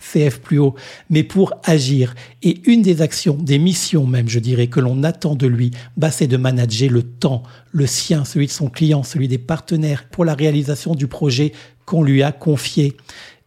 CF 0.00 0.40
plus 0.40 0.58
haut, 0.58 0.74
mais 1.10 1.22
pour 1.22 1.52
agir. 1.64 2.14
Et 2.42 2.60
une 2.70 2.82
des 2.82 3.02
actions, 3.02 3.34
des 3.34 3.58
missions 3.58 4.06
même, 4.06 4.28
je 4.28 4.38
dirais, 4.38 4.68
que 4.68 4.80
l'on 4.80 5.02
attend 5.02 5.34
de 5.34 5.46
lui, 5.46 5.72
bah, 5.96 6.10
c'est 6.10 6.26
de 6.26 6.36
manager 6.36 6.90
le 6.90 7.02
temps, 7.02 7.42
le 7.72 7.86
sien, 7.86 8.24
celui 8.24 8.46
de 8.46 8.52
son 8.52 8.68
client, 8.68 9.02
celui 9.02 9.28
des 9.28 9.38
partenaires, 9.38 10.08
pour 10.08 10.24
la 10.24 10.34
réalisation 10.34 10.94
du 10.94 11.08
projet 11.08 11.52
qu'on 11.86 12.02
lui 12.02 12.22
a 12.22 12.32
confié 12.32 12.96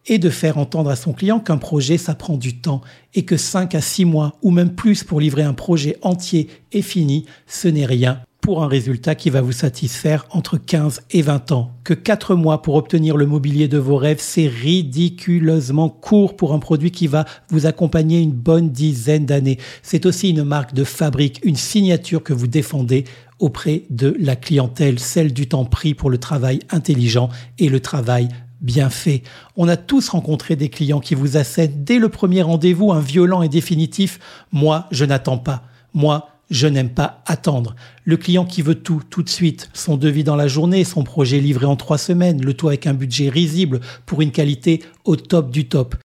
et 0.06 0.18
de 0.18 0.30
faire 0.30 0.58
entendre 0.58 0.90
à 0.90 0.96
son 0.96 1.12
client 1.12 1.40
qu'un 1.40 1.58
projet, 1.58 1.98
ça 1.98 2.14
prend 2.14 2.36
du 2.36 2.58
temps 2.58 2.80
et 3.14 3.24
que 3.24 3.36
5 3.36 3.74
à 3.74 3.80
6 3.80 4.04
mois 4.04 4.34
ou 4.42 4.50
même 4.50 4.74
plus 4.74 5.04
pour 5.04 5.20
livrer 5.20 5.42
un 5.42 5.54
projet 5.54 5.96
entier 6.02 6.48
et 6.72 6.82
fini, 6.82 7.26
ce 7.46 7.68
n'est 7.68 7.86
rien 7.86 8.20
pour 8.42 8.64
un 8.64 8.66
résultat 8.66 9.14
qui 9.14 9.30
va 9.30 9.40
vous 9.40 9.52
satisfaire 9.52 10.26
entre 10.30 10.58
15 10.58 11.02
et 11.12 11.22
20 11.22 11.52
ans. 11.52 11.70
Que 11.84 11.94
4 11.94 12.34
mois 12.34 12.60
pour 12.60 12.74
obtenir 12.74 13.16
le 13.16 13.24
mobilier 13.24 13.68
de 13.68 13.78
vos 13.78 13.96
rêves, 13.96 14.18
c'est 14.20 14.48
ridiculeusement 14.48 15.88
court 15.88 16.34
pour 16.34 16.52
un 16.52 16.58
produit 16.58 16.90
qui 16.90 17.06
va 17.06 17.24
vous 17.50 17.66
accompagner 17.66 18.20
une 18.20 18.32
bonne 18.32 18.70
dizaine 18.70 19.26
d'années. 19.26 19.58
C'est 19.82 20.06
aussi 20.06 20.30
une 20.30 20.42
marque 20.42 20.74
de 20.74 20.82
fabrique, 20.82 21.40
une 21.44 21.56
signature 21.56 22.24
que 22.24 22.32
vous 22.32 22.48
défendez 22.48 23.04
auprès 23.38 23.84
de 23.90 24.16
la 24.18 24.34
clientèle, 24.34 24.98
celle 24.98 25.32
du 25.32 25.46
temps 25.46 25.64
pris 25.64 25.94
pour 25.94 26.10
le 26.10 26.18
travail 26.18 26.60
intelligent 26.70 27.28
et 27.58 27.68
le 27.68 27.78
travail 27.78 28.28
bien 28.62 28.88
fait. 28.88 29.22
On 29.56 29.68
a 29.68 29.76
tous 29.76 30.08
rencontré 30.08 30.56
des 30.56 30.70
clients 30.70 31.00
qui 31.00 31.14
vous 31.14 31.36
assènent 31.36 31.84
dès 31.84 31.98
le 31.98 32.08
premier 32.08 32.42
rendez-vous 32.42 32.92
un 32.92 33.00
violent 33.00 33.42
et 33.42 33.48
définitif 33.48 34.18
Moi, 34.52 34.86
je 34.90 35.04
n'attends 35.04 35.38
pas. 35.38 35.64
Moi, 35.92 36.28
je 36.50 36.66
n'aime 36.66 36.90
pas 36.90 37.22
attendre. 37.26 37.74
Le 38.04 38.16
client 38.16 38.44
qui 38.44 38.62
veut 38.62 38.76
tout, 38.76 39.02
tout 39.10 39.22
de 39.22 39.28
suite, 39.28 39.70
son 39.72 39.96
devis 39.96 40.24
dans 40.24 40.36
la 40.36 40.48
journée, 40.48 40.84
son 40.84 41.02
projet 41.02 41.40
livré 41.40 41.66
en 41.66 41.76
trois 41.76 41.98
semaines, 41.98 42.42
le 42.42 42.54
tout 42.54 42.68
avec 42.68 42.86
un 42.86 42.94
budget 42.94 43.28
risible 43.28 43.80
pour 44.06 44.22
une 44.22 44.32
qualité 44.32 44.82
au 45.04 45.16
top 45.16 45.50
du 45.50 45.66
top. 45.66 45.96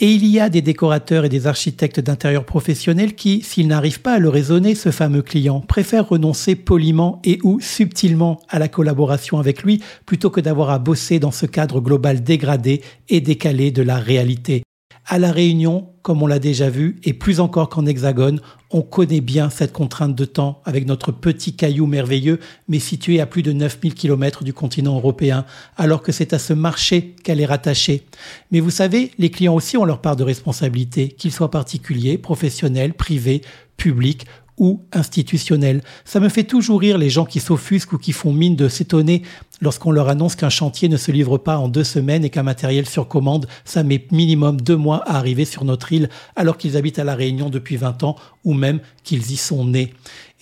Et 0.00 0.10
il 0.10 0.26
y 0.26 0.40
a 0.40 0.48
des 0.48 0.60
décorateurs 0.60 1.24
et 1.24 1.28
des 1.28 1.46
architectes 1.46 2.00
d'intérieur 2.00 2.44
professionnels 2.44 3.14
qui, 3.14 3.42
s'ils 3.42 3.68
n'arrivent 3.68 4.00
pas 4.00 4.14
à 4.14 4.18
le 4.18 4.28
raisonner, 4.28 4.74
ce 4.74 4.90
fameux 4.90 5.22
client, 5.22 5.60
préfèrent 5.60 6.08
renoncer 6.08 6.56
poliment 6.56 7.20
et 7.24 7.38
ou 7.44 7.60
subtilement 7.60 8.40
à 8.48 8.58
la 8.58 8.66
collaboration 8.66 9.38
avec 9.38 9.62
lui 9.62 9.80
plutôt 10.04 10.30
que 10.30 10.40
d'avoir 10.40 10.70
à 10.70 10.80
bosser 10.80 11.20
dans 11.20 11.30
ce 11.30 11.46
cadre 11.46 11.80
global 11.80 12.24
dégradé 12.24 12.82
et 13.08 13.20
décalé 13.20 13.70
de 13.70 13.82
la 13.82 13.98
réalité. 13.98 14.64
À 15.06 15.20
La 15.20 15.30
Réunion, 15.30 15.93
comme 16.04 16.22
on 16.22 16.26
l'a 16.26 16.38
déjà 16.38 16.68
vu, 16.68 16.98
et 17.02 17.14
plus 17.14 17.40
encore 17.40 17.70
qu'en 17.70 17.86
Hexagone, 17.86 18.38
on 18.70 18.82
connaît 18.82 19.22
bien 19.22 19.48
cette 19.48 19.72
contrainte 19.72 20.14
de 20.14 20.26
temps 20.26 20.60
avec 20.66 20.86
notre 20.86 21.12
petit 21.12 21.56
caillou 21.56 21.86
merveilleux, 21.86 22.40
mais 22.68 22.78
situé 22.78 23.20
à 23.20 23.26
plus 23.26 23.42
de 23.42 23.52
9000 23.52 23.94
km 23.94 24.44
du 24.44 24.52
continent 24.52 24.96
européen, 24.96 25.46
alors 25.78 26.02
que 26.02 26.12
c'est 26.12 26.34
à 26.34 26.38
ce 26.38 26.52
marché 26.52 27.14
qu'elle 27.24 27.40
est 27.40 27.46
rattachée. 27.46 28.02
Mais 28.50 28.60
vous 28.60 28.68
savez, 28.68 29.12
les 29.18 29.30
clients 29.30 29.54
aussi 29.54 29.78
ont 29.78 29.86
leur 29.86 30.02
part 30.02 30.14
de 30.14 30.24
responsabilité, 30.24 31.08
qu'ils 31.08 31.32
soient 31.32 31.50
particuliers, 31.50 32.18
professionnels, 32.18 32.92
privés, 32.92 33.40
publics 33.78 34.26
ou 34.58 34.82
institutionnels. 34.92 35.82
Ça 36.04 36.20
me 36.20 36.28
fait 36.28 36.44
toujours 36.44 36.80
rire 36.80 36.98
les 36.98 37.10
gens 37.10 37.24
qui 37.24 37.40
s'offusquent 37.40 37.94
ou 37.94 37.98
qui 37.98 38.12
font 38.12 38.32
mine 38.32 38.56
de 38.56 38.68
s'étonner 38.68 39.22
lorsqu'on 39.60 39.90
leur 39.90 40.08
annonce 40.08 40.36
qu'un 40.36 40.50
chantier 40.50 40.88
ne 40.88 40.96
se 40.96 41.10
livre 41.10 41.38
pas 41.38 41.58
en 41.58 41.68
deux 41.68 41.84
semaines 41.84 42.24
et 42.24 42.30
qu'un 42.30 42.42
matériel 42.42 42.86
sur 42.86 43.08
commande, 43.08 43.46
ça 43.64 43.82
met 43.82 44.06
minimum 44.10 44.60
deux 44.60 44.76
mois 44.76 45.02
à 45.08 45.16
arriver 45.16 45.44
sur 45.44 45.64
notre 45.64 45.92
île 45.92 46.08
alors 46.36 46.56
qu'ils 46.56 46.76
habitent 46.76 46.98
à 46.98 47.04
La 47.04 47.14
Réunion 47.14 47.50
depuis 47.50 47.76
20 47.76 48.02
ans 48.04 48.16
ou 48.44 48.54
même 48.54 48.80
qu'ils 49.02 49.32
y 49.32 49.36
sont 49.36 49.64
nés. 49.64 49.92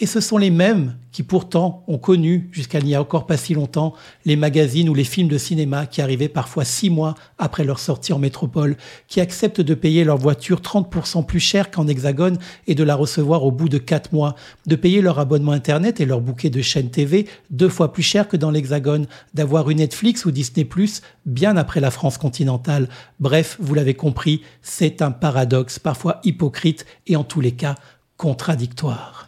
Et 0.02 0.06
ce 0.06 0.18
sont 0.18 0.36
les 0.36 0.50
mêmes 0.50 0.96
qui 1.12 1.22
pourtant 1.22 1.84
ont 1.86 1.96
connu, 1.96 2.48
jusqu'à 2.50 2.80
il 2.80 2.86
n'y 2.86 2.96
a 2.96 3.00
encore 3.00 3.24
pas 3.24 3.36
si 3.36 3.54
longtemps, 3.54 3.94
les 4.24 4.34
magazines 4.34 4.88
ou 4.88 4.94
les 4.94 5.04
films 5.04 5.28
de 5.28 5.38
cinéma 5.38 5.86
qui 5.86 6.02
arrivaient 6.02 6.28
parfois 6.28 6.64
six 6.64 6.90
mois 6.90 7.14
après 7.38 7.62
leur 7.62 7.78
sortie 7.78 8.12
en 8.12 8.18
métropole, 8.18 8.76
qui 9.06 9.20
acceptent 9.20 9.60
de 9.60 9.74
payer 9.74 10.02
leur 10.02 10.18
voiture 10.18 10.60
30% 10.60 11.24
plus 11.24 11.38
cher 11.38 11.70
qu'en 11.70 11.86
hexagone 11.86 12.38
et 12.66 12.74
de 12.74 12.82
la 12.82 12.96
recevoir 12.96 13.44
au 13.44 13.52
bout 13.52 13.68
de 13.68 13.78
quatre 13.78 14.12
mois, 14.12 14.34
de 14.66 14.74
payer 14.74 15.02
leur 15.02 15.20
abonnement 15.20 15.52
Internet 15.52 16.00
et 16.00 16.04
leur 16.04 16.20
bouquet 16.20 16.50
de 16.50 16.62
chaînes 16.62 16.90
TV 16.90 17.28
deux 17.50 17.68
fois 17.68 17.92
plus 17.92 18.02
cher 18.02 18.26
que 18.26 18.36
dans 18.36 18.50
l'hexagone, 18.50 19.06
d'avoir 19.34 19.70
une 19.70 19.78
Netflix 19.78 20.24
ou 20.24 20.32
Disney⁇ 20.32 20.64
bien 21.26 21.56
après 21.56 21.78
la 21.78 21.92
France 21.92 22.18
continentale. 22.18 22.88
Bref, 23.20 23.56
vous 23.60 23.74
l'avez 23.74 23.94
compris, 23.94 24.42
c'est 24.62 25.00
un 25.00 25.12
paradoxe, 25.12 25.78
parfois 25.78 26.20
hypocrite 26.24 26.86
et 27.06 27.14
en 27.14 27.22
tous 27.22 27.40
les 27.40 27.52
cas 27.52 27.76
contradictoire. 28.16 29.21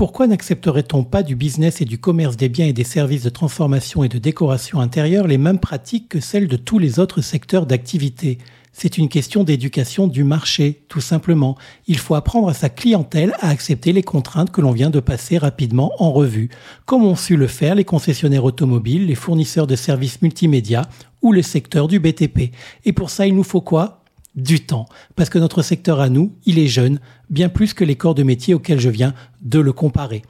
Pourquoi 0.00 0.26
n'accepterait-on 0.26 1.04
pas 1.04 1.22
du 1.22 1.36
business 1.36 1.82
et 1.82 1.84
du 1.84 1.98
commerce 1.98 2.38
des 2.38 2.48
biens 2.48 2.64
et 2.64 2.72
des 2.72 2.84
services 2.84 3.22
de 3.22 3.28
transformation 3.28 4.02
et 4.02 4.08
de 4.08 4.16
décoration 4.16 4.80
intérieure 4.80 5.26
les 5.26 5.36
mêmes 5.36 5.58
pratiques 5.58 6.08
que 6.08 6.20
celles 6.20 6.48
de 6.48 6.56
tous 6.56 6.78
les 6.78 6.98
autres 6.98 7.20
secteurs 7.20 7.66
d'activité? 7.66 8.38
C'est 8.72 8.96
une 8.96 9.10
question 9.10 9.44
d'éducation 9.44 10.06
du 10.06 10.24
marché, 10.24 10.84
tout 10.88 11.02
simplement. 11.02 11.54
Il 11.86 11.98
faut 11.98 12.14
apprendre 12.14 12.48
à 12.48 12.54
sa 12.54 12.70
clientèle 12.70 13.34
à 13.40 13.50
accepter 13.50 13.92
les 13.92 14.02
contraintes 14.02 14.50
que 14.50 14.62
l'on 14.62 14.72
vient 14.72 14.88
de 14.88 15.00
passer 15.00 15.36
rapidement 15.36 15.92
en 15.98 16.12
revue, 16.12 16.48
comme 16.86 17.04
ont 17.04 17.14
su 17.14 17.36
le 17.36 17.46
faire 17.46 17.74
les 17.74 17.84
concessionnaires 17.84 18.44
automobiles, 18.44 19.04
les 19.04 19.14
fournisseurs 19.14 19.66
de 19.66 19.76
services 19.76 20.22
multimédia 20.22 20.88
ou 21.20 21.30
le 21.30 21.42
secteur 21.42 21.88
du 21.88 22.00
BTP. 22.00 22.54
Et 22.86 22.94
pour 22.94 23.10
ça, 23.10 23.26
il 23.26 23.34
nous 23.34 23.44
faut 23.44 23.60
quoi? 23.60 23.99
Du 24.34 24.60
temps, 24.60 24.86
parce 25.16 25.30
que 25.30 25.38
notre 25.38 25.62
secteur 25.62 26.00
à 26.00 26.08
nous, 26.08 26.32
il 26.46 26.58
est 26.58 26.68
jeune, 26.68 27.00
bien 27.28 27.48
plus 27.48 27.74
que 27.74 27.84
les 27.84 27.96
corps 27.96 28.14
de 28.14 28.22
métier 28.22 28.54
auxquels 28.54 28.80
je 28.80 28.88
viens 28.88 29.14
de 29.42 29.58
le 29.58 29.72
comparer. 29.72 30.22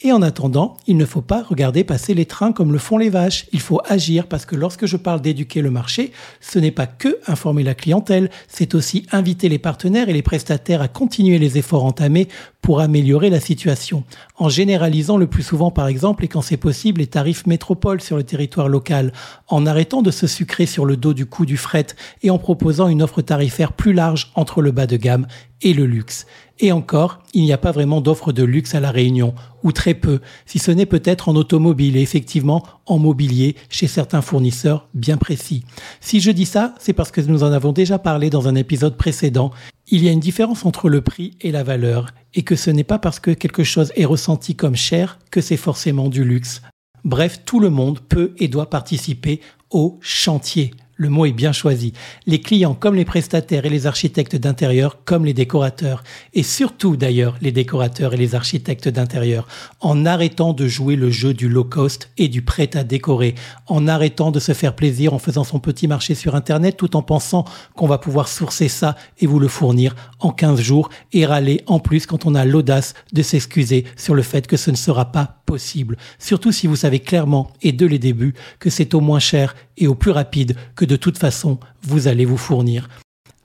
Et 0.00 0.10
en 0.10 0.22
attendant, 0.22 0.76
il 0.86 0.96
ne 0.96 1.04
faut 1.04 1.22
pas 1.22 1.42
regarder 1.42 1.84
passer 1.84 2.14
les 2.14 2.26
trains 2.26 2.52
comme 2.52 2.72
le 2.72 2.78
font 2.78 2.98
les 2.98 3.10
vaches. 3.10 3.46
Il 3.52 3.60
faut 3.60 3.80
agir 3.86 4.26
parce 4.26 4.44
que 4.44 4.56
lorsque 4.56 4.86
je 4.86 4.96
parle 4.96 5.20
d'éduquer 5.20 5.62
le 5.62 5.70
marché, 5.70 6.10
ce 6.40 6.58
n'est 6.58 6.72
pas 6.72 6.86
que 6.86 7.18
informer 7.28 7.62
la 7.62 7.74
clientèle, 7.74 8.28
c'est 8.48 8.74
aussi 8.74 9.06
inviter 9.12 9.48
les 9.48 9.60
partenaires 9.60 10.08
et 10.08 10.12
les 10.12 10.22
prestataires 10.22 10.82
à 10.82 10.88
continuer 10.88 11.38
les 11.38 11.58
efforts 11.58 11.84
entamés 11.84 12.28
pour 12.60 12.80
améliorer 12.80 13.28
la 13.28 13.40
situation, 13.40 14.04
en 14.38 14.48
généralisant 14.48 15.18
le 15.18 15.26
plus 15.26 15.42
souvent 15.42 15.70
par 15.70 15.86
exemple 15.86 16.24
et 16.24 16.28
quand 16.28 16.40
c'est 16.40 16.56
possible 16.56 17.00
les 17.00 17.06
tarifs 17.06 17.46
métropole 17.46 18.00
sur 18.00 18.16
le 18.16 18.24
territoire 18.24 18.68
local, 18.68 19.12
en 19.48 19.66
arrêtant 19.66 20.00
de 20.00 20.10
se 20.10 20.26
sucrer 20.26 20.64
sur 20.64 20.86
le 20.86 20.96
dos 20.96 21.12
du 21.12 21.26
coût 21.26 21.44
du 21.44 21.58
fret 21.58 21.88
et 22.22 22.30
en 22.30 22.38
proposant 22.38 22.88
une 22.88 23.02
offre 23.02 23.20
tarifaire 23.20 23.74
plus 23.74 23.92
large 23.92 24.32
entre 24.34 24.62
le 24.62 24.70
bas 24.70 24.86
de 24.86 24.96
gamme 24.96 25.26
et 25.60 25.74
le 25.74 25.84
luxe. 25.84 26.26
Et 26.60 26.70
encore, 26.70 27.20
il 27.32 27.42
n'y 27.42 27.52
a 27.52 27.58
pas 27.58 27.72
vraiment 27.72 28.00
d'offre 28.00 28.32
de 28.32 28.44
luxe 28.44 28.76
à 28.76 28.80
La 28.80 28.92
Réunion, 28.92 29.34
ou 29.64 29.72
très 29.72 29.94
peu, 29.94 30.20
si 30.46 30.60
ce 30.60 30.70
n'est 30.70 30.86
peut-être 30.86 31.28
en 31.28 31.34
automobile 31.34 31.96
et 31.96 32.00
effectivement 32.00 32.62
en 32.86 32.98
mobilier 32.98 33.56
chez 33.68 33.88
certains 33.88 34.22
fournisseurs 34.22 34.88
bien 34.94 35.16
précis. 35.16 35.64
Si 36.00 36.20
je 36.20 36.30
dis 36.30 36.44
ça, 36.44 36.74
c'est 36.78 36.92
parce 36.92 37.10
que 37.10 37.20
nous 37.22 37.42
en 37.42 37.50
avons 37.50 37.72
déjà 37.72 37.98
parlé 37.98 38.30
dans 38.30 38.46
un 38.46 38.54
épisode 38.54 38.96
précédent. 38.96 39.50
Il 39.88 40.04
y 40.04 40.08
a 40.08 40.12
une 40.12 40.20
différence 40.20 40.64
entre 40.64 40.88
le 40.88 41.00
prix 41.00 41.36
et 41.40 41.50
la 41.50 41.64
valeur, 41.64 42.06
et 42.34 42.42
que 42.42 42.54
ce 42.54 42.70
n'est 42.70 42.84
pas 42.84 43.00
parce 43.00 43.18
que 43.18 43.32
quelque 43.32 43.64
chose 43.64 43.92
est 43.96 44.04
ressenti 44.04 44.54
comme 44.54 44.76
cher 44.76 45.18
que 45.32 45.40
c'est 45.40 45.56
forcément 45.56 46.08
du 46.08 46.24
luxe. 46.24 46.62
Bref, 47.04 47.40
tout 47.44 47.58
le 47.58 47.68
monde 47.68 48.00
peut 48.00 48.32
et 48.38 48.48
doit 48.48 48.70
participer 48.70 49.40
au 49.70 49.98
chantier. 50.00 50.72
Le 50.96 51.08
mot 51.08 51.26
est 51.26 51.32
bien 51.32 51.52
choisi. 51.52 51.92
Les 52.26 52.40
clients 52.40 52.74
comme 52.74 52.94
les 52.94 53.04
prestataires 53.04 53.66
et 53.66 53.70
les 53.70 53.86
architectes 53.86 54.36
d'intérieur 54.36 54.98
comme 55.04 55.24
les 55.24 55.34
décorateurs. 55.34 56.04
Et 56.34 56.44
surtout 56.44 56.96
d'ailleurs 56.96 57.36
les 57.40 57.50
décorateurs 57.50 58.14
et 58.14 58.16
les 58.16 58.34
architectes 58.34 58.88
d'intérieur. 58.88 59.48
En 59.80 60.06
arrêtant 60.06 60.52
de 60.52 60.68
jouer 60.68 60.94
le 60.94 61.10
jeu 61.10 61.34
du 61.34 61.48
low 61.48 61.64
cost 61.64 62.10
et 62.16 62.28
du 62.28 62.42
prêt 62.42 62.76
à 62.76 62.84
décorer. 62.84 63.34
En 63.66 63.88
arrêtant 63.88 64.30
de 64.30 64.38
se 64.38 64.52
faire 64.52 64.76
plaisir 64.76 65.14
en 65.14 65.18
faisant 65.18 65.44
son 65.44 65.58
petit 65.58 65.88
marché 65.88 66.14
sur 66.14 66.36
Internet 66.36 66.76
tout 66.76 66.96
en 66.96 67.02
pensant 67.02 67.44
qu'on 67.74 67.88
va 67.88 67.98
pouvoir 67.98 68.28
sourcer 68.28 68.68
ça 68.68 68.96
et 69.18 69.26
vous 69.26 69.40
le 69.40 69.48
fournir 69.48 69.96
en 70.20 70.30
15 70.30 70.60
jours 70.60 70.90
et 71.12 71.26
râler 71.26 71.62
en 71.66 71.80
plus 71.80 72.06
quand 72.06 72.24
on 72.24 72.34
a 72.34 72.44
l'audace 72.44 72.94
de 73.12 73.22
s'excuser 73.22 73.84
sur 73.96 74.14
le 74.14 74.22
fait 74.22 74.46
que 74.46 74.56
ce 74.56 74.70
ne 74.70 74.76
sera 74.76 75.10
pas 75.10 75.38
possible. 75.46 75.96
Surtout 76.18 76.52
si 76.52 76.66
vous 76.66 76.76
savez 76.76 77.00
clairement 77.00 77.50
et 77.62 77.72
dès 77.72 77.88
les 77.88 77.98
débuts 77.98 78.34
que 78.58 78.70
c'est 78.70 78.94
au 78.94 79.00
moins 79.00 79.18
cher 79.18 79.54
et 79.76 79.86
au 79.86 79.94
plus 79.94 80.10
rapide 80.10 80.56
que 80.76 80.84
de 80.84 80.96
toute 80.96 81.18
façon 81.18 81.58
vous 81.82 82.08
allez 82.08 82.24
vous 82.24 82.36
fournir. 82.36 82.88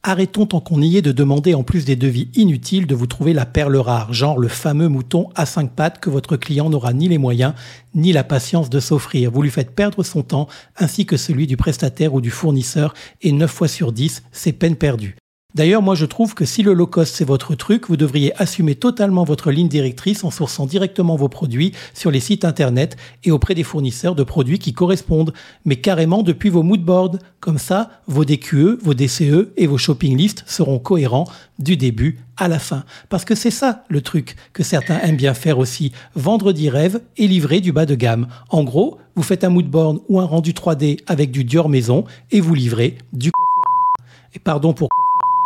Arrêtons 0.01 0.45
tant 0.45 0.61
qu'on 0.61 0.81
y 0.81 0.95
est 0.95 1.01
de 1.01 1.11
demander 1.11 1.53
en 1.53 1.63
plus 1.63 1.83
des 1.83 1.97
devis 1.97 2.29
inutiles 2.33 2.87
de 2.87 2.95
vous 2.95 3.05
trouver 3.05 3.33
la 3.33 3.45
perle 3.45 3.75
rare, 3.75 4.13
genre 4.13 4.39
le 4.39 4.47
fameux 4.47 4.87
mouton 4.87 5.27
à 5.35 5.45
cinq 5.45 5.71
pattes 5.75 5.99
que 5.99 6.09
votre 6.09 6.37
client 6.37 6.69
n'aura 6.69 6.93
ni 6.93 7.09
les 7.09 7.17
moyens 7.17 7.53
ni 7.93 8.13
la 8.13 8.23
patience 8.23 8.69
de 8.69 8.79
s'offrir. 8.79 9.29
Vous 9.29 9.41
lui 9.41 9.51
faites 9.51 9.75
perdre 9.75 10.01
son 10.03 10.23
temps 10.23 10.47
ainsi 10.77 11.05
que 11.05 11.17
celui 11.17 11.47
du 11.47 11.57
prestataire 11.57 12.13
ou 12.13 12.21
du 12.21 12.31
fournisseur 12.31 12.93
et 13.21 13.33
9 13.33 13.51
fois 13.51 13.67
sur 13.67 13.91
10, 13.91 14.23
c'est 14.31 14.53
peine 14.53 14.77
perdue. 14.77 15.18
D'ailleurs, 15.55 15.81
moi 15.81 15.95
je 15.95 16.05
trouve 16.05 16.35
que 16.35 16.45
si 16.45 16.62
le 16.62 16.73
low 16.73 16.85
cost 16.85 17.15
c'est 17.15 17.25
votre 17.25 17.55
truc, 17.55 17.88
vous 17.89 17.97
devriez 17.97 18.39
assumer 18.39 18.75
totalement 18.75 19.23
votre 19.23 19.49
ligne 19.49 19.67
directrice 19.67 20.23
en 20.23 20.29
sourçant 20.29 20.67
directement 20.67 21.15
vos 21.15 21.27
produits 21.27 21.71
sur 21.95 22.12
les 22.12 22.19
sites 22.19 22.45
internet 22.45 22.97
et 23.23 23.31
auprès 23.31 23.55
des 23.55 23.63
fournisseurs 23.63 24.13
de 24.13 24.21
produits 24.21 24.59
qui 24.59 24.73
correspondent, 24.73 25.33
mais 25.65 25.77
carrément 25.77 26.21
depuis 26.21 26.49
vos 26.49 26.62
moodboards. 26.62 27.17
Comme 27.39 27.57
ça, 27.57 27.89
vos 28.05 28.25
DQE, 28.25 28.77
vos 28.79 28.93
DCE 28.93 29.49
et 29.57 29.65
vos 29.65 29.79
shopping 29.79 30.15
lists 30.15 30.43
seront 30.45 30.77
cohérents 30.77 31.25
du 31.57 31.77
début 31.77 32.19
à 32.38 32.47
la 32.47 32.59
fin. 32.59 32.83
Parce 33.09 33.25
que 33.25 33.33
c'est 33.33 33.49
ça 33.49 33.85
le 33.89 34.01
truc 34.01 34.35
que 34.53 34.62
certains 34.62 34.99
aiment 34.99 35.15
bien 35.15 35.33
faire 35.33 35.57
aussi, 35.57 35.91
vendre 36.13 36.51
des 36.51 36.69
rêves 36.69 37.01
et 37.17 37.27
livrer 37.27 37.59
du 37.59 37.71
bas 37.71 37.88
de 37.88 37.95
gamme. 37.95 38.28
En 38.49 38.63
gros, 38.63 38.99
vous 39.15 39.24
faites 39.24 39.43
un 39.43 39.49
moodboard 39.49 40.01
ou 40.09 40.19
un 40.19 40.26
rendu 40.26 40.51
3D 40.51 40.99
avec 41.07 41.32
du 41.32 41.43
Dior 41.43 41.69
maison 41.69 42.03
et 42.30 42.39
vous 42.39 42.53
livrez 42.53 42.97
du 43.13 43.32
et 44.36 44.39
pardon 44.39 44.74
pour 44.74 44.89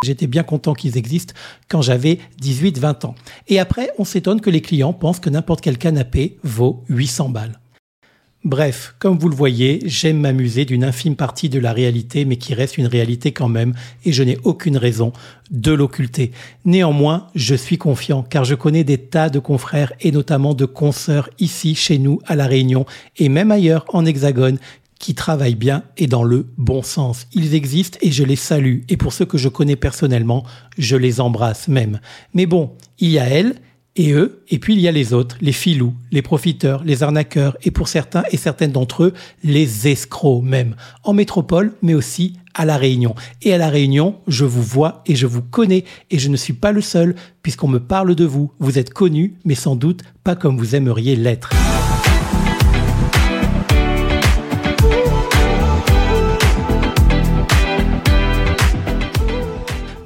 J'étais 0.04 0.28
bien 0.28 0.44
content 0.44 0.74
qu'ils 0.74 0.98
existent 0.98 1.34
quand 1.70 1.82
j'avais 1.82 2.20
18-20 2.42 3.06
ans. 3.08 3.16
Et 3.48 3.60
après, 3.60 3.92
on 3.98 4.06
s'étonne 4.06 4.42
que 4.42 4.50
les 4.50 4.62
clients 4.62 4.94
pensent 4.94 5.20
que 5.20 5.30
n'importe 5.30 5.62
quel 5.62 5.78
canapé 5.78 6.38
vaut 6.44 6.84
800 6.90 7.30
balles. 7.30 7.60
Bref, 8.46 8.94
comme 9.00 9.18
vous 9.18 9.30
le 9.30 9.36
voyez, 9.36 9.80
j'aime 9.86 10.20
m'amuser 10.20 10.66
d'une 10.66 10.84
infime 10.84 11.16
partie 11.16 11.48
de 11.48 11.60
la 11.60 11.72
réalité, 11.72 12.26
mais 12.26 12.36
qui 12.36 12.54
reste 12.54 12.78
une 12.78 12.88
réalité 12.88 13.32
quand 13.32 13.48
même, 13.48 13.74
et 14.04 14.12
je 14.12 14.22
n'ai 14.22 14.38
aucune 14.44 14.76
raison 14.76 15.14
de 15.50 15.72
l'occulter. 15.72 16.32
Néanmoins, 16.66 17.28
je 17.36 17.56
suis 17.56 17.78
confiant, 17.78 18.22
car 18.22 18.44
je 18.44 18.56
connais 18.56 18.84
des 18.84 18.98
tas 18.98 19.30
de 19.30 19.40
confrères, 19.40 19.94
et 20.02 20.12
notamment 20.12 20.54
de 20.56 20.66
consoeurs 20.66 21.30
ici, 21.40 21.74
chez 21.74 21.98
nous, 22.00 22.20
à 22.26 22.36
La 22.36 22.46
Réunion, 22.46 22.86
et 23.16 23.30
même 23.30 23.50
ailleurs, 23.50 23.86
en 23.94 24.06
Hexagone, 24.06 24.58
qui 25.04 25.16
travaillent 25.16 25.56
bien 25.56 25.84
et 25.98 26.08
dans 26.08 26.24
le 26.24 26.48
bon 26.58 26.82
sens. 26.82 27.28
Ils 27.34 27.56
existent 27.56 27.98
et 28.02 28.10
je 28.10 28.24
les 28.24 28.38
salue, 28.38 28.84
et 28.88 28.96
pour 28.96 29.12
ceux 29.12 29.26
que 29.26 29.38
je 29.38 29.50
connais 29.50 29.76
personnellement, 29.76 30.46
je 30.78 30.96
les 30.96 31.20
embrasse 31.20 31.68
même. 31.68 32.00
Mais 32.34 32.46
bon, 32.46 32.72
il 33.00 33.10
y 33.10 33.20
a 33.20 33.26
elles, 33.26 33.56
et 33.98 34.14
eux, 34.14 34.46
et 34.48 34.60
puis 34.60 34.76
il 34.76 34.80
y 34.80 34.88
a 34.88 34.94
les 34.94 35.12
autres, 35.12 35.36
les 35.42 35.52
filous, 35.52 35.94
les 36.14 36.22
profiteurs, 36.22 36.86
les 36.86 37.04
arnaqueurs, 37.04 37.58
et 37.64 37.70
pour 37.70 37.90
certains 37.90 38.24
et 38.32 38.38
certaines 38.38 38.72
d'entre 38.72 39.04
eux, 39.04 39.14
les 39.44 39.90
escrocs 39.90 40.42
même, 40.42 40.78
en 41.04 41.12
métropole, 41.12 41.74
mais 41.82 41.96
aussi 41.96 42.38
à 42.54 42.64
La 42.64 42.78
Réunion. 42.78 43.14
Et 43.42 43.54
à 43.54 43.58
La 43.58 43.68
Réunion, 43.68 44.16
je 44.30 44.46
vous 44.46 44.64
vois 44.64 45.04
et 45.06 45.18
je 45.18 45.28
vous 45.28 45.42
connais, 45.42 45.84
et 46.12 46.18
je 46.18 46.30
ne 46.30 46.38
suis 46.38 46.54
pas 46.54 46.72
le 46.72 46.80
seul, 46.80 47.16
puisqu'on 47.42 47.68
me 47.68 47.80
parle 47.82 48.16
de 48.16 48.24
vous. 48.24 48.54
Vous 48.60 48.80
êtes 48.80 48.94
connus, 48.94 49.36
mais 49.44 49.56
sans 49.56 49.76
doute 49.76 50.04
pas 50.24 50.38
comme 50.38 50.58
vous 50.58 50.76
aimeriez 50.76 51.18
l'être. 51.18 51.50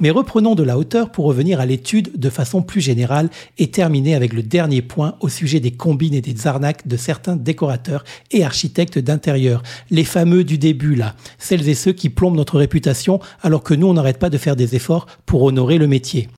Mais 0.00 0.10
reprenons 0.10 0.54
de 0.54 0.62
la 0.62 0.78
hauteur 0.78 1.10
pour 1.10 1.24
revenir 1.24 1.58
à 1.58 1.66
l'étude 1.66 2.18
de 2.18 2.30
façon 2.30 2.62
plus 2.62 2.80
générale 2.80 3.30
et 3.58 3.70
terminer 3.70 4.14
avec 4.14 4.32
le 4.32 4.44
dernier 4.44 4.80
point 4.80 5.16
au 5.20 5.28
sujet 5.28 5.58
des 5.58 5.72
combines 5.72 6.14
et 6.14 6.20
des 6.20 6.46
arnaques 6.46 6.86
de 6.86 6.96
certains 6.96 7.34
décorateurs 7.34 8.04
et 8.30 8.44
architectes 8.44 8.98
d'intérieur. 8.98 9.62
Les 9.90 10.04
fameux 10.04 10.44
du 10.44 10.56
début 10.56 10.94
là, 10.94 11.16
celles 11.38 11.68
et 11.68 11.74
ceux 11.74 11.92
qui 11.92 12.10
plombent 12.10 12.36
notre 12.36 12.58
réputation 12.58 13.18
alors 13.42 13.64
que 13.64 13.74
nous 13.74 13.88
on 13.88 13.94
n'arrête 13.94 14.20
pas 14.20 14.30
de 14.30 14.38
faire 14.38 14.54
des 14.54 14.76
efforts 14.76 15.06
pour 15.26 15.42
honorer 15.42 15.78
le 15.78 15.88
métier. 15.88 16.28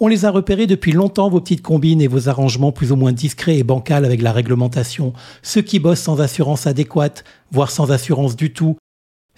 On 0.00 0.08
les 0.08 0.24
a 0.24 0.30
repérés 0.30 0.66
depuis 0.66 0.92
longtemps, 0.92 1.28
vos 1.28 1.40
petites 1.40 1.62
combines 1.62 2.00
et 2.00 2.06
vos 2.06 2.28
arrangements 2.28 2.72
plus 2.72 2.92
ou 2.92 2.96
moins 2.96 3.12
discrets 3.12 3.58
et 3.58 3.64
bancals 3.64 4.04
avec 4.04 4.22
la 4.22 4.32
réglementation. 4.32 5.12
Ceux 5.42 5.62
qui 5.62 5.78
bossent 5.78 6.00
sans 6.00 6.20
assurance 6.20 6.66
adéquate, 6.66 7.24
voire 7.50 7.70
sans 7.70 7.90
assurance 7.90 8.36
du 8.36 8.52
tout, 8.52 8.76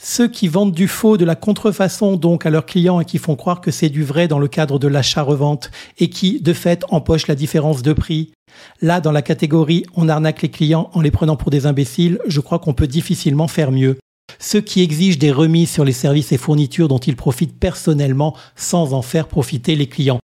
ceux 0.00 0.28
qui 0.28 0.46
vendent 0.46 0.72
du 0.72 0.86
faux, 0.86 1.16
de 1.16 1.24
la 1.24 1.34
contrefaçon 1.34 2.16
donc 2.16 2.46
à 2.46 2.50
leurs 2.50 2.66
clients 2.66 3.00
et 3.00 3.04
qui 3.04 3.18
font 3.18 3.34
croire 3.34 3.60
que 3.60 3.72
c'est 3.72 3.88
du 3.88 4.04
vrai 4.04 4.28
dans 4.28 4.38
le 4.38 4.48
cadre 4.48 4.78
de 4.78 4.86
l'achat-revente 4.86 5.70
et 5.98 6.08
qui, 6.08 6.40
de 6.40 6.52
fait, 6.52 6.84
empochent 6.88 7.26
la 7.26 7.34
différence 7.34 7.82
de 7.82 7.92
prix. 7.92 8.32
Là, 8.80 9.00
dans 9.00 9.12
la 9.12 9.22
catégorie 9.22 9.84
on 9.96 10.08
arnaque 10.08 10.42
les 10.42 10.50
clients 10.50 10.88
en 10.94 11.00
les 11.00 11.10
prenant 11.10 11.36
pour 11.36 11.50
des 11.50 11.66
imbéciles, 11.66 12.20
je 12.26 12.40
crois 12.40 12.60
qu'on 12.60 12.74
peut 12.74 12.86
difficilement 12.86 13.48
faire 13.48 13.72
mieux. 13.72 13.98
Ceux 14.38 14.60
qui 14.60 14.82
exigent 14.82 15.18
des 15.18 15.32
remises 15.32 15.70
sur 15.70 15.84
les 15.84 15.92
services 15.92 16.32
et 16.32 16.38
fournitures 16.38 16.88
dont 16.88 16.98
ils 16.98 17.16
profitent 17.16 17.58
personnellement 17.58 18.36
sans 18.54 18.92
en 18.92 19.02
faire 19.02 19.26
profiter 19.26 19.74
les 19.74 19.88
clients 19.88 20.20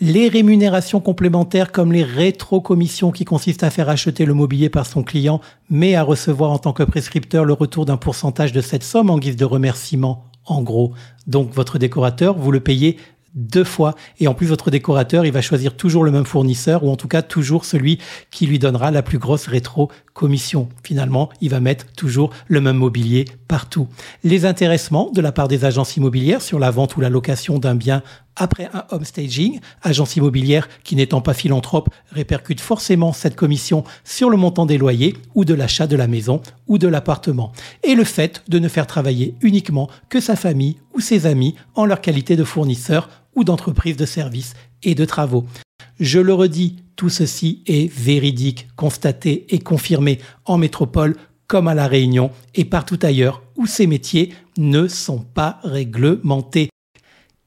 les 0.00 0.28
rémunérations 0.28 1.00
complémentaires 1.00 1.72
comme 1.72 1.92
les 1.92 2.04
rétrocommissions 2.04 3.10
qui 3.10 3.26
consistent 3.26 3.64
à 3.64 3.70
faire 3.70 3.90
acheter 3.90 4.24
le 4.24 4.32
mobilier 4.32 4.70
par 4.70 4.86
son 4.86 5.02
client, 5.02 5.40
mais 5.68 5.94
à 5.94 6.02
recevoir 6.02 6.50
en 6.50 6.58
tant 6.58 6.72
que 6.72 6.82
prescripteur 6.82 7.44
le 7.44 7.52
retour 7.52 7.84
d'un 7.84 7.98
pourcentage 7.98 8.52
de 8.52 8.62
cette 8.62 8.82
somme 8.82 9.10
en 9.10 9.18
guise 9.18 9.36
de 9.36 9.44
remerciement, 9.44 10.24
en 10.46 10.62
gros. 10.62 10.94
Donc 11.26 11.52
votre 11.52 11.78
décorateur, 11.78 12.38
vous 12.38 12.50
le 12.50 12.60
payez 12.60 12.96
deux 13.34 13.64
fois. 13.64 13.94
Et 14.18 14.26
en 14.26 14.34
plus, 14.34 14.46
votre 14.46 14.70
décorateur, 14.70 15.24
il 15.24 15.32
va 15.32 15.40
choisir 15.40 15.76
toujours 15.76 16.02
le 16.02 16.10
même 16.10 16.24
fournisseur 16.24 16.82
ou 16.82 16.90
en 16.90 16.96
tout 16.96 17.06
cas 17.06 17.22
toujours 17.22 17.64
celui 17.64 17.98
qui 18.30 18.46
lui 18.46 18.58
donnera 18.58 18.90
la 18.90 19.02
plus 19.02 19.18
grosse 19.18 19.46
rétro-commission. 19.46 20.68
Finalement, 20.82 21.28
il 21.40 21.50
va 21.50 21.60
mettre 21.60 21.86
toujours 21.92 22.30
le 22.48 22.60
même 22.60 22.76
mobilier 22.76 23.26
partout. 23.48 23.86
Les 24.24 24.46
intéressements 24.46 25.10
de 25.10 25.20
la 25.20 25.30
part 25.30 25.46
des 25.46 25.64
agences 25.64 25.96
immobilières 25.96 26.42
sur 26.42 26.58
la 26.58 26.70
vente 26.70 26.96
ou 26.96 27.00
la 27.00 27.10
location 27.10 27.58
d'un 27.58 27.74
bien 27.74 28.02
après 28.40 28.70
un 28.72 28.84
home 28.90 29.04
staging, 29.04 29.60
agence 29.82 30.16
immobilière 30.16 30.68
qui 30.82 30.96
n'étant 30.96 31.20
pas 31.20 31.34
philanthrope 31.34 31.90
répercute 32.10 32.60
forcément 32.60 33.12
cette 33.12 33.36
commission 33.36 33.84
sur 34.02 34.30
le 34.30 34.38
montant 34.38 34.66
des 34.66 34.78
loyers 34.78 35.14
ou 35.34 35.44
de 35.44 35.54
l'achat 35.54 35.86
de 35.86 35.94
la 35.94 36.08
maison 36.08 36.40
ou 36.66 36.78
de 36.78 36.88
l'appartement. 36.88 37.52
Et 37.84 37.94
le 37.94 38.04
fait 38.04 38.42
de 38.48 38.58
ne 38.58 38.68
faire 38.68 38.86
travailler 38.86 39.34
uniquement 39.42 39.88
que 40.08 40.20
sa 40.20 40.36
famille 40.36 40.78
ou 40.94 41.00
ses 41.00 41.26
amis 41.26 41.54
en 41.74 41.84
leur 41.84 42.00
qualité 42.00 42.34
de 42.34 42.44
fournisseur 42.44 43.10
ou 43.36 43.44
d'entreprise 43.44 43.96
de 43.96 44.06
services 44.06 44.54
et 44.82 44.94
de 44.94 45.04
travaux. 45.04 45.44
Je 46.00 46.18
le 46.18 46.32
redis, 46.32 46.76
tout 46.96 47.10
ceci 47.10 47.62
est 47.66 47.92
véridique, 47.92 48.68
constaté 48.74 49.54
et 49.54 49.58
confirmé 49.58 50.18
en 50.46 50.56
métropole 50.56 51.16
comme 51.46 51.68
à 51.68 51.74
La 51.74 51.88
Réunion 51.88 52.30
et 52.54 52.64
partout 52.64 52.98
ailleurs 53.02 53.42
où 53.56 53.66
ces 53.66 53.86
métiers 53.86 54.32
ne 54.56 54.88
sont 54.88 55.18
pas 55.18 55.60
réglementés. 55.62 56.70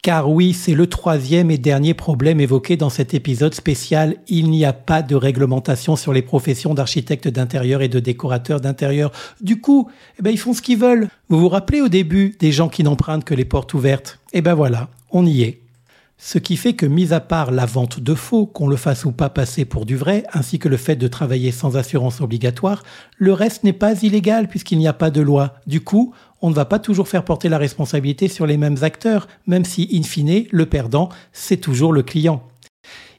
Car 0.04 0.30
oui, 0.30 0.51
c'est 0.51 0.74
le 0.74 0.88
troisième 0.88 1.49
et 1.49 1.58
dernier 1.58 1.93
problème 1.93 2.41
évoqué 2.41 2.76
dans 2.76 2.89
cet 2.89 3.14
épisode 3.14 3.54
spécial. 3.54 4.18
Il 4.28 4.49
n'y 4.49 4.66
a 4.66 4.74
pas 4.74 5.01
de 5.01 5.16
réglementation 5.16 5.95
sur 5.95 6.12
les 6.12 6.22
professions 6.22 6.74
d'architectes 6.74 7.30
d'intérieur 7.30 7.82
et 7.82 7.88
de 7.88 8.01
décorateurs 8.01 8.60
d'intérieur. 8.60 9.14
Du 9.39 9.62
coup, 9.62 9.89
eh 10.20 10.22
ben, 10.22 10.32
ils 10.32 10.38
font 10.38 10.51
ce 10.51 10.62
qu'ils 10.62 10.78
veulent. 10.78 11.08
Vous 11.30 11.39
vous 11.39 11.47
rappelez 11.47 11.80
au 11.80 11.88
début 11.88 12.36
des 12.38 12.51
gens 12.51 12.68
qui 12.68 12.84
n'empruntent 12.84 13.24
que 13.24 13.34
les 13.34 13.45
portes 13.45 13.74
ouvertes? 13.74 14.20
Eh 14.34 14.41
ben 14.41 14.56
voilà, 14.56 14.89
on 15.10 15.26
y 15.26 15.43
est. 15.43 15.62
Ce 16.18 16.38
qui 16.38 16.58
fait 16.58 16.74
que, 16.74 16.86
mis 16.86 17.12
à 17.12 17.20
part 17.20 17.51
la 17.51 17.66
vente 17.66 17.99
de 17.99 18.14
faux, 18.14 18.45
qu'on 18.45 18.68
le 18.68 18.76
fasse 18.76 19.04
ou 19.04 19.12
pas 19.12 19.30
passer 19.30 19.66
pour 19.66 19.86
du 19.86 19.95
vrai, 19.95 20.24
ainsi 20.34 20.60
que 20.60 20.70
le 20.70 20.78
fait 20.78 20.95
de 20.95 21.08
travailler 21.08 21.51
sans 21.51 21.76
assurance 21.76 22.22
obligatoire, 22.22 22.84
le 23.18 23.34
reste 23.34 23.64
n'est 23.64 23.74
pas 23.74 24.04
illégal 24.04 24.47
puisqu'il 24.47 24.78
n'y 24.78 24.88
a 24.88 24.93
pas 24.93 25.12
de 25.12 25.22
loi. 25.22 25.56
Du 25.66 25.82
coup, 25.82 26.14
on 26.44 26.50
ne 26.50 26.56
va 26.56 26.66
pas 26.66 26.78
toujours 26.78 27.08
faire 27.08 27.24
porter 27.24 27.48
la 27.48 27.58
responsabilité 27.58 28.28
sur 28.28 28.46
les 28.46 28.58
mêmes 28.58 28.78
acteurs, 28.82 29.28
même 29.48 29.64
si, 29.64 29.89
in 29.94 30.04
fine, 30.04 30.44
le 30.52 30.66
perdant, 30.66 31.08
c'est 31.32 31.58
toujours 31.58 31.94
le 31.94 32.04
client. 32.04 32.44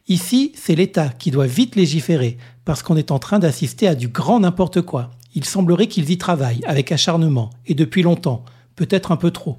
Ici, 0.06 0.52
c'est 0.54 0.74
l'État 0.74 1.08
qui 1.08 1.30
doit 1.30 1.46
vite 1.46 1.74
légiférer, 1.74 2.36
parce 2.66 2.82
qu'on 2.82 2.98
est 2.98 3.10
en 3.10 3.18
train 3.18 3.38
d'assister 3.38 3.88
à 3.88 3.94
du 3.94 4.08
grand 4.08 4.40
n'importe 4.40 4.82
quoi. 4.82 5.10
Il 5.34 5.46
semblerait 5.46 5.88
qu'ils 5.88 6.10
y 6.10 6.18
travaillent 6.18 6.62
avec 6.66 6.92
acharnement, 6.92 7.48
et 7.66 7.74
depuis 7.74 8.02
longtemps 8.02 8.44
peut-être 8.76 9.12
un 9.12 9.16
peu 9.16 9.30
trop. 9.30 9.56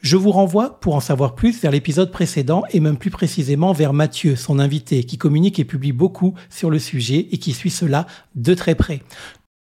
Je 0.00 0.16
vous 0.16 0.30
renvoie, 0.30 0.80
pour 0.80 0.94
en 0.94 1.00
savoir 1.00 1.34
plus, 1.34 1.60
vers 1.60 1.72
l'épisode 1.72 2.12
précédent 2.12 2.62
et 2.70 2.80
même 2.80 2.96
plus 2.96 3.10
précisément 3.10 3.72
vers 3.72 3.92
Mathieu, 3.92 4.36
son 4.36 4.58
invité, 4.58 5.04
qui 5.04 5.18
communique 5.18 5.58
et 5.58 5.64
publie 5.64 5.92
beaucoup 5.92 6.34
sur 6.48 6.70
le 6.70 6.78
sujet 6.78 7.26
et 7.32 7.38
qui 7.38 7.52
suit 7.52 7.70
cela 7.70 8.06
de 8.36 8.54
très 8.54 8.76
près. 8.76 9.02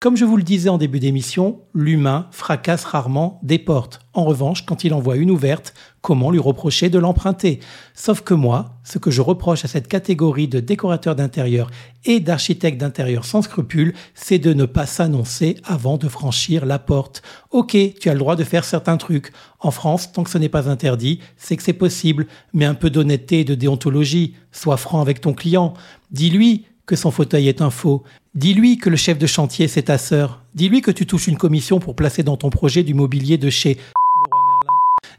Comme 0.02 0.16
je 0.16 0.24
vous 0.24 0.38
le 0.38 0.42
disais 0.42 0.70
en 0.70 0.78
début 0.78 0.98
d'émission, 0.98 1.60
l'humain 1.74 2.26
fracasse 2.30 2.84
rarement 2.84 3.38
des 3.42 3.58
portes. 3.58 4.00
En 4.14 4.24
revanche, 4.24 4.64
quand 4.64 4.82
il 4.82 4.94
en 4.94 4.98
voit 4.98 5.16
une 5.16 5.30
ouverte, 5.30 5.74
comment 6.00 6.30
lui 6.30 6.38
reprocher 6.38 6.88
de 6.88 6.98
l'emprunter? 6.98 7.60
Sauf 7.92 8.22
que 8.22 8.32
moi, 8.32 8.78
ce 8.82 8.96
que 8.96 9.10
je 9.10 9.20
reproche 9.20 9.62
à 9.66 9.68
cette 9.68 9.88
catégorie 9.88 10.48
de 10.48 10.58
décorateurs 10.58 11.16
d'intérieur 11.16 11.70
et 12.06 12.20
d'architectes 12.20 12.80
d'intérieur 12.80 13.26
sans 13.26 13.42
scrupules, 13.42 13.92
c'est 14.14 14.38
de 14.38 14.54
ne 14.54 14.64
pas 14.64 14.86
s'annoncer 14.86 15.58
avant 15.64 15.98
de 15.98 16.08
franchir 16.08 16.64
la 16.64 16.78
porte. 16.78 17.20
Ok, 17.50 17.76
tu 18.00 18.08
as 18.08 18.14
le 18.14 18.20
droit 18.20 18.36
de 18.36 18.44
faire 18.44 18.64
certains 18.64 18.96
trucs. 18.96 19.32
En 19.58 19.70
France, 19.70 20.12
tant 20.12 20.24
que 20.24 20.30
ce 20.30 20.38
n'est 20.38 20.48
pas 20.48 20.70
interdit, 20.70 21.20
c'est 21.36 21.58
que 21.58 21.62
c'est 21.62 21.74
possible. 21.74 22.26
Mais 22.54 22.64
un 22.64 22.72
peu 22.72 22.88
d'honnêteté 22.88 23.40
et 23.40 23.44
de 23.44 23.54
déontologie. 23.54 24.34
Sois 24.50 24.78
franc 24.78 25.02
avec 25.02 25.20
ton 25.20 25.34
client. 25.34 25.74
Dis-lui 26.10 26.64
que 26.86 26.96
son 26.96 27.12
fauteuil 27.12 27.46
est 27.46 27.60
un 27.60 27.70
faux. 27.70 28.02
Dis-lui 28.36 28.78
que 28.78 28.88
le 28.88 28.96
chef 28.96 29.18
de 29.18 29.26
chantier, 29.26 29.66
c'est 29.66 29.82
ta 29.82 29.98
sœur. 29.98 30.44
Dis-lui 30.54 30.82
que 30.82 30.92
tu 30.92 31.04
touches 31.04 31.26
une 31.26 31.36
commission 31.36 31.80
pour 31.80 31.96
placer 31.96 32.22
dans 32.22 32.36
ton 32.36 32.48
projet 32.48 32.84
du 32.84 32.94
mobilier 32.94 33.38
de 33.38 33.50
chez 33.50 33.76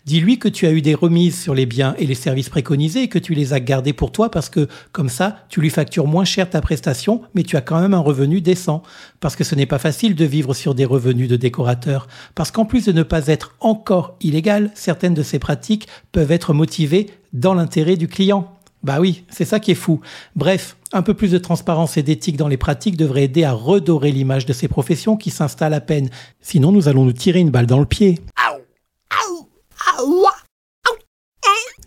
Dis-lui 0.06 0.40
que 0.40 0.48
tu 0.48 0.66
as 0.66 0.72
eu 0.72 0.82
des 0.82 0.96
remises 0.96 1.38
sur 1.38 1.54
les 1.54 1.66
biens 1.66 1.94
et 2.00 2.08
les 2.08 2.16
services 2.16 2.48
préconisés 2.48 3.04
et 3.04 3.08
que 3.10 3.20
tu 3.20 3.34
les 3.34 3.52
as 3.52 3.60
gardés 3.60 3.92
pour 3.92 4.14
toi 4.14 4.32
parce 4.32 4.50
que, 4.50 4.68
comme 4.94 5.10
ça, 5.10 5.46
tu 5.50 5.60
lui 5.60 5.70
factures 5.70 6.08
moins 6.08 6.24
cher 6.24 6.50
ta 6.50 6.62
prestation, 6.62 7.22
mais 7.36 7.44
tu 7.44 7.58
as 7.58 7.62
quand 7.62 7.82
même 7.82 7.94
un 7.94 8.00
revenu 8.00 8.40
décent. 8.40 8.82
Parce 9.20 9.36
que 9.36 9.44
ce 9.44 9.56
n'est 9.56 9.66
pas 9.66 9.78
facile 9.78 10.16
de 10.16 10.26
vivre 10.26 10.54
sur 10.54 10.74
des 10.74 10.86
revenus 10.86 11.28
de 11.28 11.36
décorateur. 11.36 12.08
Parce 12.34 12.50
qu'en 12.50 12.64
plus 12.64 12.86
de 12.86 12.94
ne 12.94 13.04
pas 13.04 13.28
être 13.28 13.56
encore 13.60 14.16
illégal, 14.22 14.72
certaines 14.74 15.14
de 15.14 15.24
ces 15.24 15.38
pratiques 15.38 15.88
peuvent 16.14 16.32
être 16.32 16.54
motivées 16.54 17.10
dans 17.34 17.54
l'intérêt 17.54 17.98
du 17.98 18.08
client. 18.08 18.58
Bah 18.84 19.00
oui, 19.00 19.26
c'est 19.30 19.46
ça 19.46 19.60
qui 19.60 19.72
est 19.72 19.76
fou. 19.76 20.02
Bref, 20.36 20.76
un 20.92 21.04
peu 21.04 21.14
plus 21.14 21.32
de 21.32 21.38
transparence 21.38 21.98
et 21.98 22.04
d'éthique 22.04 22.38
dans 22.38 22.48
les 22.48 22.58
pratiques 22.58 22.98
devrait 22.98 23.24
aider 23.24 23.44
à 23.44 23.54
redorer 23.54 24.12
l'image 24.12 24.46
de 24.46 24.54
ces 24.54 24.68
professions 24.68 25.18
qui 25.18 25.30
s'installent 25.30 25.74
à 25.74 25.82
peine. 25.82 26.10
Sinon, 26.40 26.72
nous 26.72 26.88
allons 26.88 27.06
nous 27.06 27.14
tirer 27.14 27.40
une 27.40 27.52
balle 27.52 27.68
dans 27.68 27.80
le 27.80 27.86
pied. 27.86 28.20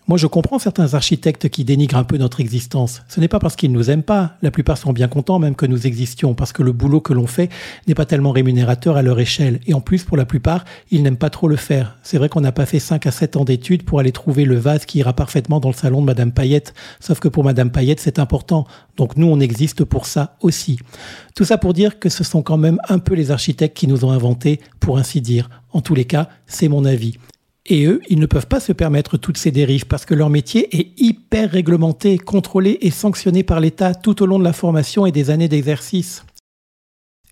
Moi, 0.06 0.18
je 0.18 0.26
comprends 0.26 0.58
certains 0.58 0.92
architectes 0.92 1.48
qui 1.48 1.64
dénigrent 1.64 1.96
un 1.96 2.04
peu 2.04 2.18
notre 2.18 2.40
existence. 2.40 3.00
Ce 3.08 3.20
n'est 3.20 3.28
pas 3.28 3.38
parce 3.38 3.56
qu'ils 3.56 3.72
nous 3.72 3.90
aiment 3.90 4.02
pas. 4.02 4.34
La 4.42 4.50
plupart 4.50 4.76
sont 4.76 4.92
bien 4.92 5.08
contents 5.08 5.38
même 5.38 5.54
que 5.54 5.64
nous 5.64 5.86
existions, 5.86 6.34
parce 6.34 6.52
que 6.52 6.62
le 6.62 6.72
boulot 6.72 7.00
que 7.00 7.14
l'on 7.14 7.26
fait 7.26 7.50
n'est 7.88 7.94
pas 7.94 8.04
tellement 8.04 8.30
rémunérateur 8.30 8.98
à 8.98 9.02
leur 9.02 9.18
échelle. 9.18 9.60
Et 9.66 9.72
en 9.72 9.80
plus, 9.80 10.04
pour 10.04 10.18
la 10.18 10.26
plupart, 10.26 10.66
ils 10.90 11.02
n'aiment 11.02 11.16
pas 11.16 11.30
trop 11.30 11.48
le 11.48 11.56
faire. 11.56 11.96
C'est 12.02 12.18
vrai 12.18 12.28
qu'on 12.28 12.42
n'a 12.42 12.52
pas 12.52 12.66
fait 12.66 12.80
5 12.80 13.06
à 13.06 13.10
7 13.10 13.36
ans 13.36 13.46
d'études 13.46 13.84
pour 13.84 13.98
aller 13.98 14.12
trouver 14.12 14.44
le 14.44 14.56
vase 14.56 14.84
qui 14.84 14.98
ira 14.98 15.14
parfaitement 15.14 15.58
dans 15.58 15.70
le 15.70 15.74
salon 15.74 16.02
de 16.02 16.06
Madame 16.06 16.32
Payette. 16.32 16.74
Sauf 17.00 17.18
que 17.18 17.28
pour 17.28 17.42
Madame 17.42 17.70
Payette, 17.70 18.00
c'est 18.00 18.18
important. 18.18 18.66
Donc 18.98 19.16
nous, 19.16 19.26
on 19.26 19.40
existe 19.40 19.84
pour 19.84 20.04
ça 20.04 20.36
aussi. 20.42 20.80
Tout 21.34 21.46
ça 21.46 21.56
pour 21.56 21.72
dire 21.72 21.98
que 21.98 22.10
ce 22.10 22.24
sont 22.24 22.42
quand 22.42 22.58
même 22.58 22.78
un 22.90 22.98
peu 22.98 23.14
les 23.14 23.30
architectes 23.30 23.74
qui 23.74 23.86
nous 23.86 24.04
ont 24.04 24.10
inventés, 24.10 24.60
pour 24.80 24.98
ainsi 24.98 25.22
dire. 25.22 25.48
En 25.72 25.80
tous 25.80 25.94
les 25.94 26.04
cas, 26.04 26.28
c'est 26.46 26.68
mon 26.68 26.84
avis. 26.84 27.16
Et 27.66 27.86
eux, 27.86 28.02
ils 28.10 28.18
ne 28.18 28.26
peuvent 28.26 28.46
pas 28.46 28.60
se 28.60 28.72
permettre 28.72 29.16
toutes 29.16 29.38
ces 29.38 29.50
dérives 29.50 29.86
parce 29.86 30.04
que 30.04 30.14
leur 30.14 30.28
métier 30.28 30.76
est 30.76 31.00
hyper 31.00 31.50
réglementé, 31.50 32.18
contrôlé 32.18 32.78
et 32.82 32.90
sanctionné 32.90 33.42
par 33.42 33.60
l'État 33.60 33.94
tout 33.94 34.22
au 34.22 34.26
long 34.26 34.38
de 34.38 34.44
la 34.44 34.52
formation 34.52 35.06
et 35.06 35.12
des 35.12 35.30
années 35.30 35.48
d'exercice. 35.48 36.24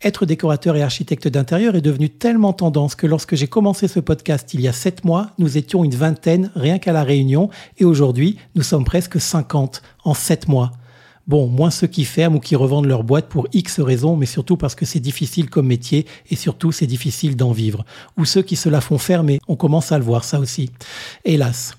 Être 0.03 0.27
décorateur 0.27 0.75
et 0.75 0.83
architecte 0.83 1.29
d'intérieur 1.29 1.77
est 1.77 1.83
devenu 1.83 2.09
tellement 2.09 2.53
tendance 2.53 2.97
que 2.97 3.07
lorsque 3.07 3.37
j'ai 3.37 3.47
commencé 3.47 3.87
ce 3.87 4.01
podcast 4.01 4.53
il 4.53 4.61
y 4.61 4.69
a 4.69 4.73
sept 4.73 5.05
mois, 5.05 5.31
nous 5.39 5.59
étions 5.59 5.85
une 5.85 5.95
vingtaine 5.95 6.51
rien 6.57 6.79
qu'à 6.79 6.93
la 6.93 7.05
Réunion 7.05 7.51
et 7.79 7.85
aujourd'hui, 7.85 8.39
nous 8.57 8.63
sommes 8.63 8.85
presque 8.85 9.21
50 9.21 9.83
en 10.05 10.15
sept 10.15 10.49
mois. 10.49 10.73
Bon, 11.27 11.47
moins 11.47 11.71
ceux 11.71 11.87
qui 11.87 12.05
ferment 12.05 12.37
ou 12.37 12.41
qui 12.41 12.57
revendent 12.57 12.87
leur 12.87 13.05
boîte 13.05 13.29
pour 13.29 13.47
X 13.53 13.81
raisons, 13.81 14.17
mais 14.17 14.27
surtout 14.27 14.57
parce 14.57 14.75
que 14.75 14.85
c'est 14.85 15.01
difficile 15.01 15.49
comme 15.49 15.67
métier 15.67 16.07
et 16.31 16.37
surtout 16.37 16.73
c'est 16.73 16.87
difficile 16.87 17.37
d'en 17.37 17.53
vivre. 17.53 17.85
Ou 18.17 18.25
ceux 18.25 18.43
qui 18.43 18.57
se 18.57 18.69
la 18.69 18.81
font 18.81 18.99
fermer, 18.99 19.39
on 19.47 19.57
commence 19.57 19.93
à 19.93 19.99
le 19.99 20.05
voir 20.05 20.25
ça 20.25 20.41
aussi. 20.41 20.71
Hélas. 21.25 21.77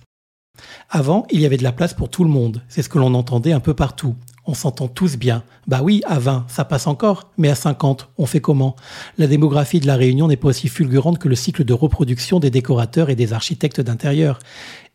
Avant, 0.90 1.26
il 1.32 1.42
y 1.42 1.46
avait 1.46 1.58
de 1.58 1.64
la 1.64 1.72
place 1.72 1.94
pour 1.94 2.10
tout 2.10 2.24
le 2.24 2.30
monde. 2.30 2.62
C'est 2.70 2.84
ce 2.84 2.90
que 2.90 3.00
l'on 3.00 3.16
entendait 3.16 3.52
un 3.52 3.60
peu 3.60 3.74
partout. 3.74 4.16
On 4.46 4.54
s'entend 4.54 4.88
tous 4.88 5.18
bien. 5.18 5.44
Bah 5.68 5.82
oui, 5.82 6.02
à 6.06 6.20
20, 6.20 6.46
ça 6.50 6.66
passe 6.66 6.86
encore, 6.86 7.32
mais 7.38 7.50
à 7.50 7.56
50, 7.56 8.10
on 8.18 8.26
fait 8.26 8.42
comment? 8.42 8.76
La 9.18 9.28
démographie 9.28 9.80
de 9.80 9.88
la 9.88 9.96
Réunion 9.96 10.28
n'est 10.28 10.38
pas 10.38 10.50
aussi 10.50 10.68
fulgurante 10.68 11.18
que 11.18 11.30
le 11.30 11.36
cycle 11.36 11.64
de 11.64 11.74
reproduction 11.74 12.40
des 12.40 12.50
décorateurs 12.50 13.10
et 13.10 13.16
des 13.16 13.34
architectes 13.34 13.82
d'intérieur. 13.82 14.40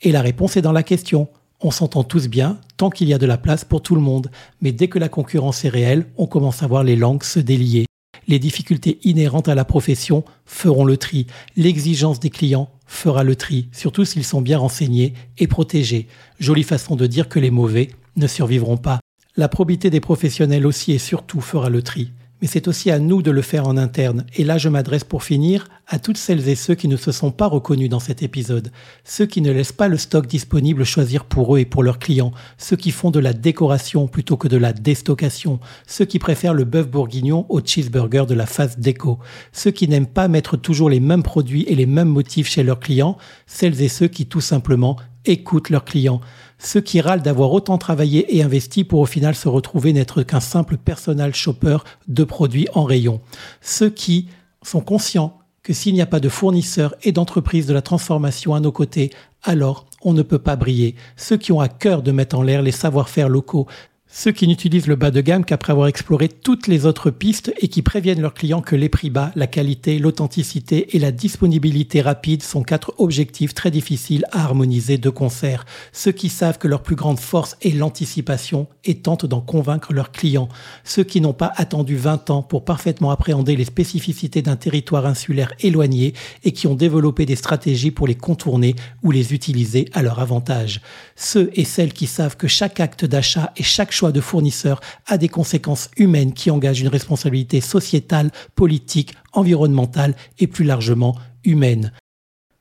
Et 0.02 0.12
la 0.12 0.20
réponse 0.20 0.56
est 0.56 0.62
dans 0.62 0.72
la 0.72 0.82
question. 0.82 1.28
On 1.60 1.72
s'entend 1.72 2.04
tous 2.04 2.28
bien 2.28 2.60
tant 2.76 2.88
qu'il 2.88 3.08
y 3.08 3.14
a 3.14 3.18
de 3.18 3.26
la 3.26 3.36
place 3.36 3.64
pour 3.64 3.82
tout 3.82 3.96
le 3.96 4.00
monde, 4.00 4.30
mais 4.60 4.70
dès 4.70 4.86
que 4.86 5.00
la 5.00 5.08
concurrence 5.08 5.64
est 5.64 5.68
réelle, 5.68 6.06
on 6.16 6.26
commence 6.28 6.62
à 6.62 6.68
voir 6.68 6.84
les 6.84 6.94
langues 6.94 7.24
se 7.24 7.40
délier. 7.40 7.86
Les 8.28 8.38
difficultés 8.38 9.00
inhérentes 9.02 9.48
à 9.48 9.56
la 9.56 9.64
profession 9.64 10.24
feront 10.44 10.84
le 10.84 10.96
tri. 10.96 11.26
L'exigence 11.56 12.20
des 12.20 12.30
clients 12.30 12.70
fera 12.86 13.24
le 13.24 13.34
tri, 13.34 13.68
surtout 13.72 14.04
s'ils 14.04 14.24
sont 14.24 14.40
bien 14.40 14.58
renseignés 14.58 15.14
et 15.38 15.48
protégés. 15.48 16.06
Jolie 16.38 16.62
façon 16.62 16.94
de 16.94 17.06
dire 17.06 17.28
que 17.28 17.40
les 17.40 17.50
mauvais 17.50 17.90
ne 18.16 18.28
survivront 18.28 18.76
pas. 18.76 19.00
La 19.36 19.48
probité 19.48 19.90
des 19.90 20.00
professionnels 20.00 20.66
aussi 20.66 20.92
et 20.92 20.98
surtout 20.98 21.40
fera 21.40 21.70
le 21.70 21.82
tri 21.82 22.12
mais 22.40 22.48
c'est 22.48 22.68
aussi 22.68 22.90
à 22.90 22.98
nous 22.98 23.22
de 23.22 23.30
le 23.30 23.42
faire 23.42 23.66
en 23.66 23.76
interne. 23.76 24.24
Et 24.36 24.44
là, 24.44 24.58
je 24.58 24.68
m'adresse 24.68 25.04
pour 25.04 25.22
finir 25.22 25.68
à 25.86 25.98
toutes 25.98 26.18
celles 26.18 26.48
et 26.48 26.54
ceux 26.54 26.74
qui 26.74 26.88
ne 26.88 26.96
se 26.96 27.12
sont 27.12 27.30
pas 27.30 27.46
reconnus 27.46 27.88
dans 27.88 27.98
cet 27.98 28.22
épisode, 28.22 28.70
ceux 29.04 29.26
qui 29.26 29.40
ne 29.40 29.50
laissent 29.50 29.72
pas 29.72 29.88
le 29.88 29.96
stock 29.96 30.26
disponible 30.26 30.84
choisir 30.84 31.24
pour 31.24 31.56
eux 31.56 31.60
et 31.60 31.64
pour 31.64 31.82
leurs 31.82 31.98
clients, 31.98 32.32
ceux 32.58 32.76
qui 32.76 32.90
font 32.90 33.10
de 33.10 33.18
la 33.18 33.32
décoration 33.32 34.06
plutôt 34.06 34.36
que 34.36 34.48
de 34.48 34.56
la 34.56 34.72
déstockation, 34.72 35.60
ceux 35.86 36.04
qui 36.04 36.18
préfèrent 36.18 36.54
le 36.54 36.64
bœuf 36.64 36.88
bourguignon 36.88 37.46
au 37.48 37.60
cheeseburger 37.64 38.26
de 38.26 38.34
la 38.34 38.46
phase 38.46 38.78
déco, 38.78 39.18
ceux 39.52 39.70
qui 39.70 39.88
n'aiment 39.88 40.06
pas 40.06 40.28
mettre 40.28 40.56
toujours 40.56 40.90
les 40.90 41.00
mêmes 41.00 41.22
produits 41.22 41.64
et 41.68 41.74
les 41.74 41.86
mêmes 41.86 42.08
motifs 42.08 42.48
chez 42.48 42.62
leurs 42.62 42.80
clients, 42.80 43.16
celles 43.46 43.80
et 43.82 43.88
ceux 43.88 44.08
qui 44.08 44.26
tout 44.26 44.42
simplement 44.42 44.96
écoutent 45.24 45.70
leurs 45.70 45.84
clients 45.84 46.20
ceux 46.58 46.80
qui 46.80 47.00
râlent 47.00 47.22
d'avoir 47.22 47.52
autant 47.52 47.78
travaillé 47.78 48.36
et 48.36 48.42
investi 48.42 48.84
pour 48.84 49.00
au 49.00 49.06
final 49.06 49.34
se 49.34 49.48
retrouver 49.48 49.92
n'être 49.92 50.22
qu'un 50.22 50.40
simple 50.40 50.76
personal 50.76 51.34
shopper 51.34 51.78
de 52.08 52.24
produits 52.24 52.68
en 52.74 52.84
rayon, 52.84 53.20
ceux 53.60 53.90
qui 53.90 54.28
sont 54.62 54.80
conscients 54.80 55.38
que 55.62 55.72
s'il 55.72 55.94
n'y 55.94 56.02
a 56.02 56.06
pas 56.06 56.20
de 56.20 56.28
fournisseurs 56.28 56.94
et 57.02 57.12
d'entreprises 57.12 57.66
de 57.66 57.74
la 57.74 57.82
transformation 57.82 58.54
à 58.54 58.60
nos 58.60 58.72
côtés, 58.72 59.10
alors 59.42 59.86
on 60.02 60.12
ne 60.12 60.22
peut 60.22 60.38
pas 60.38 60.56
briller, 60.56 60.94
ceux 61.16 61.36
qui 61.36 61.52
ont 61.52 61.60
à 61.60 61.68
cœur 61.68 62.02
de 62.02 62.12
mettre 62.12 62.36
en 62.36 62.42
l'air 62.42 62.62
les 62.62 62.72
savoir-faire 62.72 63.28
locaux, 63.28 63.66
ceux 64.10 64.32
qui 64.32 64.48
n'utilisent 64.48 64.86
le 64.86 64.96
bas 64.96 65.10
de 65.10 65.20
gamme 65.20 65.44
qu'après 65.44 65.72
avoir 65.72 65.86
exploré 65.86 66.28
toutes 66.28 66.66
les 66.66 66.86
autres 66.86 67.10
pistes 67.10 67.52
et 67.60 67.68
qui 67.68 67.82
préviennent 67.82 68.22
leurs 68.22 68.32
clients 68.32 68.62
que 68.62 68.74
les 68.74 68.88
prix 68.88 69.10
bas, 69.10 69.32
la 69.36 69.46
qualité, 69.46 69.98
l'authenticité 69.98 70.96
et 70.96 70.98
la 70.98 71.12
disponibilité 71.12 72.00
rapide 72.00 72.42
sont 72.42 72.62
quatre 72.62 72.94
objectifs 72.96 73.52
très 73.52 73.70
difficiles 73.70 74.24
à 74.32 74.44
harmoniser 74.44 74.96
de 74.96 75.10
concert. 75.10 75.66
Ceux 75.92 76.12
qui 76.12 76.30
savent 76.30 76.56
que 76.56 76.68
leur 76.68 76.82
plus 76.82 76.96
grande 76.96 77.20
force 77.20 77.56
est 77.60 77.76
l'anticipation 77.76 78.66
et 78.84 78.96
tentent 78.96 79.26
d'en 79.26 79.42
convaincre 79.42 79.92
leurs 79.92 80.10
clients. 80.10 80.48
Ceux 80.84 81.04
qui 81.04 81.20
n'ont 81.20 81.34
pas 81.34 81.52
attendu 81.56 81.96
20 81.96 82.30
ans 82.30 82.42
pour 82.42 82.64
parfaitement 82.64 83.10
appréhender 83.10 83.56
les 83.56 83.66
spécificités 83.66 84.40
d'un 84.40 84.56
territoire 84.56 85.04
insulaire 85.04 85.52
éloigné 85.60 86.14
et 86.44 86.52
qui 86.52 86.66
ont 86.66 86.74
développé 86.74 87.26
des 87.26 87.36
stratégies 87.36 87.90
pour 87.90 88.06
les 88.06 88.14
contourner 88.14 88.74
ou 89.02 89.10
les 89.10 89.34
utiliser 89.34 89.90
à 89.92 90.02
leur 90.02 90.18
avantage. 90.18 90.80
Ceux 91.20 91.50
et 91.54 91.64
celles 91.64 91.92
qui 91.92 92.06
savent 92.06 92.36
que 92.36 92.46
chaque 92.46 92.78
acte 92.78 93.04
d'achat 93.04 93.52
et 93.56 93.64
chaque 93.64 93.90
choix 93.90 94.12
de 94.12 94.20
fournisseur 94.20 94.80
a 95.04 95.18
des 95.18 95.28
conséquences 95.28 95.90
humaines 95.96 96.32
qui 96.32 96.48
engagent 96.48 96.80
une 96.80 96.86
responsabilité 96.86 97.60
sociétale, 97.60 98.30
politique, 98.54 99.14
environnementale 99.32 100.14
et 100.38 100.46
plus 100.46 100.64
largement 100.64 101.18
humaine. 101.42 101.92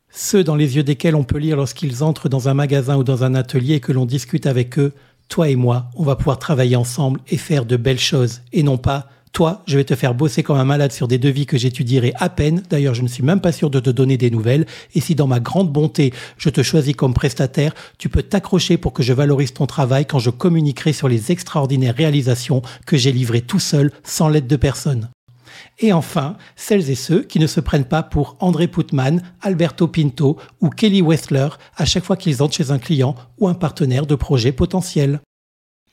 Ceux 0.09 0.43
dans 0.43 0.55
les 0.55 0.75
yeux 0.75 0.83
desquels 0.83 1.15
on 1.15 1.23
peut 1.23 1.37
lire 1.37 1.55
lorsqu'ils 1.55 2.03
entrent 2.03 2.29
dans 2.29 2.49
un 2.49 2.55
magasin 2.55 2.97
ou 2.97 3.03
dans 3.03 3.23
un 3.23 3.35
atelier 3.35 3.75
et 3.75 3.79
que 3.79 3.91
l'on 3.91 4.07
discute 4.07 4.47
avec 4.47 4.79
eux, 4.79 4.91
toi 5.29 5.49
et 5.49 5.55
moi, 5.55 5.91
on 5.95 6.03
va 6.03 6.15
pouvoir 6.15 6.39
travailler 6.39 6.77
ensemble 6.77 7.19
et 7.27 7.37
faire 7.37 7.63
de 7.63 7.77
belles 7.77 7.99
choses, 7.99 8.41
et 8.53 8.63
non 8.63 8.79
pas 8.79 9.07
toi, 9.37 9.61
je 9.67 9.77
vais 9.77 9.83
te 9.83 9.93
faire 9.93 10.15
bosser 10.15 10.41
comme 10.41 10.57
un 10.57 10.65
malade 10.65 10.91
sur 10.91 11.07
des 11.07 11.19
devis 11.19 11.45
que 11.45 11.59
j'étudierai 11.59 12.11
à 12.15 12.27
peine. 12.27 12.63
D'ailleurs, 12.71 12.95
je 12.95 13.03
ne 13.03 13.07
suis 13.07 13.21
même 13.21 13.39
pas 13.39 13.51
sûr 13.51 13.69
de 13.69 13.79
te 13.79 13.91
donner 13.91 14.17
des 14.17 14.31
nouvelles. 14.31 14.65
Et 14.95 14.99
si 14.99 15.13
dans 15.13 15.27
ma 15.27 15.39
grande 15.39 15.71
bonté, 15.71 16.11
je 16.39 16.49
te 16.49 16.63
choisis 16.63 16.95
comme 16.95 17.13
prestataire, 17.13 17.75
tu 17.99 18.09
peux 18.09 18.23
t'accrocher 18.23 18.77
pour 18.77 18.93
que 18.93 19.03
je 19.03 19.13
valorise 19.13 19.53
ton 19.53 19.67
travail 19.67 20.07
quand 20.07 20.17
je 20.17 20.31
communiquerai 20.31 20.91
sur 20.91 21.07
les 21.07 21.31
extraordinaires 21.31 21.93
réalisations 21.95 22.63
que 22.87 22.97
j'ai 22.97 23.11
livrées 23.11 23.41
tout 23.41 23.59
seul, 23.59 23.91
sans 24.03 24.27
l'aide 24.27 24.47
de 24.47 24.55
personne. 24.55 25.07
Et 25.77 25.93
enfin, 25.93 26.35
celles 26.55 26.89
et 26.89 26.95
ceux 26.95 27.21
qui 27.21 27.37
ne 27.37 27.45
se 27.45 27.59
prennent 27.59 27.85
pas 27.85 28.01
pour 28.01 28.37
André 28.39 28.67
Putman, 28.67 29.21
Alberto 29.41 29.87
Pinto 29.87 30.37
ou 30.61 30.71
Kelly 30.71 31.03
Westler 31.03 31.49
à 31.75 31.85
chaque 31.85 32.05
fois 32.05 32.17
qu'ils 32.17 32.41
entrent 32.41 32.55
chez 32.55 32.71
un 32.71 32.79
client 32.79 33.13
ou 33.37 33.47
un 33.47 33.53
partenaire 33.53 34.07
de 34.07 34.15
projet 34.15 34.51
potentiel. 34.51 35.19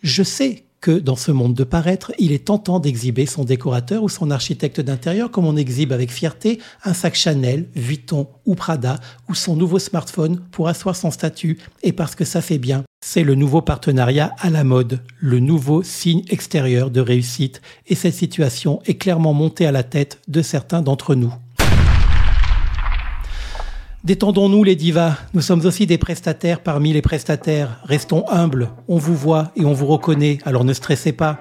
Je 0.03 0.23
sais 0.23 0.65
que 0.85 0.91
dans 0.91 1.17
ce 1.17 1.33
monde 1.33 1.55
de 1.55 1.65
paraître, 1.65 2.13
il 2.19 2.31
est 2.33 2.45
tentant 2.45 2.79
d'exhiber 2.79 3.25
son 3.25 3.43
décorateur 3.43 4.03
ou 4.03 4.11
son 4.11 4.31
architecte 4.31 4.83
d'intérieur 4.83 5.31
comme 5.31 5.47
on 5.47 5.57
exhibe 5.57 5.93
avec 5.93 6.13
fierté 6.13 6.61
un 6.85 6.93
sac 6.93 7.15
Chanel, 7.15 7.71
Vuitton 7.75 8.29
ou 8.45 8.55
Prada 8.55 9.01
ou 9.31 9.35
son 9.35 9.57
nouveau 9.57 9.79
smartphone 9.79 10.43
pour 10.51 10.69
asseoir 10.69 10.95
son 10.95 11.11
statut 11.11 11.59
et 11.83 11.93
parce 11.93 12.15
que 12.15 12.27
ça 12.27 12.43
fait 12.43 12.59
bien. 12.59 12.85
C'est 13.03 13.25
le 13.25 13.35
nouveau 13.35 13.63
partenariat 13.63 14.35
à 14.39 14.51
la 14.51 14.63
mode, 14.63 15.01
le 15.21 15.39
nouveau 15.39 15.83
signe 15.83 16.23
extérieur 16.29 16.91
de 16.91 17.01
réussite 17.01 17.63
et 17.87 17.95
cette 17.95 18.13
situation 18.13 18.83
est 18.85 18.97
clairement 18.99 19.33
montée 19.33 19.65
à 19.65 19.73
la 19.73 19.85
tête 19.85 20.21
de 20.29 20.43
certains 20.43 20.83
d'entre 20.83 21.15
nous. 21.15 21.33
Détendons-nous 24.05 24.65
les 24.65 24.77
divas, 24.77 25.17
nous 25.33 25.41
sommes 25.41 25.65
aussi 25.65 25.87
des 25.87 25.97
prestataires 25.97 26.61
parmi 26.61 26.93
les 26.93 27.01
prestataires. 27.01 27.81
Restons 27.85 28.29
humbles, 28.29 28.69
on 28.87 28.99
vous 28.99 29.17
voit 29.17 29.51
et 29.57 29.65
on 29.65 29.73
vous 29.73 29.87
reconnaît, 29.87 30.37
alors 30.45 30.63
ne 30.63 30.75
stressez 30.75 31.13
pas. 31.13 31.41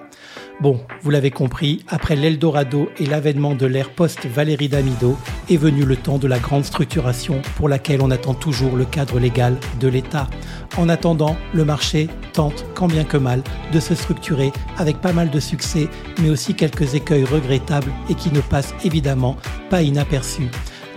Bon, 0.61 0.79
vous 1.01 1.09
l'avez 1.09 1.29
compris, 1.29 1.83
après 1.89 2.15
l'Eldorado 2.15 2.87
et 2.99 3.05
l'avènement 3.05 3.53
de 3.53 3.65
l'ère 3.65 3.89
post-Valérie 3.89 4.69
Damido, 4.69 5.17
est 5.49 5.57
venu 5.57 5.83
le 5.83 5.97
temps 5.97 6.19
de 6.19 6.27
la 6.29 6.39
grande 6.39 6.63
structuration 6.63 7.41
pour 7.57 7.67
laquelle 7.67 8.01
on 8.01 8.11
attend 8.11 8.33
toujours 8.33 8.77
le 8.77 8.85
cadre 8.85 9.19
légal 9.19 9.57
de 9.81 9.89
l'État. 9.89 10.29
En 10.77 10.87
attendant, 10.87 11.35
le 11.53 11.65
marché 11.65 12.07
tente, 12.31 12.63
quand 12.75 12.87
bien 12.87 13.03
que 13.03 13.17
mal, 13.17 13.43
de 13.73 13.79
se 13.81 13.93
structurer 13.93 14.53
avec 14.77 15.01
pas 15.01 15.11
mal 15.11 15.31
de 15.31 15.39
succès, 15.41 15.89
mais 16.21 16.29
aussi 16.29 16.53
quelques 16.53 16.95
écueils 16.95 17.25
regrettables 17.25 17.91
et 18.09 18.15
qui 18.15 18.31
ne 18.31 18.39
passent 18.39 18.73
évidemment 18.85 19.35
pas 19.69 19.81
inaperçus. 19.81 20.49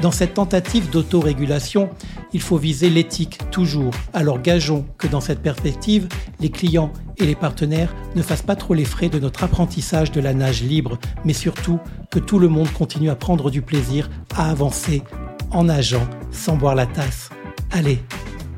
Dans 0.03 0.11
cette 0.11 0.34
tentative 0.34 0.90
d'autorégulation, 0.90 1.88
il 2.32 2.40
faut 2.40 2.59
viser 2.59 2.90
l'éthique 2.90 3.38
toujours. 3.51 3.92
Alors 4.12 4.40
gageons 4.40 4.84
que 4.99 5.07
dans 5.07 5.20
cette 5.20 5.40
perspective, 5.40 6.09
les 6.38 6.51
clients 6.51 6.92
et 7.16 7.24
les 7.24 7.34
partenaires 7.34 7.94
ne 8.14 8.22
fassent 8.22 8.42
pas 8.42 8.57
trop 8.57 8.74
les 8.74 8.84
frais 8.84 9.09
de 9.09 9.18
notre 9.18 9.44
apprentissage 9.44 10.12
de 10.12 10.20
la 10.20 10.34
nage 10.34 10.62
libre, 10.62 10.99
mais 11.24 11.32
surtout 11.32 11.80
que 12.11 12.18
tout 12.18 12.38
le 12.38 12.49
monde 12.49 12.70
continue 12.72 13.11
à 13.11 13.16
prendre 13.16 13.51
du 13.51 13.62
plaisir 13.62 14.11
à 14.36 14.51
avancer 14.51 15.03
en 15.51 15.64
nageant 15.64 16.07
sans 16.30 16.57
boire 16.57 16.74
la 16.74 16.86
tasse. 16.86 17.30
Allez, 17.72 18.03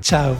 ciao 0.03 0.34